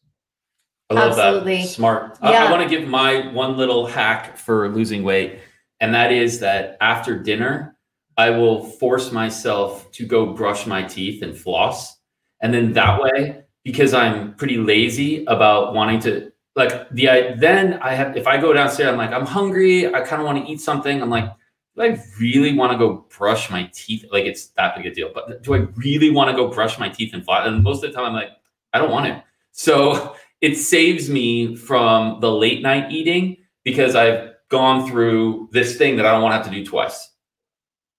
I 0.89 0.96
love 0.96 1.17
Absolutely. 1.17 1.62
that. 1.62 1.70
Smart. 1.70 2.20
Yeah. 2.22 2.30
I, 2.30 2.48
I 2.48 2.52
want 2.52 2.63
to 2.63 2.70
give 2.70 2.88
my 2.88 3.32
one 3.32 3.56
little 3.56 3.86
hack 3.86 4.38
for 4.38 4.67
losing 4.70 5.04
weight, 5.04 5.39
and 5.80 5.94
that 5.94 6.12
is 6.12 6.41
that 6.41 6.78
after 6.82 7.17
dinner, 7.17 7.78
I 8.17 8.32
will 8.32 8.63
force 8.63 9.12
myself 9.13 9.89
to 9.94 10.06
go 10.06 10.34
brush 10.34 10.67
my 10.67 10.84
teeth 10.84 11.22
and 11.22 11.36
floss 11.36 12.01
and 12.42 12.54
then 12.54 12.74
that 12.74 13.02
way, 13.02 13.44
because 13.64 13.94
I'm 13.94 14.36
pretty 14.36 14.58
lazy 14.58 15.24
about 15.26 15.74
wanting 15.74 16.00
to 16.02 16.32
like 16.56 16.90
the 16.90 17.10
I, 17.10 17.36
then 17.36 17.76
I 17.76 17.94
have 17.94 18.18
if 18.18 18.28
I 18.28 18.38
go 18.38 18.54
downstairs, 18.54 18.90
I'm 18.90 18.98
like, 18.98 19.12
I'm 19.12 19.26
hungry, 19.26 19.94
I 19.94 20.02
kind 20.02 20.22
of 20.22 20.26
want 20.26 20.46
to 20.46 20.52
eat 20.52 20.60
something. 20.60 21.02
I'm 21.02 21.10
like, 21.10 21.32
do 21.76 21.84
I 21.84 22.02
really 22.20 22.54
want 22.54 22.72
to 22.74 22.78
go 22.78 23.06
brush 23.18 23.50
my 23.50 23.70
teeth? 23.74 24.06
Like 24.12 24.26
it's 24.26 24.48
that 24.58 24.76
big 24.76 24.86
a 24.86 24.94
deal. 24.94 25.12
But 25.14 25.44
do 25.44 25.54
I 25.54 25.60
really 25.76 26.10
want 26.10 26.30
to 26.30 26.36
go 26.36 26.50
brush 26.50 26.78
my 26.78 26.90
teeth 26.90 27.14
and 27.14 27.24
fly? 27.24 27.46
And 27.46 27.64
most 27.64 27.84
of 27.84 27.92
the 27.92 27.96
time 27.96 28.06
I'm 28.06 28.14
like, 28.14 28.32
I 28.74 28.80
don't 28.80 28.92
want 28.92 29.06
to. 29.06 29.24
So 29.52 30.16
it 30.42 30.56
saves 30.56 31.10
me 31.10 31.56
from 31.56 32.20
the 32.20 32.32
late 32.32 32.62
night 32.62 32.92
eating 32.92 33.38
because 33.64 33.96
I've 33.96 34.32
gone 34.50 34.90
through 34.90 35.50
this 35.52 35.78
thing 35.78 35.96
that 35.96 36.06
I 36.06 36.12
don't 36.12 36.22
want 36.22 36.34
to 36.34 36.38
have 36.38 36.46
to 36.48 36.52
do 36.52 36.66
twice. 36.66 37.10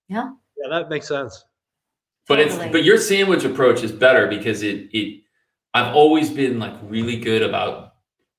Yeah. 0.08 0.32
Yeah, 0.58 0.68
that 0.68 0.90
makes 0.90 1.08
sense. 1.08 1.44
But 2.28 2.36
totally. 2.36 2.64
it's 2.66 2.72
but 2.72 2.84
your 2.84 2.98
sandwich 2.98 3.44
approach 3.44 3.82
is 3.82 3.92
better 3.92 4.28
because 4.28 4.62
it 4.62 4.88
it 4.92 5.22
I've 5.74 5.94
always 5.94 6.30
been 6.30 6.58
like 6.58 6.74
really 6.84 7.18
good 7.18 7.42
about 7.42 7.94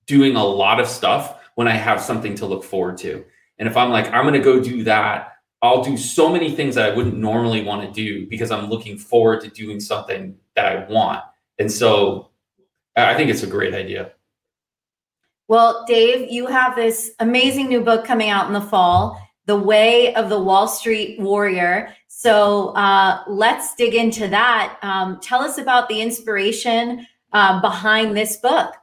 doing 0.06 0.36
a 0.36 0.44
lot 0.44 0.80
of 0.80 0.88
stuff 0.88 1.40
when 1.56 1.68
I 1.68 1.76
have 1.76 2.02
something 2.02 2.36
to 2.36 2.46
look 2.46 2.64
forward 2.64 2.98
to. 3.00 3.24
And 3.60 3.68
if 3.68 3.78
I'm 3.78 3.90
like, 3.90 4.08
I'm 4.12 4.26
gonna 4.26 4.40
go 4.40 4.62
do 4.62 4.84
that, 4.86 5.34
I'll 5.62 5.84
do 5.84 5.96
so 5.96 6.30
many 6.30 6.54
things 6.56 6.76
that 6.76 6.92
I 6.92 6.96
wouldn't 6.96 7.18
normally 7.18 7.64
want 7.64 7.88
to 7.88 7.92
do 7.92 8.28
because 8.28 8.52
I'm 8.52 8.70
looking 8.70 8.98
forward 8.98 9.42
to 9.42 9.50
doing 9.50 9.80
something 9.80 10.36
that 10.56 10.66
I 10.66 10.92
want. 10.92 11.24
And 11.58 11.72
so 11.72 12.32
I 12.98 13.16
think 13.16 13.30
it's 13.30 13.44
a 13.44 13.48
great 13.48 13.74
idea. 13.74 14.12
Well, 15.48 15.86
Dave, 15.88 16.30
you 16.30 16.48
have 16.48 16.76
this 16.76 17.12
amazing 17.20 17.70
new 17.70 17.82
book 17.82 18.06
coming 18.06 18.30
out 18.30 18.48
in 18.48 18.54
the 18.54 18.62
fall, 18.62 19.18
The 19.46 19.56
Way 19.56 20.14
of 20.16 20.30
the 20.30 20.42
Wall 20.42 20.68
Street 20.68 21.20
Warrior. 21.20 21.94
So 22.16 22.70
uh, 22.70 23.24
let's 23.28 23.76
dig 23.76 23.96
into 23.96 24.28
that. 24.30 24.78
Um, 24.82 25.20
tell 25.20 25.42
us 25.42 25.58
about 25.58 25.90
the 25.90 26.00
inspiration 26.00 27.06
uh, 27.34 27.60
behind 27.60 28.16
this 28.16 28.38
book. 28.38 28.76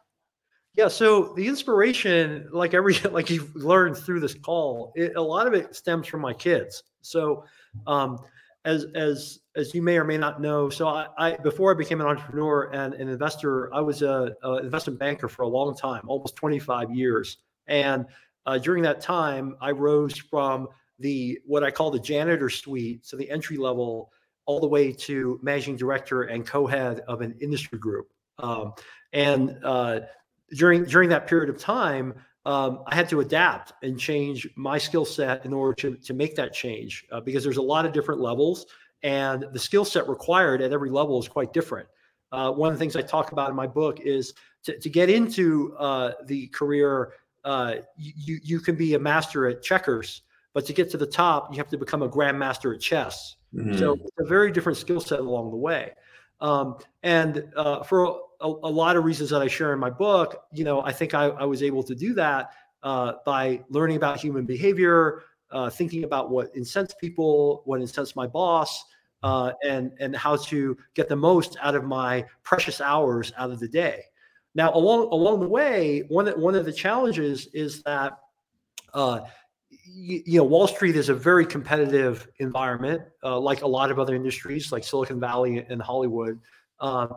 Yeah, 0.74 0.88
so 0.88 1.32
the 1.36 1.46
inspiration, 1.46 2.48
like 2.52 2.74
every 2.74 2.94
like 3.10 3.30
you've 3.30 3.54
learned 3.54 3.96
through 3.96 4.20
this 4.20 4.34
call, 4.34 4.92
it, 4.94 5.16
a 5.16 5.22
lot 5.22 5.46
of 5.46 5.54
it 5.54 5.74
stems 5.74 6.06
from 6.06 6.20
my 6.20 6.34
kids. 6.34 6.82
So, 7.00 7.44
um, 7.86 8.18
as 8.66 8.86
as 8.94 9.38
as 9.56 9.74
you 9.74 9.80
may 9.80 9.96
or 9.96 10.04
may 10.04 10.18
not 10.18 10.42
know, 10.42 10.68
so 10.68 10.88
I, 10.88 11.06
I 11.16 11.36
before 11.36 11.72
I 11.72 11.78
became 11.78 12.00
an 12.00 12.08
entrepreneur 12.08 12.64
and 12.72 12.94
an 12.94 13.08
investor, 13.08 13.72
I 13.72 13.80
was 13.80 14.02
a, 14.02 14.34
a 14.42 14.56
investment 14.56 14.98
banker 14.98 15.28
for 15.28 15.42
a 15.42 15.48
long 15.48 15.74
time, 15.74 16.02
almost 16.08 16.36
25 16.36 16.90
years. 16.90 17.38
And 17.68 18.06
uh, 18.44 18.58
during 18.58 18.82
that 18.82 19.00
time, 19.00 19.56
I 19.62 19.70
rose 19.70 20.18
from 20.18 20.68
the 21.00 21.40
what 21.44 21.64
I 21.64 21.70
call 21.70 21.90
the 21.90 21.98
janitor 21.98 22.48
suite, 22.50 23.04
so 23.04 23.16
the 23.16 23.28
entry 23.30 23.56
level, 23.56 24.12
all 24.46 24.60
the 24.60 24.68
way 24.68 24.92
to 24.92 25.40
managing 25.42 25.76
director 25.76 26.22
and 26.24 26.46
co-head 26.46 27.00
of 27.08 27.20
an 27.20 27.34
industry 27.40 27.78
group. 27.78 28.08
Um, 28.38 28.74
and 29.12 29.58
uh, 29.64 30.00
during 30.56 30.84
during 30.84 31.08
that 31.08 31.26
period 31.26 31.50
of 31.50 31.58
time, 31.58 32.14
um, 32.46 32.84
I 32.86 32.94
had 32.94 33.08
to 33.10 33.20
adapt 33.20 33.72
and 33.82 33.98
change 33.98 34.48
my 34.56 34.78
skill 34.78 35.04
set 35.04 35.44
in 35.44 35.52
order 35.52 35.74
to 35.82 35.96
to 35.96 36.14
make 36.14 36.36
that 36.36 36.52
change 36.52 37.04
uh, 37.10 37.20
because 37.20 37.42
there's 37.42 37.58
a 37.58 37.62
lot 37.62 37.84
of 37.86 37.92
different 37.92 38.20
levels, 38.20 38.66
and 39.02 39.46
the 39.52 39.58
skill 39.58 39.84
set 39.84 40.08
required 40.08 40.62
at 40.62 40.72
every 40.72 40.90
level 40.90 41.18
is 41.18 41.28
quite 41.28 41.52
different. 41.52 41.88
Uh, 42.32 42.52
one 42.52 42.72
of 42.72 42.78
the 42.78 42.78
things 42.78 42.94
I 42.94 43.02
talk 43.02 43.32
about 43.32 43.50
in 43.50 43.56
my 43.56 43.66
book 43.66 44.00
is 44.00 44.34
to, 44.62 44.78
to 44.78 44.88
get 44.88 45.10
into 45.10 45.74
uh, 45.78 46.12
the 46.26 46.46
career, 46.48 47.14
uh, 47.44 47.76
you, 47.96 48.38
you 48.42 48.60
can 48.60 48.76
be 48.76 48.94
a 48.94 48.98
master 48.98 49.48
at 49.48 49.62
checkers, 49.62 50.22
but 50.52 50.66
to 50.66 50.72
get 50.72 50.90
to 50.90 50.96
the 50.96 51.06
top, 51.06 51.52
you 51.52 51.58
have 51.58 51.68
to 51.68 51.78
become 51.78 52.02
a 52.02 52.08
grandmaster 52.08 52.74
at 52.74 52.80
chess. 52.80 53.36
Mm-hmm. 53.54 53.78
So 53.78 53.94
it's 53.94 54.10
a 54.18 54.24
very 54.24 54.50
different 54.52 54.78
skill 54.78 55.00
set 55.00 55.20
along 55.20 55.50
the 55.50 55.56
way. 55.56 55.92
Um, 56.40 56.76
and 57.02 57.52
uh, 57.56 57.82
for 57.82 58.04
a, 58.40 58.46
a, 58.46 58.48
lot 58.48 58.96
of 58.96 59.04
reasons 59.04 59.30
that 59.30 59.42
I 59.42 59.48
share 59.48 59.72
in 59.72 59.78
my 59.78 59.90
book, 59.90 60.44
you 60.52 60.64
know, 60.64 60.82
I 60.82 60.92
think 60.92 61.12
I, 61.12 61.26
I 61.26 61.44
was 61.44 61.62
able 61.62 61.82
to 61.82 61.94
do 61.94 62.14
that 62.14 62.52
uh, 62.82 63.14
by 63.26 63.62
learning 63.68 63.98
about 63.98 64.20
human 64.20 64.46
behavior, 64.46 65.22
uh, 65.50 65.68
thinking 65.68 66.04
about 66.04 66.30
what 66.30 66.50
incents 66.56 66.94
people, 66.94 67.62
what 67.66 67.80
incents 67.80 68.16
my 68.16 68.26
boss, 68.26 68.84
uh, 69.22 69.52
and 69.62 69.92
and 70.00 70.16
how 70.16 70.36
to 70.36 70.76
get 70.94 71.08
the 71.08 71.16
most 71.16 71.58
out 71.60 71.74
of 71.74 71.84
my 71.84 72.24
precious 72.42 72.80
hours 72.80 73.32
out 73.36 73.50
of 73.50 73.60
the 73.60 73.68
day. 73.68 74.02
Now, 74.54 74.72
along 74.72 75.08
along 75.12 75.40
the 75.40 75.48
way, 75.48 76.04
one 76.08 76.26
of, 76.26 76.38
one 76.38 76.54
of 76.54 76.64
the 76.64 76.72
challenges 76.72 77.48
is 77.52 77.82
that 77.82 78.18
uh, 78.94 79.20
you, 79.92 80.38
know 80.38 80.44
Wall 80.44 80.66
Street 80.66 80.96
is 80.96 81.08
a 81.08 81.14
very 81.14 81.46
competitive 81.46 82.28
environment, 82.38 83.02
uh, 83.22 83.38
like 83.38 83.62
a 83.62 83.66
lot 83.66 83.90
of 83.90 83.98
other 83.98 84.14
industries, 84.14 84.72
like 84.72 84.84
Silicon 84.84 85.20
Valley 85.20 85.64
and 85.68 85.80
Hollywood. 85.80 86.40
Um, 86.80 87.14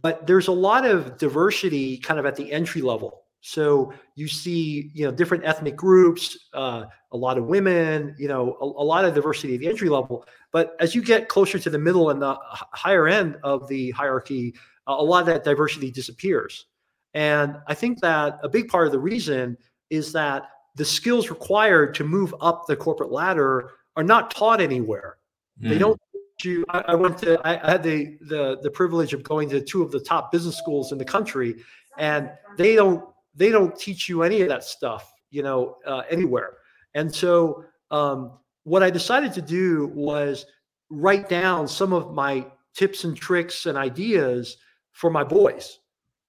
but 0.00 0.26
there's 0.26 0.48
a 0.48 0.52
lot 0.52 0.84
of 0.84 1.18
diversity 1.18 1.98
kind 1.98 2.20
of 2.20 2.26
at 2.26 2.36
the 2.36 2.52
entry 2.52 2.82
level 2.82 3.24
so 3.40 3.92
you 4.16 4.26
see, 4.26 4.90
you 4.94 5.04
know, 5.04 5.12
different 5.12 5.44
ethnic 5.44 5.76
groups, 5.76 6.36
uh, 6.54 6.84
a 7.12 7.16
lot 7.16 7.38
of 7.38 7.46
women, 7.46 8.14
you 8.18 8.28
know, 8.28 8.56
a, 8.60 8.64
a, 8.64 8.84
lot 8.84 9.04
of 9.04 9.14
diversity 9.14 9.54
at 9.54 9.60
the 9.60 9.68
entry 9.68 9.88
level. 9.88 10.26
But 10.52 10.76
as 10.80 10.94
you 10.94 11.02
get 11.02 11.28
closer 11.28 11.58
to 11.58 11.70
the 11.70 11.78
middle 11.78 12.10
and 12.10 12.20
the 12.20 12.36
higher 12.42 13.06
end 13.06 13.36
of 13.44 13.68
the 13.68 13.90
hierarchy, 13.92 14.54
a 14.86 15.04
lot 15.04 15.20
of 15.20 15.26
that 15.26 15.44
diversity 15.44 15.90
disappears. 15.90 16.66
And 17.14 17.56
I 17.66 17.74
think 17.74 18.00
that 18.00 18.38
a 18.42 18.48
big 18.48 18.68
part 18.68 18.86
of 18.86 18.92
the 18.92 18.98
reason 18.98 19.56
is 19.88 20.12
that 20.12 20.44
the 20.78 20.84
skills 20.84 21.28
required 21.28 21.94
to 21.96 22.04
move 22.04 22.34
up 22.40 22.66
the 22.66 22.76
corporate 22.76 23.12
ladder 23.12 23.70
are 23.96 24.04
not 24.04 24.30
taught 24.30 24.60
anywhere. 24.60 25.18
Mm. 25.60 25.68
They 25.68 25.74
hmm. 25.74 25.80
don't 25.80 26.00
you 26.44 26.64
I, 26.70 26.94
went 26.94 27.18
to 27.18 27.36
I, 27.44 27.60
I 27.66 27.72
had 27.72 27.82
the, 27.82 28.16
the 28.20 28.58
the 28.62 28.70
privilege 28.70 29.12
of 29.12 29.24
going 29.24 29.48
to 29.50 29.60
two 29.60 29.82
of 29.82 29.90
the 29.90 29.98
top 29.98 30.30
business 30.30 30.56
schools 30.56 30.92
in 30.92 30.98
the 30.98 31.04
country 31.04 31.56
and 31.98 32.30
they 32.56 32.76
don't 32.76 33.04
they 33.34 33.50
don't 33.50 33.76
teach 33.76 34.08
you 34.08 34.22
any 34.22 34.40
of 34.42 34.48
that 34.48 34.62
stuff, 34.64 35.12
you 35.30 35.42
know, 35.42 35.76
uh, 35.84 36.02
anywhere. 36.10 36.58
And 36.94 37.12
so 37.12 37.64
um, 37.90 38.38
what 38.64 38.82
I 38.82 38.90
decided 38.90 39.32
to 39.34 39.42
do 39.42 39.90
was 39.94 40.46
write 40.90 41.28
down 41.28 41.68
some 41.68 41.92
of 41.92 42.12
my 42.12 42.46
tips 42.74 43.04
and 43.04 43.16
tricks 43.16 43.66
and 43.66 43.76
ideas 43.76 44.56
for 44.92 45.10
my 45.10 45.24
boys, 45.24 45.80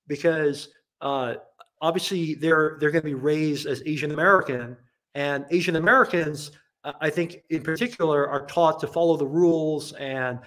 because 0.07 0.69
uh, 1.01 1.35
obviously 1.81 2.35
they're 2.35 2.77
they're 2.79 2.91
going 2.91 3.03
to 3.03 3.07
be 3.07 3.13
raised 3.13 3.65
as 3.65 3.81
Asian 3.85 4.11
American, 4.11 4.77
and 5.15 5.45
Asian 5.51 5.75
Americans. 5.75 6.51
I 7.01 7.09
think 7.09 7.43
in 7.49 7.61
particular 7.61 8.29
are 8.29 8.45
taught 8.45 8.79
to 8.79 8.87
follow 8.87 9.17
the 9.17 9.27
rules 9.27 9.91
and 9.93 10.39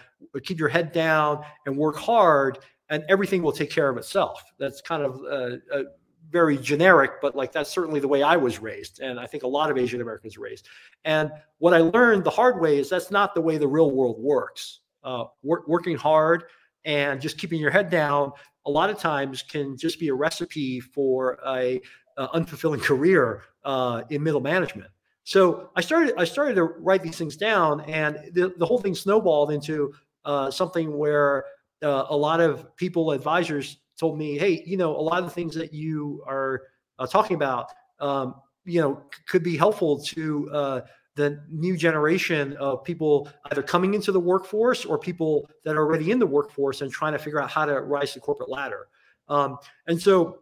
keep 0.44 0.58
your 0.58 0.70
head 0.70 0.90
down 0.90 1.44
and 1.66 1.76
work 1.76 1.96
hard 1.96 2.58
and 2.88 3.04
everything 3.08 3.42
will 3.42 3.52
take 3.52 3.70
care 3.70 3.88
of 3.88 3.96
itself. 3.96 4.42
That's 4.58 4.80
kind 4.80 5.02
of 5.02 5.16
a, 5.24 5.84
very 6.30 6.56
generic, 6.56 7.20
but 7.20 7.36
like 7.36 7.52
that's 7.52 7.70
certainly 7.70 8.00
the 8.00 8.08
way 8.08 8.22
I 8.22 8.36
was 8.36 8.58
raised. 8.58 9.00
And 9.00 9.20
I 9.20 9.26
think 9.26 9.42
a 9.42 9.46
lot 9.46 9.70
of 9.70 9.76
Asian 9.76 10.00
Americans 10.00 10.38
raised. 10.38 10.66
And 11.04 11.30
what 11.58 11.74
I 11.74 11.78
learned 11.78 12.24
the 12.24 12.30
hard 12.30 12.60
way 12.60 12.78
is 12.78 12.88
that's 12.88 13.10
not 13.10 13.34
the 13.34 13.40
way 13.40 13.58
the 13.58 13.68
real 13.68 13.90
world 13.90 14.18
works. 14.18 14.80
Uh, 15.04 15.24
work, 15.42 15.66
working 15.66 15.96
hard 15.96 16.44
and 16.84 17.20
just 17.20 17.36
keeping 17.36 17.60
your 17.60 17.70
head 17.70 17.90
down 17.90 18.32
a 18.66 18.70
lot 18.70 18.90
of 18.90 18.98
times 18.98 19.42
can 19.42 19.76
just 19.76 19.98
be 19.98 20.08
a 20.08 20.14
recipe 20.14 20.80
for 20.80 21.38
a, 21.46 21.80
a 22.16 22.28
unfulfilling 22.28 22.82
career 22.82 23.42
uh, 23.64 24.02
in 24.10 24.22
middle 24.22 24.40
management. 24.40 24.90
So 25.24 25.70
I 25.76 25.80
started 25.80 26.14
I 26.18 26.24
started 26.24 26.56
to 26.56 26.64
write 26.64 27.02
these 27.02 27.16
things 27.16 27.36
down, 27.36 27.82
and 27.82 28.18
the, 28.32 28.52
the 28.58 28.66
whole 28.66 28.78
thing 28.78 28.94
snowballed 28.94 29.52
into 29.52 29.92
uh, 30.24 30.50
something 30.50 30.96
where 30.96 31.44
uh, 31.82 32.06
a 32.10 32.16
lot 32.16 32.40
of 32.40 32.74
people, 32.76 33.12
advisors, 33.12 33.78
told 33.98 34.18
me, 34.18 34.38
hey, 34.38 34.62
you 34.66 34.76
know, 34.76 34.96
a 34.96 35.00
lot 35.00 35.18
of 35.18 35.24
the 35.24 35.30
things 35.30 35.54
that 35.54 35.72
you 35.72 36.22
are 36.26 36.62
uh, 36.98 37.06
talking 37.06 37.36
about, 37.36 37.68
um, 38.00 38.34
you 38.64 38.80
know, 38.80 39.02
c- 39.14 39.22
could 39.28 39.42
be 39.42 39.56
helpful 39.56 40.00
to 40.02 40.50
uh, 40.50 40.80
the 41.14 41.42
new 41.50 41.76
generation 41.76 42.56
of 42.56 42.84
people 42.84 43.28
either 43.50 43.62
coming 43.62 43.94
into 43.94 44.12
the 44.12 44.20
workforce 44.20 44.84
or 44.84 44.98
people 44.98 45.48
that 45.64 45.76
are 45.76 45.84
already 45.84 46.10
in 46.10 46.18
the 46.18 46.26
workforce 46.26 46.80
and 46.80 46.90
trying 46.90 47.12
to 47.12 47.18
figure 47.18 47.40
out 47.40 47.50
how 47.50 47.64
to 47.64 47.80
rise 47.80 48.14
the 48.14 48.20
corporate 48.20 48.48
ladder. 48.48 48.88
Um, 49.28 49.58
and 49.86 50.00
so 50.00 50.40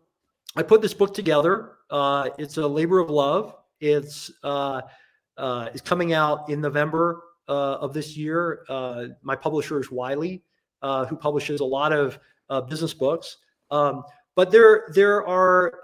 I 0.56 0.62
put 0.62 0.82
this 0.82 0.94
book 0.94 1.14
together. 1.14 1.72
Uh, 1.90 2.30
it's 2.38 2.56
a 2.56 2.66
labor 2.66 2.98
of 2.98 3.10
love. 3.10 3.54
It's 3.80 4.30
uh, 4.42 4.82
uh, 5.36 5.68
it's 5.72 5.80
coming 5.80 6.12
out 6.12 6.48
in 6.50 6.60
November 6.60 7.22
uh, 7.48 7.76
of 7.76 7.94
this 7.94 8.16
year. 8.16 8.64
Uh, 8.68 9.06
my 9.22 9.34
publisher 9.34 9.80
is 9.80 9.90
Wiley, 9.90 10.42
uh, 10.82 11.06
who 11.06 11.16
publishes 11.16 11.60
a 11.60 11.64
lot 11.64 11.92
of 11.92 12.18
business 12.68 12.94
books. 12.94 13.38
Um, 13.70 14.02
but 14.36 14.50
there 14.50 14.88
there 14.94 15.26
are 15.26 15.80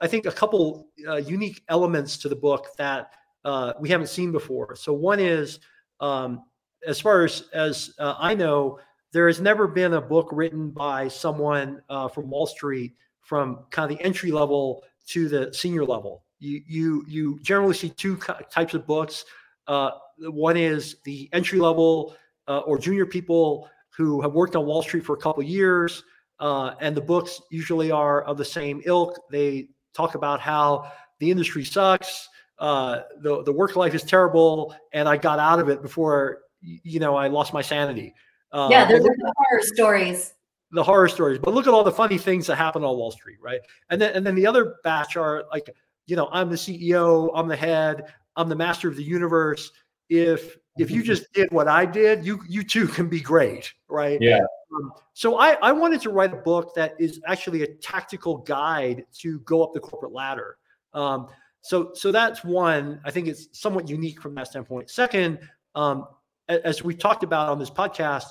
I 0.00 0.06
think 0.06 0.26
a 0.26 0.32
couple 0.32 0.88
unique 1.24 1.62
elements 1.68 2.16
to 2.18 2.28
the 2.28 2.36
book 2.36 2.68
that 2.76 3.12
uh, 3.48 3.72
we 3.80 3.88
haven't 3.88 4.08
seen 4.08 4.32
before. 4.32 4.76
So 4.76 4.92
one 4.92 5.20
is 5.20 5.60
um, 6.00 6.44
as 6.86 7.00
far 7.00 7.24
as 7.24 7.44
as 7.52 7.94
uh, 7.98 8.14
I 8.18 8.34
know, 8.34 8.78
there 9.12 9.26
has 9.26 9.40
never 9.40 9.66
been 9.66 9.94
a 9.94 10.00
book 10.00 10.28
written 10.32 10.70
by 10.70 11.08
someone 11.08 11.82
uh, 11.88 12.08
from 12.08 12.28
Wall 12.30 12.46
Street 12.46 12.94
from 13.22 13.64
kind 13.70 13.90
of 13.90 13.96
the 13.96 14.04
entry 14.04 14.30
level 14.30 14.84
to 15.08 15.28
the 15.28 15.52
senior 15.52 15.84
level. 15.84 16.24
You 16.38 16.60
you 16.66 17.04
you 17.08 17.38
generally 17.42 17.74
see 17.74 17.90
two 17.90 18.16
types 18.50 18.74
of 18.74 18.86
books. 18.86 19.24
Uh, 19.66 19.90
one 20.18 20.56
is 20.56 20.96
the 21.04 21.28
entry 21.32 21.58
level 21.58 22.16
or 22.46 22.78
junior 22.78 23.04
people 23.04 23.68
who 23.96 24.22
have 24.22 24.32
worked 24.32 24.56
on 24.56 24.64
Wall 24.64 24.82
Street 24.82 25.04
for 25.04 25.14
a 25.14 25.18
couple 25.18 25.42
years 25.42 26.02
uh, 26.40 26.74
and 26.80 26.96
the 26.96 27.00
books 27.00 27.40
usually 27.50 27.90
are 27.90 28.22
of 28.22 28.36
the 28.36 28.44
same 28.44 28.80
ilk. 28.84 29.20
They 29.30 29.68
talk 29.94 30.14
about 30.14 30.40
how 30.40 30.90
the 31.18 31.30
industry 31.30 31.64
sucks, 31.64 32.28
uh, 32.58 33.02
the 33.20 33.42
the 33.44 33.52
work 33.52 33.76
life 33.76 33.94
is 33.94 34.02
terrible, 34.02 34.74
and 34.92 35.08
I 35.08 35.16
got 35.16 35.38
out 35.38 35.60
of 35.60 35.68
it 35.68 35.82
before 35.82 36.40
you 36.60 37.00
know 37.00 37.16
I 37.16 37.28
lost 37.28 37.52
my 37.52 37.62
sanity. 37.62 38.14
Uh, 38.52 38.68
yeah, 38.70 38.84
those 38.86 39.00
are 39.00 39.16
the 39.16 39.32
horror 39.36 39.62
stories. 39.62 40.34
The 40.70 40.82
horror 40.82 41.08
stories, 41.08 41.38
but 41.38 41.54
look 41.54 41.66
at 41.66 41.72
all 41.72 41.84
the 41.84 41.92
funny 41.92 42.18
things 42.18 42.46
that 42.46 42.56
happen 42.56 42.84
on 42.84 42.96
Wall 42.96 43.10
Street, 43.10 43.38
right? 43.40 43.60
And 43.90 44.00
then 44.00 44.14
and 44.14 44.26
then 44.26 44.34
the 44.34 44.46
other 44.46 44.76
batch 44.84 45.16
are 45.16 45.44
like, 45.50 45.70
you 46.06 46.14
know, 46.14 46.28
I'm 46.30 46.50
the 46.50 46.56
CEO, 46.56 47.30
I'm 47.34 47.48
the 47.48 47.56
head, 47.56 48.12
I'm 48.36 48.48
the 48.48 48.56
master 48.56 48.88
of 48.88 48.96
the 48.96 49.02
universe. 49.02 49.70
If 50.10 50.58
if 50.78 50.90
you 50.90 51.02
just 51.02 51.32
did 51.32 51.50
what 51.52 51.68
I 51.68 51.86
did, 51.86 52.24
you 52.24 52.40
you 52.48 52.62
too 52.62 52.86
can 52.86 53.08
be 53.08 53.20
great, 53.20 53.72
right? 53.88 54.20
Yeah. 54.20 54.40
Um, 54.74 54.92
so 55.14 55.38
I, 55.38 55.52
I 55.62 55.72
wanted 55.72 56.00
to 56.02 56.10
write 56.10 56.32
a 56.32 56.36
book 56.36 56.74
that 56.74 56.94
is 56.98 57.20
actually 57.26 57.62
a 57.62 57.74
tactical 57.76 58.38
guide 58.38 59.04
to 59.20 59.40
go 59.40 59.62
up 59.62 59.72
the 59.72 59.80
corporate 59.80 60.12
ladder. 60.12 60.58
Um, 60.92 61.28
so 61.68 61.90
so 61.92 62.10
that's 62.10 62.42
one. 62.42 62.98
I 63.04 63.10
think 63.10 63.28
it's 63.28 63.48
somewhat 63.52 63.90
unique 63.90 64.22
from 64.22 64.34
that 64.36 64.46
standpoint. 64.46 64.88
Second, 64.88 65.38
um, 65.74 66.06
as 66.48 66.82
we 66.82 66.94
talked 66.94 67.24
about 67.24 67.50
on 67.50 67.58
this 67.58 67.68
podcast, 67.68 68.24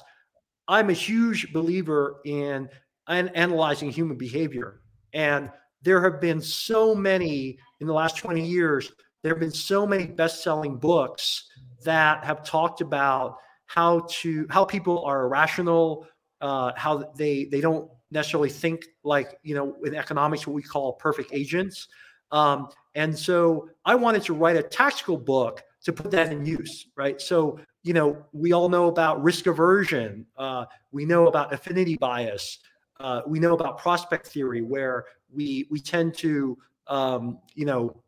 I'm 0.67 0.89
a 0.89 0.93
huge 0.93 1.53
believer 1.53 2.19
in 2.25 2.67
an 3.07 3.27
analyzing 3.29 3.91
human 3.91 4.17
behavior, 4.17 4.81
and 5.13 5.51
there 5.83 6.01
have 6.01 6.19
been 6.19 6.41
so 6.41 6.95
many 6.95 7.59
in 7.79 7.85
the 7.85 7.93
last 7.93 8.17
20 8.17 8.43
years. 8.43 8.91
There 9.21 9.31
have 9.31 9.39
been 9.39 9.51
so 9.51 9.85
many 9.85 10.07
best-selling 10.07 10.77
books 10.77 11.45
that 11.83 12.25
have 12.25 12.43
talked 12.43 12.81
about 12.81 13.37
how 13.67 14.07
to 14.09 14.47
how 14.49 14.65
people 14.65 15.05
are 15.05 15.25
irrational, 15.25 16.07
uh, 16.41 16.71
how 16.75 17.11
they 17.15 17.45
they 17.45 17.61
don't 17.61 17.87
necessarily 18.09 18.49
think 18.49 18.83
like 19.03 19.37
you 19.43 19.53
know 19.53 19.75
in 19.85 19.93
economics 19.93 20.47
what 20.47 20.55
we 20.55 20.63
call 20.63 20.93
perfect 20.93 21.29
agents. 21.33 21.87
Um, 22.31 22.69
and 22.95 23.17
so 23.17 23.69
I 23.85 23.95
wanted 23.95 24.23
to 24.23 24.33
write 24.33 24.57
a 24.57 24.63
tactical 24.63 25.17
book 25.17 25.63
to 25.83 25.93
put 25.93 26.11
that 26.11 26.31
in 26.31 26.45
use, 26.45 26.87
right? 26.95 27.21
So 27.21 27.59
you 27.83 27.93
know 27.93 28.25
we 28.33 28.51
all 28.53 28.69
know 28.69 28.87
about 28.87 29.23
risk 29.23 29.47
aversion, 29.47 30.25
uh, 30.37 30.65
we 30.91 31.05
know 31.05 31.27
about 31.27 31.53
affinity 31.53 31.95
bias, 31.97 32.59
uh, 32.99 33.21
we 33.25 33.39
know 33.39 33.53
about 33.53 33.77
prospect 33.77 34.27
theory, 34.27 34.61
where 34.61 35.05
we 35.31 35.67
we 35.69 35.79
tend 35.79 36.13
to 36.15 36.57
um, 36.87 37.39
you 37.55 37.65
know 37.65 38.01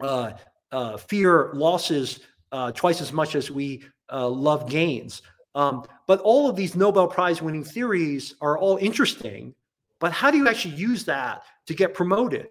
uh, 0.00 0.32
uh, 0.72 0.96
fear 0.96 1.50
losses 1.54 2.20
uh, 2.50 2.72
twice 2.72 3.00
as 3.00 3.12
much 3.12 3.34
as 3.34 3.50
we 3.50 3.84
uh, 4.12 4.28
love 4.28 4.68
gains. 4.68 5.22
Um, 5.54 5.84
but 6.06 6.20
all 6.20 6.48
of 6.48 6.56
these 6.56 6.74
Nobel 6.74 7.06
Prize 7.06 7.42
winning 7.42 7.64
theories 7.64 8.34
are 8.40 8.58
all 8.58 8.78
interesting. 8.78 9.54
But 10.00 10.12
how 10.12 10.30
do 10.30 10.38
you 10.38 10.48
actually 10.48 10.74
use 10.74 11.04
that 11.04 11.42
to 11.66 11.74
get 11.74 11.94
promoted? 11.94 12.48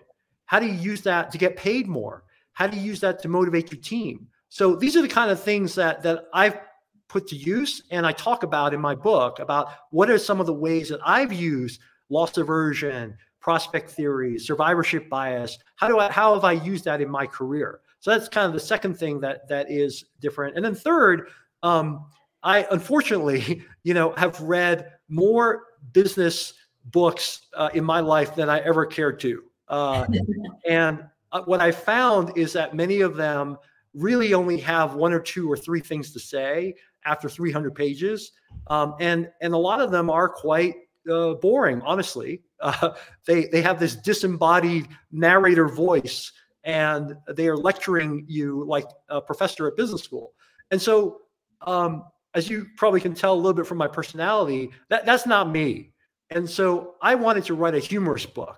How 0.52 0.60
do 0.60 0.66
you 0.66 0.74
use 0.74 1.02
that 1.04 1.32
to 1.32 1.38
get 1.38 1.56
paid 1.56 1.88
more? 1.88 2.26
How 2.52 2.68
do 2.68 2.76
you 2.76 2.84
use 2.84 3.00
that 3.00 3.22
to 3.22 3.30
motivate 3.30 3.72
your 3.72 3.80
team? 3.80 4.28
So 4.50 4.76
these 4.76 4.98
are 4.98 5.02
the 5.02 5.08
kind 5.08 5.32
of 5.32 5.42
things 5.42 5.76
that 5.76 6.04
that 6.04 6.26
I've 6.34 6.60
put 7.08 7.26
to 7.30 7.38
use. 7.38 7.84
And 7.90 8.06
I 8.06 8.12
talk 8.12 8.44
about 8.44 8.74
in 8.74 8.82
my 8.82 8.94
book 8.94 9.40
about 9.40 9.70
what 9.92 10.10
are 10.10 10.18
some 10.18 10.42
of 10.42 10.48
the 10.48 10.54
ways 10.54 10.90
that 10.90 11.00
I've 11.06 11.32
used 11.32 11.80
loss 12.10 12.38
aversion, 12.38 13.16
prospect 13.40 13.92
theory, 13.92 14.38
survivorship 14.38 15.08
bias. 15.10 15.58
How 15.78 15.88
do 15.88 16.00
I 16.00 16.12
how 16.12 16.34
have 16.34 16.44
I 16.44 16.52
used 16.52 16.84
that 16.84 17.00
in 17.00 17.10
my 17.10 17.26
career? 17.26 17.80
So 18.02 18.12
that's 18.12 18.28
kind 18.28 18.46
of 18.46 18.52
the 18.52 18.60
second 18.60 18.96
thing 18.96 19.22
that 19.22 19.48
that 19.48 19.72
is 19.72 20.04
different. 20.20 20.58
And 20.58 20.66
then 20.66 20.76
third, 20.76 21.30
um, 21.64 22.08
I 22.44 22.68
unfortunately, 22.72 23.64
you 23.84 23.94
know, 23.94 24.12
have 24.18 24.42
read 24.42 24.92
more 25.08 25.64
business 25.94 26.56
books 26.84 27.48
uh, 27.56 27.70
in 27.74 27.86
my 27.86 28.02
life 28.02 28.36
than 28.36 28.50
I 28.50 28.60
ever 28.60 28.86
cared 28.86 29.18
to. 29.22 29.44
Uh, 29.72 30.06
and 30.70 31.04
uh, 31.32 31.42
what 31.46 31.62
I 31.62 31.72
found 31.72 32.38
is 32.38 32.54
that 32.54 32.76
many 32.76 33.02
of 33.02 33.16
them 33.16 33.58
really 33.94 34.34
only 34.34 34.58
have 34.58 34.94
one 34.94 35.14
or 35.14 35.20
two 35.20 35.52
or 35.52 35.58
three 35.58 35.80
things 35.80 36.12
to 36.14 36.20
say 36.20 36.76
after 37.06 37.28
300 37.28 37.74
pages, 37.74 38.34
um, 38.68 38.96
and 39.00 39.30
and 39.42 39.54
a 39.54 39.58
lot 39.58 39.82
of 39.82 39.90
them 39.90 40.10
are 40.10 40.30
quite 40.30 40.76
uh, 41.10 41.34
boring. 41.36 41.82
Honestly, 41.82 42.44
uh, 42.60 42.92
they 43.26 43.48
they 43.48 43.62
have 43.62 43.80
this 43.80 43.96
disembodied 43.96 44.88
narrator 45.12 45.68
voice, 45.68 46.32
and 46.64 47.16
they 47.34 47.48
are 47.48 47.58
lecturing 47.58 48.26
you 48.28 48.64
like 48.68 48.86
a 49.10 49.22
professor 49.22 49.68
at 49.68 49.76
business 49.76 50.04
school. 50.04 50.34
And 50.70 50.82
so, 50.82 51.22
um, 51.66 52.06
as 52.34 52.50
you 52.50 52.68
probably 52.78 53.02
can 53.02 53.14
tell 53.14 53.34
a 53.34 53.36
little 53.36 53.54
bit 53.54 53.68
from 53.68 53.78
my 53.78 53.88
personality, 53.88 54.72
that 54.90 55.06
that's 55.06 55.26
not 55.26 55.50
me. 55.50 55.92
And 56.30 56.50
so, 56.50 56.96
I 57.02 57.16
wanted 57.16 57.46
to 57.46 57.56
write 57.56 57.76
a 57.76 57.80
humorous 57.80 58.26
book. 58.26 58.58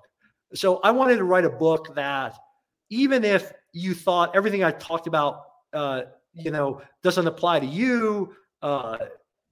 So 0.55 0.79
I 0.83 0.91
wanted 0.91 1.17
to 1.17 1.23
write 1.23 1.45
a 1.45 1.49
book 1.49 1.95
that, 1.95 2.37
even 2.89 3.23
if 3.23 3.51
you 3.71 3.93
thought 3.93 4.35
everything 4.35 4.63
I 4.63 4.71
talked 4.71 5.07
about, 5.07 5.41
uh, 5.73 6.03
you 6.33 6.51
know, 6.51 6.81
doesn't 7.01 7.25
apply 7.25 7.59
to 7.59 7.65
you, 7.65 8.35
uh, 8.61 8.97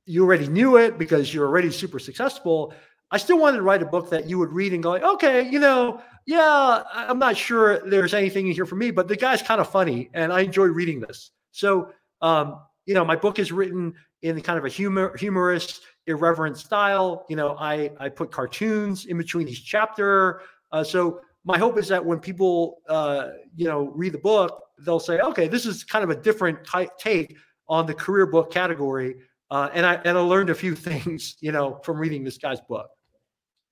you 0.05 0.23
already 0.23 0.47
knew 0.47 0.77
it 0.77 0.97
because 0.97 1.33
you're 1.33 1.47
already 1.47 1.71
super 1.71 1.99
successful. 1.99 2.73
I 3.11 3.17
still 3.17 3.39
wanted 3.39 3.57
to 3.57 3.63
write 3.63 3.81
a 3.81 3.85
book 3.85 4.09
that 4.11 4.29
you 4.29 4.39
would 4.39 4.51
read 4.51 4.73
and 4.73 4.81
go, 4.81 4.95
okay, 4.95 5.49
you 5.49 5.59
know, 5.59 6.01
yeah, 6.25 6.83
I'm 6.93 7.19
not 7.19 7.35
sure 7.35 7.87
there's 7.89 8.13
anything 8.13 8.47
in 8.47 8.53
here 8.53 8.65
for 8.65 8.75
me, 8.75 8.91
but 8.91 9.07
the 9.07 9.15
guy's 9.15 9.41
kind 9.41 9.59
of 9.59 9.69
funny 9.69 10.09
and 10.13 10.31
I 10.31 10.41
enjoy 10.41 10.65
reading 10.65 10.99
this. 10.99 11.31
So, 11.51 11.91
um, 12.21 12.61
you 12.85 12.93
know, 12.93 13.03
my 13.03 13.15
book 13.15 13.37
is 13.39 13.51
written 13.51 13.93
in 14.21 14.39
kind 14.41 14.57
of 14.57 14.65
a 14.65 14.69
humor, 14.69 15.15
humorous, 15.17 15.81
irreverent 16.07 16.57
style. 16.57 17.25
You 17.29 17.35
know, 17.35 17.55
I 17.59 17.91
I 17.99 18.09
put 18.09 18.31
cartoons 18.31 19.05
in 19.05 19.17
between 19.17 19.47
each 19.47 19.65
chapter. 19.65 20.41
Uh, 20.71 20.83
so 20.83 21.21
my 21.43 21.57
hope 21.57 21.77
is 21.77 21.87
that 21.87 22.03
when 22.03 22.19
people, 22.19 22.77
uh, 22.87 23.29
you 23.55 23.65
know, 23.65 23.91
read 23.95 24.13
the 24.13 24.19
book, 24.19 24.63
they'll 24.79 24.99
say, 24.99 25.19
okay, 25.19 25.47
this 25.47 25.65
is 25.65 25.83
kind 25.83 26.03
of 26.03 26.09
a 26.09 26.15
different 26.15 26.65
type, 26.65 26.97
take 26.97 27.35
on 27.67 27.85
the 27.85 27.93
career 27.93 28.25
book 28.25 28.51
category. 28.51 29.15
Uh, 29.49 29.69
and 29.73 29.85
I 29.85 29.95
and 30.05 30.17
I 30.17 30.21
learned 30.21 30.49
a 30.49 30.55
few 30.55 30.75
things, 30.89 31.37
you 31.41 31.51
know, 31.51 31.79
from 31.83 31.97
reading 31.97 32.23
this 32.23 32.37
guy's 32.37 32.61
book. 32.61 32.87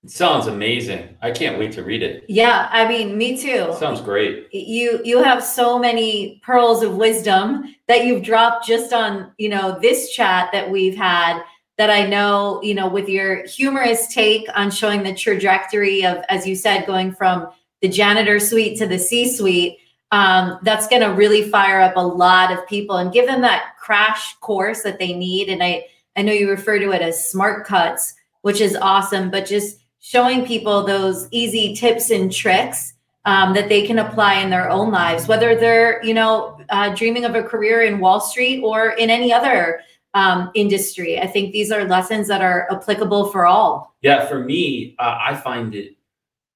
It 0.02 0.10
sounds 0.10 0.46
amazing. 0.46 1.14
I 1.20 1.30
can't 1.30 1.58
wait 1.58 1.72
to 1.72 1.82
read 1.82 2.02
it. 2.02 2.24
Yeah, 2.26 2.68
I 2.70 2.88
mean, 2.88 3.18
me 3.18 3.36
too. 3.36 3.68
It 3.70 3.78
sounds 3.78 4.00
great. 4.00 4.48
You 4.52 5.00
you 5.04 5.22
have 5.22 5.44
so 5.44 5.78
many 5.78 6.40
pearls 6.42 6.82
of 6.82 6.96
wisdom 6.96 7.74
that 7.86 8.06
you've 8.06 8.22
dropped 8.22 8.66
just 8.66 8.94
on, 8.94 9.32
you 9.36 9.50
know, 9.50 9.78
this 9.80 10.10
chat 10.12 10.50
that 10.52 10.70
we've 10.70 10.96
had 10.96 11.42
that 11.80 11.88
I 11.88 12.04
know, 12.04 12.60
you 12.62 12.74
know, 12.74 12.86
with 12.86 13.08
your 13.08 13.42
humorous 13.46 14.06
take 14.08 14.46
on 14.54 14.70
showing 14.70 15.02
the 15.02 15.14
trajectory 15.14 16.04
of, 16.04 16.22
as 16.28 16.46
you 16.46 16.54
said, 16.54 16.84
going 16.84 17.10
from 17.10 17.48
the 17.80 17.88
janitor 17.88 18.38
suite 18.38 18.76
to 18.80 18.86
the 18.86 18.98
C 18.98 19.34
suite, 19.34 19.78
um, 20.12 20.58
that's 20.60 20.88
going 20.88 21.00
to 21.00 21.14
really 21.14 21.48
fire 21.48 21.80
up 21.80 21.94
a 21.96 22.06
lot 22.06 22.52
of 22.52 22.68
people 22.68 22.98
and 22.98 23.14
give 23.14 23.26
them 23.26 23.40
that 23.40 23.76
crash 23.80 24.34
course 24.40 24.82
that 24.82 24.98
they 24.98 25.14
need. 25.14 25.48
And 25.48 25.62
I, 25.62 25.86
I 26.18 26.20
know 26.20 26.34
you 26.34 26.50
refer 26.50 26.78
to 26.78 26.90
it 26.90 27.00
as 27.00 27.30
smart 27.30 27.66
cuts, 27.66 28.12
which 28.42 28.60
is 28.60 28.76
awesome, 28.76 29.30
but 29.30 29.46
just 29.46 29.78
showing 30.00 30.44
people 30.44 30.84
those 30.84 31.28
easy 31.30 31.74
tips 31.74 32.10
and 32.10 32.30
tricks 32.30 32.92
um, 33.24 33.54
that 33.54 33.70
they 33.70 33.86
can 33.86 34.00
apply 34.00 34.34
in 34.40 34.50
their 34.50 34.68
own 34.68 34.90
lives, 34.90 35.26
whether 35.26 35.54
they're, 35.54 36.04
you 36.04 36.12
know, 36.12 36.60
uh, 36.68 36.94
dreaming 36.94 37.24
of 37.24 37.34
a 37.34 37.42
career 37.42 37.80
in 37.80 38.00
Wall 38.00 38.20
Street 38.20 38.60
or 38.62 38.90
in 38.90 39.08
any 39.08 39.32
other 39.32 39.80
um, 40.14 40.50
industry. 40.54 41.18
I 41.20 41.26
think 41.26 41.52
these 41.52 41.70
are 41.70 41.84
lessons 41.84 42.28
that 42.28 42.42
are 42.42 42.66
applicable 42.70 43.30
for 43.30 43.46
all. 43.46 43.94
Yeah, 44.02 44.26
for 44.26 44.40
me, 44.40 44.96
uh, 44.98 45.18
I 45.20 45.36
find 45.36 45.74
it 45.74 45.96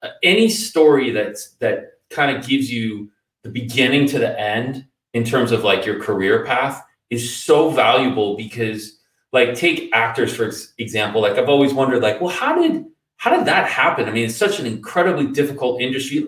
uh, 0.04 0.08
any 0.22 0.50
story 0.50 1.10
that's 1.10 1.52
that 1.60 1.92
kind 2.10 2.36
of 2.36 2.46
gives 2.46 2.70
you 2.70 3.10
the 3.42 3.48
beginning 3.48 4.06
to 4.06 4.18
the 4.18 4.38
end 4.38 4.86
in 5.14 5.24
terms 5.24 5.50
of 5.50 5.64
like 5.64 5.86
your 5.86 6.00
career 6.00 6.44
path 6.44 6.84
is 7.10 7.34
so 7.34 7.70
valuable 7.70 8.36
because 8.36 8.98
like 9.32 9.54
take 9.54 9.90
actors 9.94 10.34
for 10.34 10.50
example 10.78 11.20
like 11.20 11.38
i've 11.38 11.48
always 11.48 11.72
wondered 11.72 12.02
like 12.02 12.20
well 12.20 12.30
how 12.30 12.60
did 12.60 12.84
how 13.16 13.34
did 13.34 13.46
that 13.46 13.68
happen 13.68 14.06
i 14.08 14.12
mean 14.12 14.26
it's 14.26 14.36
such 14.36 14.60
an 14.60 14.66
incredibly 14.66 15.26
difficult 15.26 15.80
industry 15.80 16.26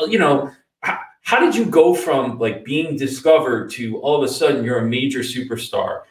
uh, 0.00 0.06
you 0.06 0.18
know 0.18 0.50
how, 0.80 0.98
how 1.22 1.38
did 1.38 1.54
you 1.54 1.64
go 1.64 1.94
from 1.94 2.38
like 2.38 2.64
being 2.64 2.96
discovered 2.96 3.70
to 3.70 3.98
all 3.98 4.16
of 4.16 4.28
a 4.28 4.32
sudden 4.32 4.64
you're 4.64 4.78
a 4.78 4.88
major 4.88 5.20
superstar 5.20 6.02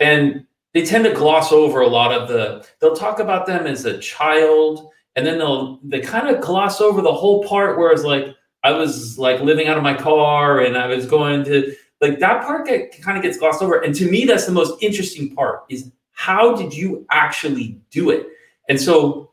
and 0.00 0.44
they 0.72 0.84
tend 0.84 1.04
to 1.04 1.12
gloss 1.12 1.52
over 1.52 1.80
a 1.80 1.86
lot 1.86 2.12
of 2.12 2.28
the 2.28 2.66
they'll 2.80 2.96
talk 2.96 3.20
about 3.20 3.46
them 3.46 3.66
as 3.66 3.84
a 3.84 3.98
child 3.98 4.90
and 5.16 5.26
then 5.26 5.38
they'll 5.38 5.78
they 5.84 6.00
kind 6.00 6.28
of 6.28 6.40
gloss 6.40 6.80
over 6.80 7.02
the 7.02 7.12
whole 7.12 7.44
part 7.44 7.78
where 7.78 7.92
it's 7.92 8.04
like 8.04 8.26
i 8.64 8.70
was 8.70 9.18
like 9.18 9.40
living 9.40 9.68
out 9.68 9.76
of 9.76 9.82
my 9.82 9.94
car 9.94 10.60
and 10.60 10.76
i 10.76 10.86
was 10.86 11.06
going 11.06 11.44
to 11.44 11.74
like 12.00 12.18
that 12.18 12.42
part 12.44 12.66
get, 12.66 13.00
kind 13.02 13.16
of 13.16 13.22
gets 13.22 13.38
glossed 13.38 13.62
over. 13.62 13.80
And 13.80 13.94
to 13.94 14.10
me 14.10 14.24
that's 14.24 14.46
the 14.46 14.52
most 14.52 14.82
interesting 14.82 15.34
part 15.34 15.64
is 15.68 15.90
how 16.12 16.54
did 16.54 16.74
you 16.74 17.06
actually 17.10 17.80
do 17.90 18.10
it? 18.10 18.26
And 18.68 18.80
so 18.80 19.32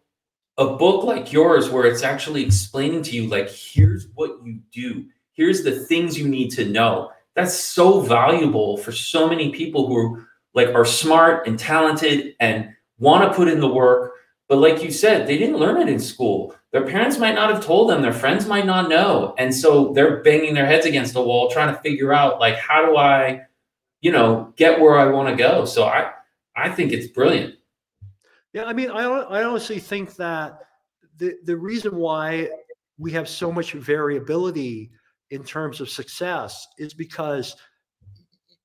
a 0.57 0.75
book 0.75 1.03
like 1.03 1.31
yours 1.31 1.69
where 1.69 1.85
it's 1.85 2.03
actually 2.03 2.43
explaining 2.43 3.03
to 3.03 3.11
you 3.11 3.27
like 3.27 3.49
here's 3.49 4.07
what 4.15 4.39
you 4.43 4.59
do. 4.71 5.05
Here's 5.33 5.63
the 5.63 5.79
things 5.85 6.17
you 6.17 6.27
need 6.27 6.49
to 6.51 6.65
know. 6.65 7.11
That's 7.35 7.53
so 7.53 8.01
valuable 8.01 8.77
for 8.77 8.91
so 8.91 9.29
many 9.29 9.51
people 9.51 9.87
who 9.87 10.25
like 10.57 10.73
are 10.73 10.83
smart 10.83 11.47
and 11.47 11.57
talented 11.57 12.35
and 12.39 12.73
want 12.97 13.29
to 13.29 13.35
put 13.37 13.47
in 13.47 13.61
the 13.61 13.67
work. 13.67 14.13
But 14.49 14.57
like 14.57 14.83
you 14.83 14.91
said 14.91 15.27
they 15.27 15.37
didn't 15.37 15.57
learn 15.59 15.79
it 15.79 15.87
in 15.87 15.99
school. 15.99 16.55
Their 16.71 16.85
parents 16.85 17.19
might 17.19 17.35
not 17.35 17.53
have 17.53 17.63
told 17.63 17.89
them. 17.89 18.01
Their 18.01 18.11
friends 18.11 18.47
might 18.47 18.65
not 18.65 18.89
know. 18.89 19.35
And 19.37 19.53
so 19.53 19.93
they're 19.93 20.21
banging 20.23 20.55
their 20.55 20.65
heads 20.65 20.85
against 20.85 21.13
the 21.13 21.21
wall 21.21 21.49
trying 21.49 21.73
to 21.73 21.79
figure 21.81 22.11
out 22.11 22.39
like 22.39 22.55
how 22.55 22.85
do 22.85 22.97
i 22.97 23.41
you 24.01 24.11
know 24.11 24.53
get 24.57 24.81
where 24.81 24.97
i 24.99 25.05
want 25.05 25.29
to 25.29 25.35
go? 25.35 25.63
So 25.65 25.85
i 25.85 26.11
i 26.55 26.69
think 26.69 26.91
it's 26.91 27.07
brilliant. 27.07 27.55
Yeah 28.51 28.65
i 28.65 28.73
mean 28.73 28.89
i, 28.89 29.03
I 29.03 29.43
honestly 29.43 29.79
think 29.79 30.15
that 30.15 30.59
the, 31.17 31.35
the 31.43 31.55
reason 31.55 31.95
why 31.95 32.49
we 32.97 33.11
have 33.11 33.29
so 33.29 33.51
much 33.51 33.73
variability 33.73 34.91
in 35.29 35.43
terms 35.43 35.81
of 35.81 35.89
success 35.89 36.67
is 36.77 36.93
because 36.93 37.55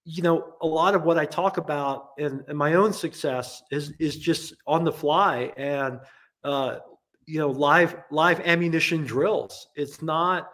you 0.04 0.22
know, 0.22 0.54
a 0.60 0.66
lot 0.66 0.94
of 0.94 1.04
what 1.04 1.18
I 1.18 1.24
talk 1.24 1.58
about 1.58 2.10
and 2.18 2.44
my 2.48 2.74
own 2.74 2.92
success 2.92 3.62
is 3.70 3.92
is 3.98 4.16
just 4.16 4.54
on 4.66 4.84
the 4.84 4.92
fly 4.92 5.52
and 5.56 6.00
uh, 6.44 6.78
you 7.26 7.38
know 7.38 7.50
live 7.50 7.96
live 8.10 8.40
ammunition 8.40 9.04
drills. 9.04 9.68
It's 9.76 10.02
not 10.02 10.50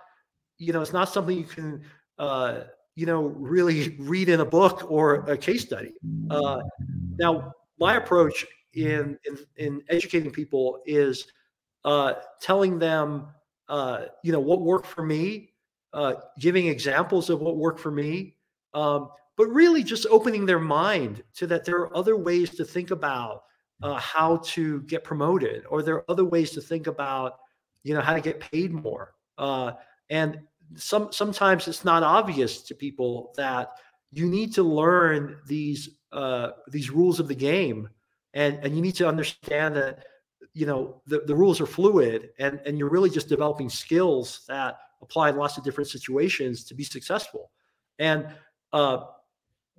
you 0.59 0.73
know 0.73 0.83
it's 0.83 0.93
not 0.93 1.09
something 1.09 1.37
you 1.37 1.45
can 1.45 1.83
uh, 2.19 2.61
you 2.95 3.07
know 3.07 3.23
really 3.23 3.97
read 3.99 4.29
in 4.29 4.41
a 4.41 4.45
book 4.45 4.91
or 4.91 5.25
a 5.31 5.37
case 5.37 5.63
study. 5.63 5.95
Uh, 6.31 6.61
now, 7.19 7.53
my 7.79 7.97
approach 7.97 8.45
in 8.75 9.19
in, 9.25 9.39
in 9.57 9.83
educating 9.89 10.31
people 10.31 10.83
is 10.85 11.27
uh, 11.87 12.15
telling 12.43 12.79
them 12.79 13.29
uh, 13.69 14.07
you 14.23 14.33
know 14.33 14.41
what 14.41 14.61
worked 14.61 14.87
for 14.87 15.05
me, 15.05 15.55
uh, 15.95 16.15
giving 16.39 16.67
examples 16.67 17.31
of 17.31 17.41
what 17.41 17.57
worked 17.57 17.81
for 17.81 17.91
me. 17.91 18.35
Um, 18.75 19.09
but 19.39 19.47
really 19.47 19.85
just 19.85 20.05
opening 20.11 20.45
their 20.45 20.59
mind 20.59 21.23
to 21.33 21.47
that 21.47 21.65
there 21.65 21.77
are 21.77 21.97
other 21.97 22.17
ways 22.17 22.51
to 22.57 22.65
think 22.65 22.91
about 22.91 23.45
uh, 23.83 23.95
how 23.95 24.39
to 24.39 24.83
get 24.83 25.05
promoted 25.05 25.65
or 25.71 25.83
there 25.83 25.95
are 25.95 26.11
other 26.11 26.25
ways 26.25 26.51
to 26.51 26.61
think 26.61 26.89
about 26.89 27.39
you 27.85 27.95
know 27.95 28.01
how 28.01 28.13
to 28.13 28.21
get 28.21 28.41
paid 28.41 28.73
more. 28.73 29.15
Uh, 29.39 29.73
and 30.11 30.41
some 30.75 31.13
sometimes 31.13 31.69
it's 31.69 31.85
not 31.85 32.03
obvious 32.03 32.63
to 32.63 32.75
people 32.75 33.33
that 33.37 33.71
you 34.11 34.27
need 34.27 34.53
to 34.53 34.65
learn 34.65 35.39
these 35.47 35.89
uh, 36.13 36.51
these 36.67 36.91
rules 36.91 37.21
of 37.21 37.29
the 37.29 37.35
game 37.35 37.89
and 38.35 38.59
and 38.65 38.75
you 38.75 38.83
need 38.83 38.97
to 38.97 39.07
understand 39.07 39.77
that 39.77 40.05
you 40.53 40.67
know 40.67 41.01
the, 41.07 41.21
the 41.27 41.35
rules 41.35 41.61
are 41.61 41.67
fluid 41.67 42.31
and 42.41 42.61
and 42.67 42.77
you're 42.77 42.91
really 42.91 43.11
just 43.11 43.29
developing 43.29 43.71
skills 43.71 44.41
that 44.49 44.79
apply 45.01 45.31
in 45.31 45.37
lots 45.37 45.57
of 45.57 45.63
different 45.63 45.89
situations 45.89 46.65
to 46.65 46.75
be 46.75 46.83
successful. 46.83 47.53
And 48.01 48.27
uh, 48.73 49.05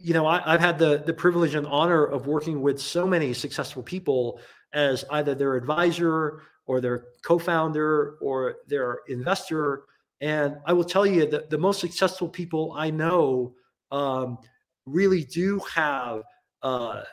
you 0.02 0.14
know, 0.14 0.26
I, 0.26 0.52
have 0.52 0.62
had 0.62 0.80
the 0.80 1.04
the 1.06 1.14
privilege 1.14 1.56
and 1.56 1.68
honor 1.68 2.06
of 2.06 2.28
working 2.28 2.62
with 2.62 2.80
so 2.80 3.06
many 3.06 3.34
successful 3.34 3.84
people 3.84 4.40
as 4.74 5.04
either 5.12 5.36
their 5.36 5.56
advisor 5.56 6.42
or 6.66 6.80
their 6.80 7.06
co-founder 7.24 8.16
or 8.22 8.58
their 8.68 9.00
investor. 9.08 9.84
And 10.22 10.58
I 10.66 10.74
will 10.74 10.84
tell 10.84 11.06
you 11.06 11.26
that 11.28 11.50
the 11.50 11.58
most 11.58 11.80
successful 11.80 12.30
people 12.30 12.74
I 12.78 12.92
know 12.92 13.56
um, 13.92 14.38
really 14.86 15.24
do 15.24 15.60
have 15.74 16.24
uh, 16.62 17.04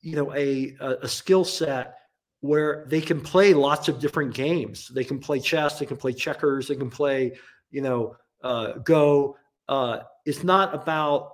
you 0.00 0.16
know 0.16 0.32
a 0.34 0.76
a, 0.80 1.08
skill 1.08 1.44
set 1.44 1.94
where 2.40 2.84
they 2.88 3.00
can 3.00 3.20
play 3.20 3.54
lots 3.54 3.88
of 3.88 3.98
different 3.98 4.34
games. 4.34 4.88
They 4.88 5.04
can 5.04 5.18
play 5.18 5.40
chess, 5.40 5.78
they 5.78 5.86
can 5.86 5.96
play 5.96 6.12
checkers, 6.12 6.68
they 6.68 6.76
can 6.76 6.90
play 6.90 7.36
you 7.70 7.82
know 7.82 8.16
uh, 8.42 8.72
go. 8.84 9.36
Uh, 9.68 10.00
it's 10.24 10.44
not 10.44 10.74
about 10.74 11.30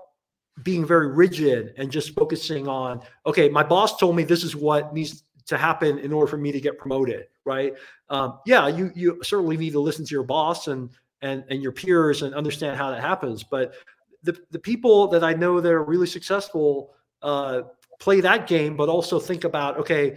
being 0.63 0.85
very 0.85 1.09
rigid 1.09 1.75
and 1.79 1.91
just 1.91 2.15
focusing 2.15 2.69
on 2.69 3.01
okay 3.25 3.49
my 3.49 3.63
boss 3.63 3.97
told 3.97 4.15
me 4.15 4.23
this 4.23 4.45
is 4.45 4.55
what 4.55 4.93
needs 4.93 5.25
to 5.47 5.57
happen 5.57 5.99
in 5.99 6.13
order 6.13 6.27
for 6.31 6.37
me 6.37 6.53
to 6.53 6.61
get 6.61 6.79
promoted 6.79 7.27
right? 7.45 7.75
Um, 8.11 8.39
yeah 8.47 8.69
you 8.69 8.91
you 8.95 9.21
certainly 9.23 9.57
need 9.57 9.73
to 9.73 9.81
listen 9.81 10.05
to 10.05 10.15
your 10.15 10.25
boss 10.25 10.69
and 10.69 10.91
and 11.23 11.45
and 11.49 11.63
your 11.63 11.73
peers 11.73 12.23
and 12.23 12.35
understand 12.35 12.77
how 12.77 12.91
that 12.91 13.01
happens. 13.01 13.43
But 13.43 13.75
the, 14.23 14.37
the 14.51 14.59
people 14.59 15.09
that 15.09 15.25
i 15.25 15.33
know 15.33 15.61
that 15.61 15.73
are 15.73 15.85
really 15.85 16.07
successful 16.07 16.95
uh, 17.23 17.63
play 18.01 18.21
that 18.21 18.47
game 18.47 18.77
but 18.77 18.89
also 18.89 19.19
think 19.19 19.45
about 19.45 19.79
okay 19.79 20.17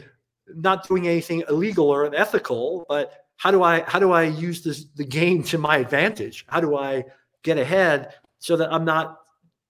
not 0.56 0.88
doing 0.88 1.08
anything 1.08 1.44
illegal 1.50 1.90
or 1.90 2.06
unethical 2.06 2.86
but 2.88 3.26
how 3.38 3.52
do 3.52 3.64
i 3.64 3.82
how 3.82 4.00
do 4.00 4.12
i 4.12 4.24
use 4.24 4.64
this 4.64 4.86
the 4.96 5.06
game 5.06 5.44
to 5.44 5.58
my 5.58 5.78
advantage? 5.78 6.46
How 6.48 6.60
do 6.60 6.78
i 6.78 7.04
get 7.44 7.58
ahead 7.58 8.14
so 8.40 8.56
that 8.58 8.72
i'm 8.74 8.86
not 8.86 9.20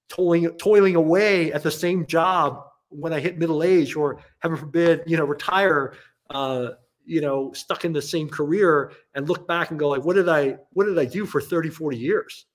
toiling 0.09 0.49
toiling 0.57 0.95
away 0.95 1.51
at 1.53 1.63
the 1.63 1.71
same 1.71 2.05
job 2.05 2.63
when 2.89 3.13
I 3.13 3.19
hit 3.19 3.37
middle 3.37 3.63
age, 3.63 3.95
or 3.95 4.19
heaven 4.39 4.57
forbid, 4.57 5.03
you 5.05 5.17
know, 5.17 5.25
retire, 5.25 5.93
uh, 6.29 6.69
you 7.05 7.21
know, 7.21 7.51
stuck 7.53 7.85
in 7.85 7.93
the 7.93 8.01
same 8.01 8.29
career 8.29 8.91
and 9.13 9.27
look 9.27 9.47
back 9.47 9.69
and 9.69 9.79
go 9.79 9.89
like, 9.89 10.03
what 10.03 10.15
did 10.15 10.29
I, 10.29 10.57
what 10.71 10.85
did 10.85 10.97
I 10.97 11.05
do 11.05 11.25
for 11.25 11.41
30, 11.41 11.69
40 11.69 11.97
years? 11.97 12.45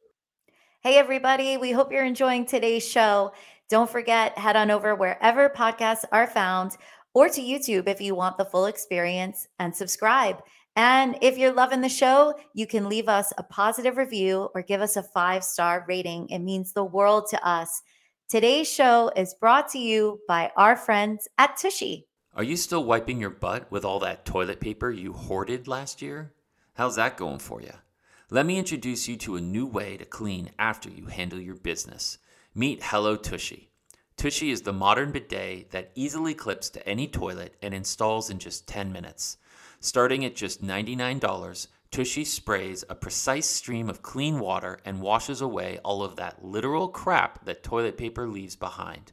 Hey, 0.83 0.97
everybody. 0.97 1.57
We 1.57 1.73
hope 1.73 1.93
you're 1.93 2.05
enjoying 2.05 2.47
today's 2.47 2.87
show. 2.87 3.33
Don't 3.69 3.91
forget, 3.91 4.37
head 4.39 4.57
on 4.57 4.71
over 4.71 4.95
wherever 4.95 5.49
podcasts 5.49 6.05
are 6.11 6.27
found 6.27 6.77
or 7.13 7.29
to 7.29 7.41
YouTube 7.41 7.87
if 7.87 8.01
you 8.01 8.15
want 8.15 8.39
the 8.39 8.45
full 8.45 8.67
experience 8.67 9.47
and 9.59 9.75
subscribe. 9.75 10.43
And 10.77 11.19
if 11.21 11.37
you're 11.37 11.53
loving 11.53 11.81
the 11.81 11.89
show, 11.89 12.35
you 12.55 12.67
can 12.67 12.89
leave 12.89 13.09
us 13.09 13.33
a 13.37 13.43
positive 13.43 13.97
review 13.97 14.49
or 14.55 14.63
give 14.63 14.81
us 14.81 14.97
a 14.97 15.03
five 15.03 15.45
star 15.45 15.85
rating. 15.89 16.29
It 16.29 16.39
means 16.39 16.73
the 16.73 16.85
world 16.85 17.27
to 17.31 17.47
us. 17.47 17.83
Today's 18.29 18.71
show 18.71 19.11
is 19.17 19.35
brought 19.35 19.69
to 19.71 19.79
you 19.79 20.21
by 20.29 20.53
our 20.57 20.77
friends 20.77 21.27
at 21.37 21.57
Tushy. 21.57 22.07
Are 22.35 22.45
you 22.45 22.57
still 22.57 22.85
wiping 22.85 23.21
your 23.21 23.31
butt 23.31 23.71
with 23.73 23.85
all 23.85 23.99
that 24.01 24.25
toilet 24.25 24.61
paper 24.61 24.91
you 24.91 25.13
hoarded 25.13 25.67
last 25.67 26.01
year? 26.01 26.33
How's 26.75 26.95
that 26.95 27.17
going 27.17 27.41
for 27.41 27.61
you? 27.61 27.73
Let 28.31 28.47
me 28.47 28.57
introduce 28.57 29.09
you 29.09 29.17
to 29.17 29.35
a 29.35 29.41
new 29.41 29.67
way 29.67 29.97
to 29.97 30.05
clean 30.05 30.51
after 30.57 30.89
you 30.89 31.07
handle 31.07 31.41
your 31.41 31.57
business. 31.57 32.19
Meet 32.55 32.85
Hello 32.85 33.17
Tushy. 33.17 33.71
Tushy 34.17 34.53
is 34.53 34.63
the 34.63 34.73
modern 34.73 35.11
bidet 35.11 35.73
that 35.73 35.91
easily 35.97 36.35
clips 36.35 36.71
to 36.71 36.89
any 36.89 37.09
toilet 37.09 37.57
and 37.61 37.75
installs 37.75 38.31
in 38.31 38.39
just 38.39 38.69
10 38.69 38.93
minutes. 38.93 39.39
Starting 39.81 40.27
at 40.27 40.37
just 40.37 40.63
$99, 40.63 41.67
Tushy 41.91 42.25
sprays 42.25 42.85
a 42.89 42.95
precise 42.95 43.47
stream 43.47 43.89
of 43.89 44.03
clean 44.03 44.39
water 44.39 44.79
and 44.85 45.01
washes 45.01 45.41
away 45.41 45.79
all 45.83 46.03
of 46.03 46.17
that 46.17 46.45
literal 46.45 46.89
crap 46.89 47.45
that 47.47 47.63
toilet 47.63 47.97
paper 47.97 48.29
leaves 48.29 48.57
behind. 48.57 49.13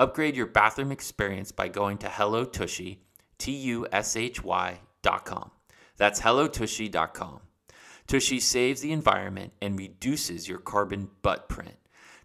Upgrade 0.00 0.36
your 0.36 0.46
bathroom 0.46 0.90
experience 0.90 1.52
by 1.52 1.68
going 1.68 1.96
to 1.98 2.08
Hello 2.08 2.44
Tushy, 2.44 3.02
T 3.38 3.52
U 3.52 3.86
S 3.92 4.16
H 4.16 4.42
Y 4.42 4.80
dot 5.02 5.24
com. 5.24 5.50
That's 5.96 6.20
HelloTushy.com. 6.20 7.40
Tushy 8.06 8.40
saves 8.40 8.80
the 8.80 8.92
environment 8.92 9.52
and 9.62 9.78
reduces 9.78 10.48
your 10.48 10.58
carbon 10.58 11.08
butt 11.22 11.48
print. 11.48 11.76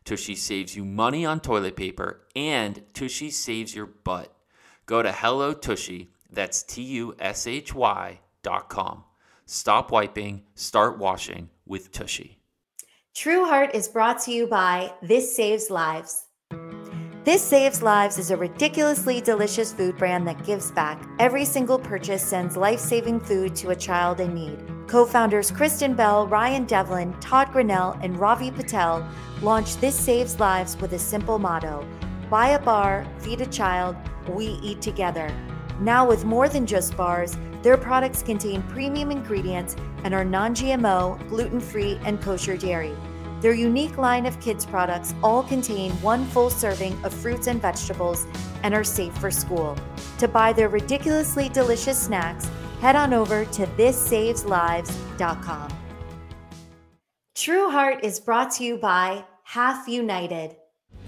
Tushy 0.06 0.36
saves 0.36 0.76
you 0.76 0.84
money 0.84 1.26
on 1.26 1.40
toilet 1.40 1.76
paper 1.76 2.26
and 2.36 2.82
Tushy 2.94 3.30
saves 3.30 3.76
your 3.76 3.86
butt. 3.86 4.36
Go 4.86 5.04
to 5.04 5.12
Hello 5.12 5.54
Tushy 5.54 6.12
that's 6.36 6.62
T 6.64 6.84
U 6.84 7.16
S 7.20 7.48
H 7.48 7.74
Y 7.74 8.20
dot 8.44 8.70
com. 8.70 9.04
Stop 9.46 9.92
wiping, 9.92 10.44
start 10.54 10.98
washing 10.98 11.50
with 11.66 11.92
Tushy. 11.92 12.40
True 13.16 13.46
Heart 13.46 13.74
is 13.74 13.88
brought 13.88 14.22
to 14.24 14.32
you 14.32 14.46
by 14.46 14.92
This 15.02 15.36
Saves 15.36 15.70
Lives. 15.70 16.26
This 17.24 17.42
Saves 17.42 17.82
Lives 17.82 18.20
is 18.20 18.30
a 18.30 18.38
ridiculously 18.38 19.22
delicious 19.22 19.74
food 19.74 19.98
brand 19.98 20.28
that 20.28 20.46
gives 20.46 20.70
back. 20.72 21.02
Every 21.18 21.46
single 21.46 21.80
purchase 21.80 22.22
sends 22.22 22.58
life 22.58 22.80
saving 22.80 23.22
food 23.22 23.56
to 23.56 23.70
a 23.70 23.76
child 23.76 24.20
in 24.20 24.36
need. 24.36 24.60
Co 24.88 25.06
founders 25.06 25.50
Kristen 25.50 25.96
Bell, 25.96 26.28
Ryan 26.28 26.66
Devlin, 26.66 27.14
Todd 27.20 27.52
Grinnell, 27.52 27.98
and 28.02 28.20
Ravi 28.20 28.52
Patel 28.52 29.08
launched 29.42 29.82
This 29.82 29.96
Saves 29.96 30.40
Lives 30.40 30.78
with 30.78 30.94
a 30.94 31.00
simple 31.00 31.40
motto 31.40 31.88
Buy 32.30 32.50
a 32.50 32.60
bar, 32.60 33.08
feed 33.20 33.42
a 33.42 33.46
child, 33.46 33.96
we 34.28 34.60
eat 34.62 34.82
together. 34.82 35.32
Now, 35.80 36.08
with 36.08 36.24
more 36.24 36.48
than 36.48 36.66
just 36.66 36.96
bars, 36.96 37.38
their 37.62 37.78
products 37.78 38.22
contain 38.22 38.62
premium 38.64 39.12
ingredients 39.12 39.76
and 40.04 40.14
are 40.14 40.24
non 40.24 40.56
GMO, 40.56 41.28
gluten 41.30 41.60
free, 41.60 42.00
and 42.06 42.22
kosher 42.22 42.56
dairy. 42.56 42.96
Their 43.42 43.54
unique 43.54 43.98
line 43.98 44.26
of 44.26 44.40
kids' 44.40 44.66
products 44.66 45.14
all 45.22 45.44
contain 45.44 45.92
one 46.02 46.26
full 46.26 46.50
serving 46.50 46.98
of 47.04 47.14
fruits 47.14 47.48
and 47.48 47.62
vegetables 47.62 48.26
and 48.64 48.74
are 48.74 48.84
safe 48.84 49.16
for 49.18 49.30
school. 49.30 49.78
To 50.20 50.28
buy 50.28 50.54
their 50.54 50.70
ridiculously 50.70 51.50
delicious 51.50 52.02
snacks, 52.02 52.50
head 52.80 52.96
on 52.96 53.14
over 53.14 53.46
to 53.46 53.68
thissaveslives.com. 53.68 55.70
True 57.36 57.70
Heart 57.70 58.04
is 58.04 58.20
brought 58.20 58.52
to 58.52 58.64
you 58.64 58.78
by 58.78 59.26
Half 59.44 59.90
United. 59.90 60.56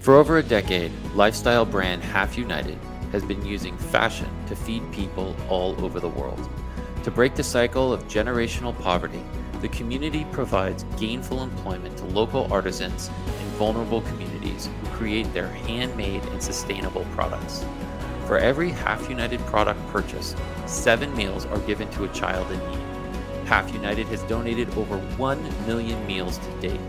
For 0.00 0.14
over 0.14 0.38
a 0.38 0.42
decade, 0.42 0.92
lifestyle 1.14 1.64
brand 1.64 2.02
Half 2.02 2.36
United 2.36 2.78
has 3.12 3.24
been 3.24 3.44
using 3.44 3.76
fashion 3.76 4.28
to 4.46 4.56
feed 4.56 4.82
people 4.92 5.34
all 5.48 5.82
over 5.84 6.00
the 6.00 6.08
world. 6.08 6.48
To 7.04 7.10
break 7.10 7.34
the 7.34 7.42
cycle 7.42 7.92
of 7.92 8.06
generational 8.08 8.78
poverty, 8.82 9.22
the 9.60 9.68
community 9.68 10.26
provides 10.30 10.84
gainful 10.98 11.42
employment 11.42 11.96
to 11.98 12.04
local 12.04 12.52
artisans 12.52 13.08
in 13.08 13.46
vulnerable 13.56 14.02
communities 14.02 14.68
who 14.82 14.88
create 14.90 15.32
their 15.32 15.48
handmade 15.48 16.22
and 16.26 16.42
sustainable 16.42 17.04
products. 17.14 17.64
For 18.26 18.38
every 18.38 18.70
Half 18.70 19.08
United 19.08 19.40
product 19.46 19.80
purchased, 19.88 20.36
seven 20.66 21.16
meals 21.16 21.46
are 21.46 21.58
given 21.60 21.90
to 21.92 22.04
a 22.04 22.08
child 22.08 22.50
in 22.52 22.58
need. 22.70 23.46
Half 23.46 23.72
United 23.72 24.06
has 24.08 24.22
donated 24.24 24.68
over 24.76 24.98
1 24.98 25.66
million 25.66 26.06
meals 26.06 26.38
to 26.38 26.60
date. 26.60 26.80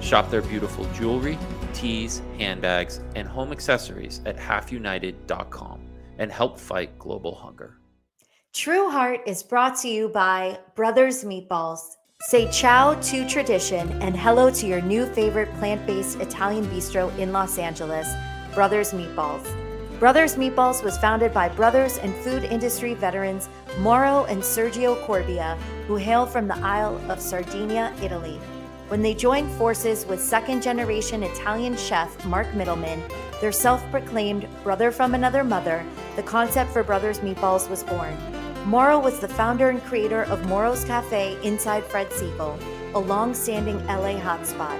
Shop 0.00 0.30
their 0.30 0.42
beautiful 0.42 0.84
jewelry, 0.92 1.38
teas, 1.74 2.22
handbags, 2.38 3.00
and 3.14 3.28
home 3.28 3.52
accessories 3.52 4.20
at 4.24 4.36
halfunited.com 4.36 5.80
and 6.18 6.32
help 6.32 6.58
fight 6.58 6.98
global 6.98 7.34
hunger. 7.34 7.78
True 8.54 8.88
Heart 8.88 9.22
is 9.26 9.42
brought 9.42 9.76
to 9.78 9.88
you 9.88 10.08
by 10.08 10.58
Brothers 10.76 11.24
Meatballs. 11.24 11.96
Say 12.28 12.50
ciao 12.50 12.94
to 12.94 13.28
tradition 13.28 13.90
and 14.00 14.16
hello 14.16 14.48
to 14.50 14.66
your 14.66 14.80
new 14.80 15.06
favorite 15.06 15.52
plant 15.54 15.84
based 15.86 16.20
Italian 16.20 16.64
bistro 16.66 17.16
in 17.18 17.32
Los 17.32 17.58
Angeles, 17.58 18.08
Brothers 18.54 18.92
Meatballs. 18.92 19.44
Brothers 19.98 20.36
Meatballs 20.36 20.84
was 20.84 20.98
founded 20.98 21.34
by 21.34 21.48
brothers 21.48 21.98
and 21.98 22.14
food 22.16 22.44
industry 22.44 22.94
veterans 22.94 23.48
Mauro 23.80 24.24
and 24.24 24.40
Sergio 24.40 25.04
Corbia, 25.04 25.56
who 25.86 25.96
hail 25.96 26.24
from 26.24 26.46
the 26.46 26.56
Isle 26.58 27.00
of 27.10 27.20
Sardinia, 27.20 27.92
Italy. 28.02 28.40
When 28.94 29.02
they 29.02 29.12
joined 29.12 29.50
forces 29.58 30.06
with 30.06 30.22
second 30.22 30.62
generation 30.62 31.24
Italian 31.24 31.76
chef 31.76 32.24
Mark 32.26 32.54
Middleman, 32.54 33.02
their 33.40 33.50
self 33.50 33.82
proclaimed 33.90 34.46
brother 34.62 34.92
from 34.92 35.14
another 35.14 35.42
mother, 35.42 35.84
the 36.14 36.22
concept 36.22 36.70
for 36.70 36.84
Brothers 36.84 37.18
Meatballs 37.18 37.68
was 37.68 37.82
born. 37.82 38.16
Mauro 38.66 39.00
was 39.00 39.18
the 39.18 39.26
founder 39.26 39.70
and 39.70 39.82
creator 39.82 40.22
of 40.22 40.48
Mauro's 40.48 40.84
Cafe 40.84 41.36
inside 41.42 41.82
Fred 41.82 42.08
Segal, 42.10 42.56
a 42.94 42.98
long 43.00 43.34
standing 43.34 43.84
LA 43.88 44.14
hotspot. 44.14 44.78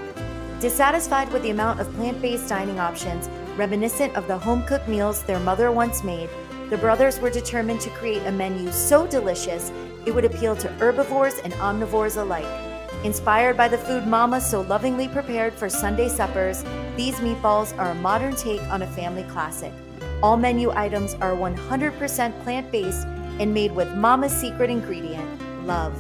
Dissatisfied 0.61 1.33
with 1.33 1.43
the 1.43 1.51
amount 1.51 1.81
of 1.81 1.93
plant 1.95 2.23
based 2.23 2.49
dining 2.49 2.79
options, 2.79 3.29
reminiscent 3.57 4.15
of 4.15 4.29
the 4.29 4.39
home 4.39 4.63
cooked 4.63 4.87
meals 4.87 5.25
their 5.25 5.41
mother 5.41 5.73
once 5.73 6.05
made, 6.05 6.31
the 6.71 6.79
brothers 6.79 7.19
were 7.19 7.31
determined 7.31 7.81
to 7.81 7.91
create 7.91 8.25
a 8.27 8.31
menu 8.31 8.71
so 8.71 9.09
delicious 9.09 9.73
it 10.07 10.15
would 10.15 10.25
appeal 10.25 10.55
to 10.55 10.69
herbivores 10.75 11.41
and 11.41 11.53
omnivores 11.55 12.17
alike. 12.17 12.74
Inspired 13.05 13.57
by 13.59 13.69
the 13.69 13.77
food 13.77 14.07
Mama 14.07 14.41
so 14.41 14.63
lovingly 14.63 15.09
prepared 15.09 15.53
for 15.53 15.69
Sunday 15.69 16.09
suppers, 16.09 16.65
these 16.97 17.17
meatballs 17.17 17.77
are 17.79 17.91
a 17.91 17.95
modern 17.97 18.35
take 18.35 18.63
on 18.71 18.81
a 18.81 18.87
family 18.87 19.25
classic. 19.25 19.75
All 20.23 20.39
menu 20.39 20.71
items 20.71 21.13
are 21.15 21.33
100% 21.33 22.43
plant 22.43 22.73
based 22.73 23.07
and 23.39 23.53
made 23.53 23.73
with 23.73 23.95
Mama's 23.95 24.33
secret 24.33 24.71
ingredient, 24.71 25.67
love. 25.67 25.93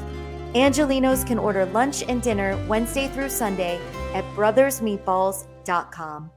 Angelinos 0.55 1.26
can 1.26 1.38
order 1.38 1.66
lunch 1.66 2.02
and 2.05 2.22
dinner 2.22 2.57
Wednesday 2.68 3.09
through 3.09 3.28
Sunday 3.28 3.78
at 4.14 4.24
brothersmeatballs.com. 4.34 6.30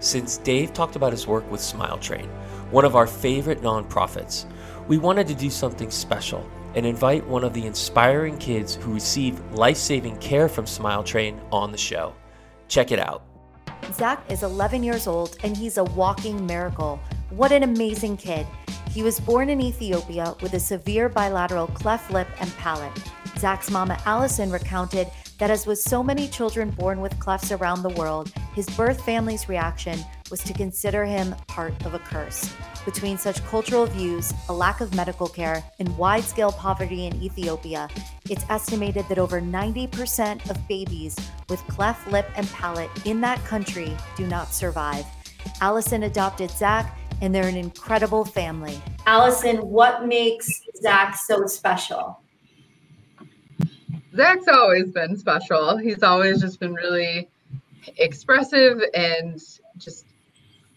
Since 0.00 0.36
Dave 0.38 0.74
talked 0.74 0.96
about 0.96 1.12
his 1.12 1.26
work 1.26 1.50
with 1.50 1.62
Smile 1.62 1.96
Train, 1.96 2.28
one 2.72 2.84
of 2.84 2.94
our 2.94 3.06
favorite 3.06 3.62
nonprofits, 3.62 4.44
we 4.86 4.98
wanted 4.98 5.28
to 5.28 5.34
do 5.34 5.48
something 5.48 5.90
special 5.90 6.46
and 6.74 6.86
invite 6.86 7.26
one 7.26 7.44
of 7.44 7.52
the 7.52 7.66
inspiring 7.66 8.38
kids 8.38 8.74
who 8.76 8.94
receive 8.94 9.40
life 9.52 9.76
saving 9.76 10.16
care 10.18 10.48
from 10.48 10.66
Smile 10.66 11.02
Train 11.02 11.40
on 11.50 11.72
the 11.72 11.78
show. 11.78 12.14
Check 12.68 12.92
it 12.92 12.98
out. 12.98 13.22
Zach 13.92 14.24
is 14.30 14.42
11 14.42 14.82
years 14.82 15.06
old 15.06 15.36
and 15.42 15.56
he's 15.56 15.78
a 15.78 15.84
walking 15.84 16.46
miracle. 16.46 17.00
What 17.30 17.52
an 17.52 17.62
amazing 17.62 18.16
kid. 18.16 18.46
He 18.90 19.02
was 19.02 19.18
born 19.20 19.48
in 19.48 19.60
Ethiopia 19.60 20.34
with 20.42 20.54
a 20.54 20.60
severe 20.60 21.08
bilateral 21.08 21.66
cleft 21.68 22.10
lip 22.10 22.28
and 22.40 22.50
palate. 22.56 22.92
Zach's 23.38 23.70
mama 23.70 23.98
Allison 24.04 24.50
recounted 24.50 25.08
that, 25.38 25.50
as 25.50 25.66
with 25.66 25.78
so 25.78 26.02
many 26.02 26.28
children 26.28 26.70
born 26.70 27.00
with 27.00 27.18
clefts 27.18 27.50
around 27.50 27.82
the 27.82 27.88
world, 27.90 28.32
his 28.54 28.68
birth 28.70 29.04
family's 29.04 29.48
reaction 29.48 29.98
was 30.32 30.42
to 30.42 30.54
consider 30.54 31.04
him 31.04 31.36
part 31.46 31.74
of 31.84 31.92
a 31.92 31.98
curse. 31.98 32.52
Between 32.86 33.18
such 33.18 33.44
cultural 33.44 33.84
views, 33.84 34.32
a 34.48 34.52
lack 34.52 34.80
of 34.80 34.94
medical 34.96 35.28
care, 35.28 35.62
and 35.78 35.96
wide 35.98 36.24
scale 36.24 36.50
poverty 36.50 37.06
in 37.06 37.22
Ethiopia, 37.22 37.88
it's 38.30 38.44
estimated 38.48 39.06
that 39.10 39.18
over 39.18 39.42
90% 39.42 40.48
of 40.50 40.56
babies 40.66 41.14
with 41.50 41.60
cleft 41.68 42.10
lip 42.10 42.26
and 42.34 42.48
palate 42.48 42.90
in 43.04 43.20
that 43.20 43.44
country 43.44 43.94
do 44.16 44.26
not 44.26 44.54
survive. 44.54 45.04
Allison 45.60 46.04
adopted 46.04 46.50
Zach, 46.50 46.98
and 47.20 47.34
they're 47.34 47.46
an 47.46 47.56
incredible 47.56 48.24
family. 48.24 48.80
Allison, 49.06 49.58
what 49.58 50.06
makes 50.06 50.62
Zach 50.80 51.14
so 51.14 51.44
special? 51.44 52.20
Zach's 54.16 54.48
always 54.48 54.90
been 54.90 55.14
special. 55.14 55.76
He's 55.76 56.02
always 56.02 56.40
just 56.40 56.58
been 56.58 56.72
really 56.72 57.28
expressive 57.98 58.80
and 58.94 59.38
just 59.76 60.06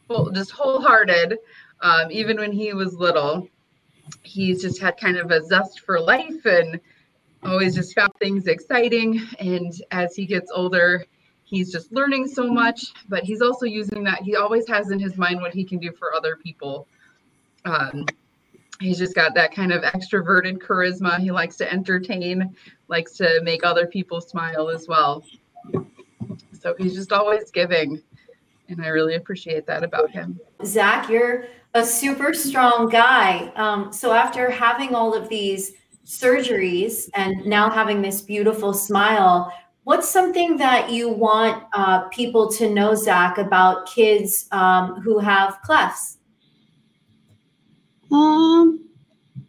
full, 0.08 0.32
just 0.32 0.51
wholehearted. 0.51 1.38
Um, 1.82 2.12
even 2.12 2.38
when 2.38 2.51
he 2.51 2.74
was 2.74 2.95
little, 2.95 3.47
he's 4.24 4.62
just 4.62 4.82
had 4.82 4.97
kind 4.97 5.18
of 5.18 5.32
a 5.32 5.43
zest 5.43 5.82
for 5.82 5.99
life 5.99 6.45
and 6.45 6.80
always 7.43 7.76
just 7.76 7.93
found 7.93 8.12
things 8.20 8.47
exciting. 8.47 9.22
And 9.39 9.74
as 9.91 10.16
he 10.16 10.26
gets 10.26 10.51
older, 10.53 11.06
he's 11.43 11.72
just 11.72 11.91
learning 11.91 12.28
so 12.28 12.51
much, 12.51 12.93
but 13.08 13.24
he's 13.24 13.41
also 13.41 13.66
using 13.66 14.03
that. 14.03 14.22
He 14.24 14.36
always 14.36 14.68
has 14.68 14.91
in 14.91 14.99
his 14.99 15.18
mind 15.18 15.41
what 15.41 15.53
he 15.53 15.64
can 15.64 15.80
do 15.80 15.91
for 15.91 16.14
other 16.14 16.36
people. 16.36 16.88
Um, 17.66 18.06
he's 18.80 18.97
just 18.97 19.16
got 19.16 19.34
that 19.36 19.53
kind 19.53 19.72
of 19.72 19.84
extroverted 19.84 20.58
charisma. 20.60 21.20
He 21.20 21.32
likes 21.32 21.56
to 21.58 21.72
entertain, 21.72 22.56
likes 22.88 23.14
to 23.14 23.41
make 23.43 23.64
other 23.64 23.88
people 23.88 24.22
smile 24.22 24.70
as 24.70 24.88
well. 24.88 25.24
So 26.60 26.76
he's 26.78 26.95
just 26.95 27.12
always 27.12 27.51
giving. 27.51 28.01
And 28.70 28.84
I 28.84 28.88
really 28.88 29.16
appreciate 29.16 29.66
that 29.68 29.84
about 29.84 30.09
him. 30.11 30.39
Zach, 30.63 31.09
you're 31.09 31.45
a 31.74 31.86
super 31.86 32.34
strong 32.34 32.89
guy. 32.89 33.51
Um, 33.55 33.91
so 33.91 34.13
after 34.13 34.49
having 34.49 34.95
all 34.95 35.13
of 35.13 35.30
these 35.30 35.74
surgeries 36.05 37.09
and 37.16 37.45
now 37.45 37.70
having 37.70 38.01
this 38.01 38.22
beautiful 38.22 38.74
smile, 38.74 39.51
what's 39.84 40.09
something 40.09 40.57
that 40.57 40.89
you 40.89 41.09
want 41.09 41.63
uh, 41.74 42.07
people 42.09 42.49
to 42.53 42.70
know, 42.74 42.95
Zach, 42.95 43.38
about 43.38 43.88
kids 43.88 44.47
um, 44.51 45.01
who 45.01 45.20
have 45.20 45.61
clefts? 45.63 46.18
Um, 48.11 48.88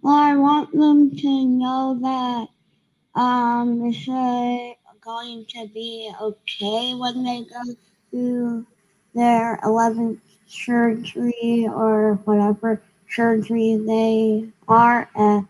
well, 0.02 0.14
I 0.14 0.34
want 0.36 0.72
them 0.72 1.16
to 1.16 1.46
know 1.46 1.98
that 2.02 3.20
um, 3.20 3.84
it's 3.84 4.06
going 5.04 5.46
to 5.48 5.68
be 5.72 6.12
okay 6.20 6.94
when 6.94 7.22
they 7.22 7.44
go 7.44 7.74
through 8.10 8.66
their 9.16 9.58
11th 9.64 10.20
surgery 10.46 11.66
or 11.68 12.14
whatever 12.24 12.80
surgery 13.10 13.76
they 13.84 14.46
are 14.68 15.08
uh, 15.16 15.40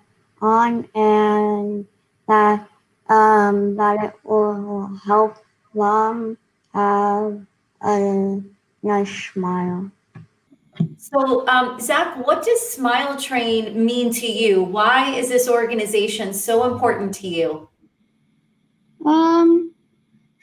on, 0.41 0.89
and 0.95 1.87
that 2.29 2.69
um, 3.09 3.77
that 3.77 4.05
it 4.05 4.14
will 4.25 4.99
help 5.05 5.37
them 5.75 6.39
have 6.73 7.45
a 7.83 8.41
nice 8.83 9.33
smile. 9.33 9.91
So, 10.99 11.47
um, 11.49 11.81
Zach, 11.81 12.27
what 12.27 12.45
does 12.45 12.61
Smile 12.61 13.19
Train 13.19 13.85
mean 13.85 14.12
to 14.12 14.27
you? 14.27 14.62
Why 14.62 15.11
is 15.14 15.29
this 15.29 15.49
organization 15.49 16.35
so 16.35 16.71
important 16.71 17.14
to 17.14 17.29
you? 17.29 17.69
Um, 19.05 19.73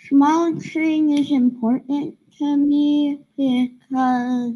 Smile 0.07 0.59
Train 0.59 1.15
is 1.15 1.31
important 1.31 2.17
to 2.37 2.57
me 2.57 3.19
because 3.37 4.53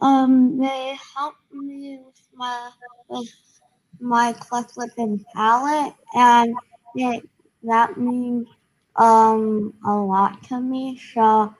um, 0.00 0.58
they 0.58 0.96
help 1.14 1.34
me 1.52 1.98
with 2.04 2.20
my 2.34 2.70
with 3.08 3.28
my 4.00 4.32
cleft 4.32 4.76
lip 4.76 4.90
and 4.98 5.24
palate, 5.34 5.94
and 6.14 6.54
it, 6.94 7.28
that 7.62 7.96
means 7.96 8.48
um 8.96 9.74
a 9.86 9.94
lot 9.94 10.42
to 10.44 10.60
me. 10.60 11.00
So 11.14 11.54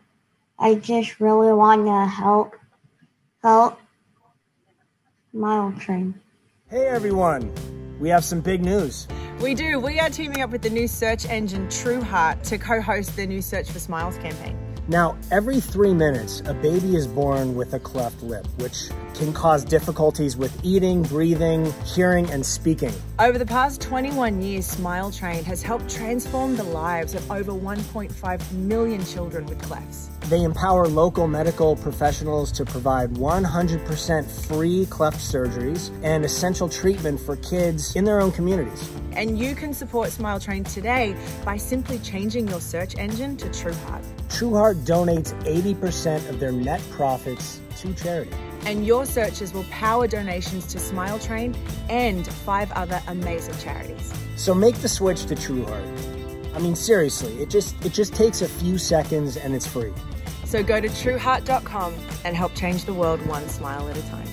I 0.58 0.74
just 0.74 1.20
really 1.20 1.52
want 1.52 1.86
to 1.86 2.06
help 2.06 2.54
help 3.42 3.78
Smile 5.30 5.74
Train. 5.78 6.20
Hey 6.68 6.86
everyone, 6.86 7.52
we 8.00 8.08
have 8.08 8.24
some 8.24 8.40
big 8.40 8.62
news. 8.62 9.06
We 9.40 9.54
do. 9.54 9.78
We 9.80 9.98
are 10.00 10.10
teaming 10.10 10.42
up 10.42 10.50
with 10.50 10.62
the 10.62 10.70
new 10.70 10.86
search 10.86 11.26
engine 11.26 11.66
TrueHeart 11.66 12.42
to 12.44 12.58
co 12.58 12.80
host 12.80 13.16
the 13.16 13.26
new 13.26 13.42
Search 13.42 13.70
for 13.70 13.78
Smiles 13.78 14.16
campaign. 14.18 14.63
Now, 14.86 15.16
every 15.30 15.60
three 15.60 15.94
minutes, 15.94 16.42
a 16.44 16.52
baby 16.52 16.94
is 16.94 17.06
born 17.06 17.54
with 17.54 17.72
a 17.72 17.78
cleft 17.78 18.22
lip, 18.22 18.46
which 18.58 18.90
can 19.14 19.32
cause 19.32 19.64
difficulties 19.64 20.36
with 20.36 20.52
eating, 20.62 21.02
breathing, 21.04 21.72
hearing, 21.84 22.28
and 22.30 22.44
speaking. 22.44 22.92
Over 23.18 23.38
the 23.38 23.46
past 23.46 23.80
21 23.80 24.42
years, 24.42 24.66
Smile 24.66 25.10
Train 25.10 25.42
has 25.44 25.62
helped 25.62 25.88
transform 25.88 26.56
the 26.56 26.64
lives 26.64 27.14
of 27.14 27.30
over 27.30 27.52
1.5 27.52 28.52
million 28.52 29.02
children 29.06 29.46
with 29.46 29.62
clefts. 29.62 30.10
They 30.28 30.42
empower 30.42 30.86
local 30.88 31.26
medical 31.26 31.76
professionals 31.76 32.50
to 32.52 32.64
provide 32.64 33.10
100% 33.10 34.46
free 34.46 34.86
cleft 34.86 35.18
surgeries 35.18 35.90
and 36.02 36.24
essential 36.24 36.66
treatment 36.66 37.20
for 37.20 37.36
kids 37.36 37.94
in 37.94 38.04
their 38.04 38.22
own 38.22 38.32
communities. 38.32 38.90
And 39.12 39.38
you 39.38 39.54
can 39.54 39.74
support 39.74 40.12
Smile 40.12 40.40
Train 40.40 40.64
today 40.64 41.14
by 41.44 41.58
simply 41.58 41.98
changing 41.98 42.48
your 42.48 42.60
search 42.60 42.96
engine 42.96 43.36
to 43.36 43.48
TrueHeart. 43.48 44.02
TrueHeart 44.28 44.86
donates 44.86 45.34
80% 45.44 46.30
of 46.30 46.40
their 46.40 46.52
net 46.52 46.80
profits 46.90 47.60
to 47.80 47.92
charity. 47.92 48.32
And 48.64 48.86
your 48.86 49.04
searches 49.04 49.52
will 49.52 49.64
power 49.64 50.08
donations 50.08 50.66
to 50.68 50.78
Smile 50.78 51.18
Train 51.18 51.54
and 51.90 52.26
five 52.26 52.72
other 52.72 53.02
amazing 53.08 53.58
charities. 53.58 54.10
So 54.36 54.54
make 54.54 54.76
the 54.76 54.88
switch 54.88 55.26
to 55.26 55.34
TrueHeart. 55.34 56.54
I 56.54 56.60
mean 56.60 56.76
seriously, 56.76 57.42
it 57.42 57.50
just 57.50 57.74
it 57.84 57.92
just 57.92 58.14
takes 58.14 58.40
a 58.40 58.48
few 58.48 58.78
seconds 58.78 59.36
and 59.36 59.54
it's 59.54 59.66
free. 59.66 59.92
So 60.54 60.62
go 60.62 60.80
to 60.80 60.86
trueheart.com 60.86 61.96
and 62.24 62.36
help 62.36 62.54
change 62.54 62.84
the 62.84 62.94
world 62.94 63.20
one 63.26 63.48
smile 63.48 63.88
at 63.88 63.96
a 63.96 64.02
time. 64.02 64.28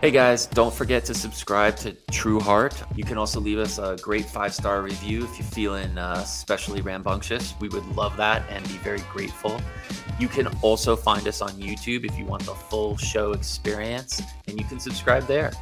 Hey 0.00 0.10
guys, 0.10 0.46
don't 0.46 0.74
forget 0.74 1.04
to 1.04 1.14
subscribe 1.14 1.76
to 1.76 1.92
True 2.10 2.40
Heart. 2.40 2.82
You 2.96 3.04
can 3.04 3.16
also 3.16 3.38
leave 3.38 3.60
us 3.60 3.78
a 3.78 3.96
great 4.02 4.24
five 4.24 4.52
star 4.52 4.82
review 4.82 5.22
if 5.22 5.38
you're 5.38 5.46
feeling 5.46 5.96
uh, 5.96 6.20
especially 6.20 6.80
rambunctious. 6.80 7.54
We 7.60 7.68
would 7.68 7.86
love 7.94 8.16
that 8.16 8.42
and 8.50 8.66
be 8.66 8.74
very 8.78 9.04
grateful. 9.12 9.60
You 10.18 10.26
can 10.26 10.48
also 10.62 10.96
find 10.96 11.28
us 11.28 11.40
on 11.40 11.50
YouTube 11.50 12.04
if 12.04 12.18
you 12.18 12.24
want 12.24 12.42
the 12.46 12.54
full 12.54 12.96
show 12.96 13.30
experience, 13.30 14.20
and 14.48 14.58
you 14.58 14.66
can 14.66 14.80
subscribe 14.80 15.28
there. 15.28 15.52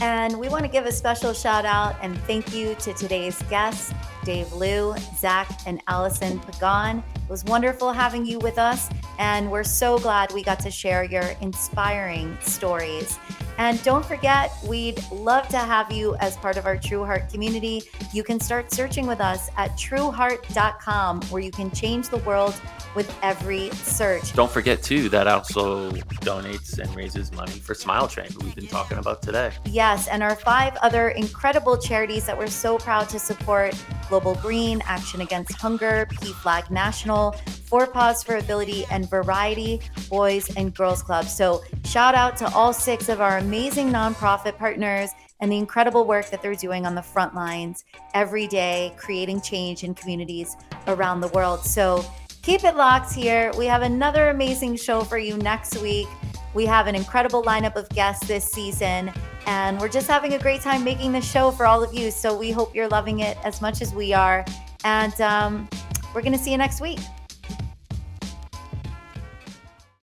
And 0.00 0.40
we 0.40 0.48
want 0.48 0.64
to 0.64 0.70
give 0.70 0.86
a 0.86 0.92
special 0.92 1.34
shout 1.34 1.66
out 1.66 1.96
and 2.00 2.18
thank 2.20 2.54
you 2.54 2.76
to 2.76 2.94
today's 2.94 3.42
guests, 3.50 3.92
Dave 4.24 4.50
Liu, 4.54 4.94
Zach, 5.18 5.50
and 5.66 5.82
Allison 5.86 6.40
Pagan. 6.40 7.04
It 7.32 7.40
was 7.40 7.44
wonderful 7.44 7.94
having 7.94 8.26
you 8.26 8.38
with 8.40 8.58
us, 8.58 8.90
and 9.18 9.50
we're 9.50 9.64
so 9.64 9.98
glad 9.98 10.34
we 10.34 10.42
got 10.42 10.60
to 10.60 10.70
share 10.70 11.02
your 11.02 11.34
inspiring 11.40 12.36
stories. 12.42 13.18
And 13.58 13.82
don't 13.82 14.04
forget, 14.04 14.52
we'd 14.66 15.02
love 15.10 15.48
to 15.48 15.58
have 15.58 15.92
you 15.92 16.16
as 16.16 16.36
part 16.36 16.56
of 16.56 16.66
our 16.66 16.76
True 16.76 17.04
Heart 17.04 17.30
community. 17.30 17.82
You 18.12 18.24
can 18.24 18.40
start 18.40 18.72
searching 18.72 19.06
with 19.06 19.20
us 19.20 19.50
at 19.56 19.70
trueheart.com, 19.72 21.22
where 21.22 21.42
you 21.42 21.50
can 21.50 21.70
change 21.70 22.08
the 22.08 22.18
world 22.18 22.54
with 22.94 23.14
every 23.22 23.70
search. 23.70 24.32
Don't 24.34 24.50
forget, 24.50 24.82
too, 24.82 25.08
that 25.10 25.26
also 25.26 25.90
donates 26.22 26.78
and 26.78 26.94
raises 26.94 27.32
money 27.32 27.52
for 27.52 27.74
Smile 27.74 28.08
Train, 28.08 28.30
who 28.32 28.44
we've 28.44 28.54
been 28.54 28.66
talking 28.66 28.98
about 28.98 29.22
today. 29.22 29.50
Yes, 29.64 30.08
and 30.08 30.22
our 30.22 30.36
five 30.36 30.76
other 30.82 31.08
incredible 31.10 31.76
charities 31.76 32.26
that 32.26 32.36
we're 32.36 32.46
so 32.46 32.78
proud 32.78 33.08
to 33.10 33.18
support 33.18 33.74
Global 34.08 34.34
Green, 34.36 34.82
Action 34.86 35.20
Against 35.20 35.54
Hunger, 35.54 36.06
PFLAG 36.10 36.70
National, 36.70 37.32
Four 37.64 37.86
Paws 37.86 38.22
for 38.22 38.36
Ability, 38.36 38.84
and 38.90 39.08
Variety 39.08 39.80
Boys 40.10 40.54
and 40.56 40.74
Girls 40.74 41.02
Club. 41.02 41.24
So, 41.24 41.62
shout 41.84 42.14
out 42.14 42.36
to 42.38 42.52
all 42.54 42.72
six 42.72 43.08
of 43.08 43.20
our 43.20 43.40
amazing 43.42 43.90
nonprofit 43.90 44.56
partners 44.56 45.10
and 45.40 45.50
the 45.50 45.58
incredible 45.58 46.06
work 46.06 46.30
that 46.30 46.40
they're 46.40 46.54
doing 46.54 46.86
on 46.86 46.94
the 46.94 47.02
front 47.02 47.34
lines 47.34 47.84
every 48.14 48.46
day, 48.46 48.94
creating 48.96 49.40
change 49.40 49.82
in 49.82 49.94
communities 49.94 50.56
around 50.86 51.20
the 51.20 51.28
world. 51.28 51.64
So, 51.64 52.04
keep 52.42 52.64
it 52.64 52.76
locked 52.76 53.12
here. 53.12 53.52
We 53.58 53.66
have 53.66 53.82
another 53.82 54.30
amazing 54.30 54.76
show 54.76 55.02
for 55.02 55.18
you 55.18 55.36
next 55.36 55.76
week. 55.78 56.08
We 56.54 56.66
have 56.66 56.86
an 56.86 56.94
incredible 56.94 57.42
lineup 57.42 57.76
of 57.76 57.88
guests 57.88 58.26
this 58.28 58.44
season, 58.44 59.12
and 59.46 59.80
we're 59.80 59.88
just 59.88 60.06
having 60.06 60.34
a 60.34 60.38
great 60.38 60.60
time 60.60 60.84
making 60.84 61.12
the 61.12 61.20
show 61.20 61.50
for 61.50 61.66
all 61.66 61.82
of 61.82 61.92
you. 61.92 62.10
So 62.10 62.36
we 62.36 62.50
hope 62.50 62.74
you're 62.74 62.88
loving 62.88 63.20
it 63.20 63.36
as 63.44 63.60
much 63.60 63.82
as 63.82 63.92
we 63.92 64.12
are. 64.12 64.44
And 64.84 65.18
um, 65.20 65.68
we're 66.14 66.22
going 66.22 66.36
to 66.36 66.38
see 66.38 66.52
you 66.52 66.58
next 66.58 66.80
week. 66.80 67.00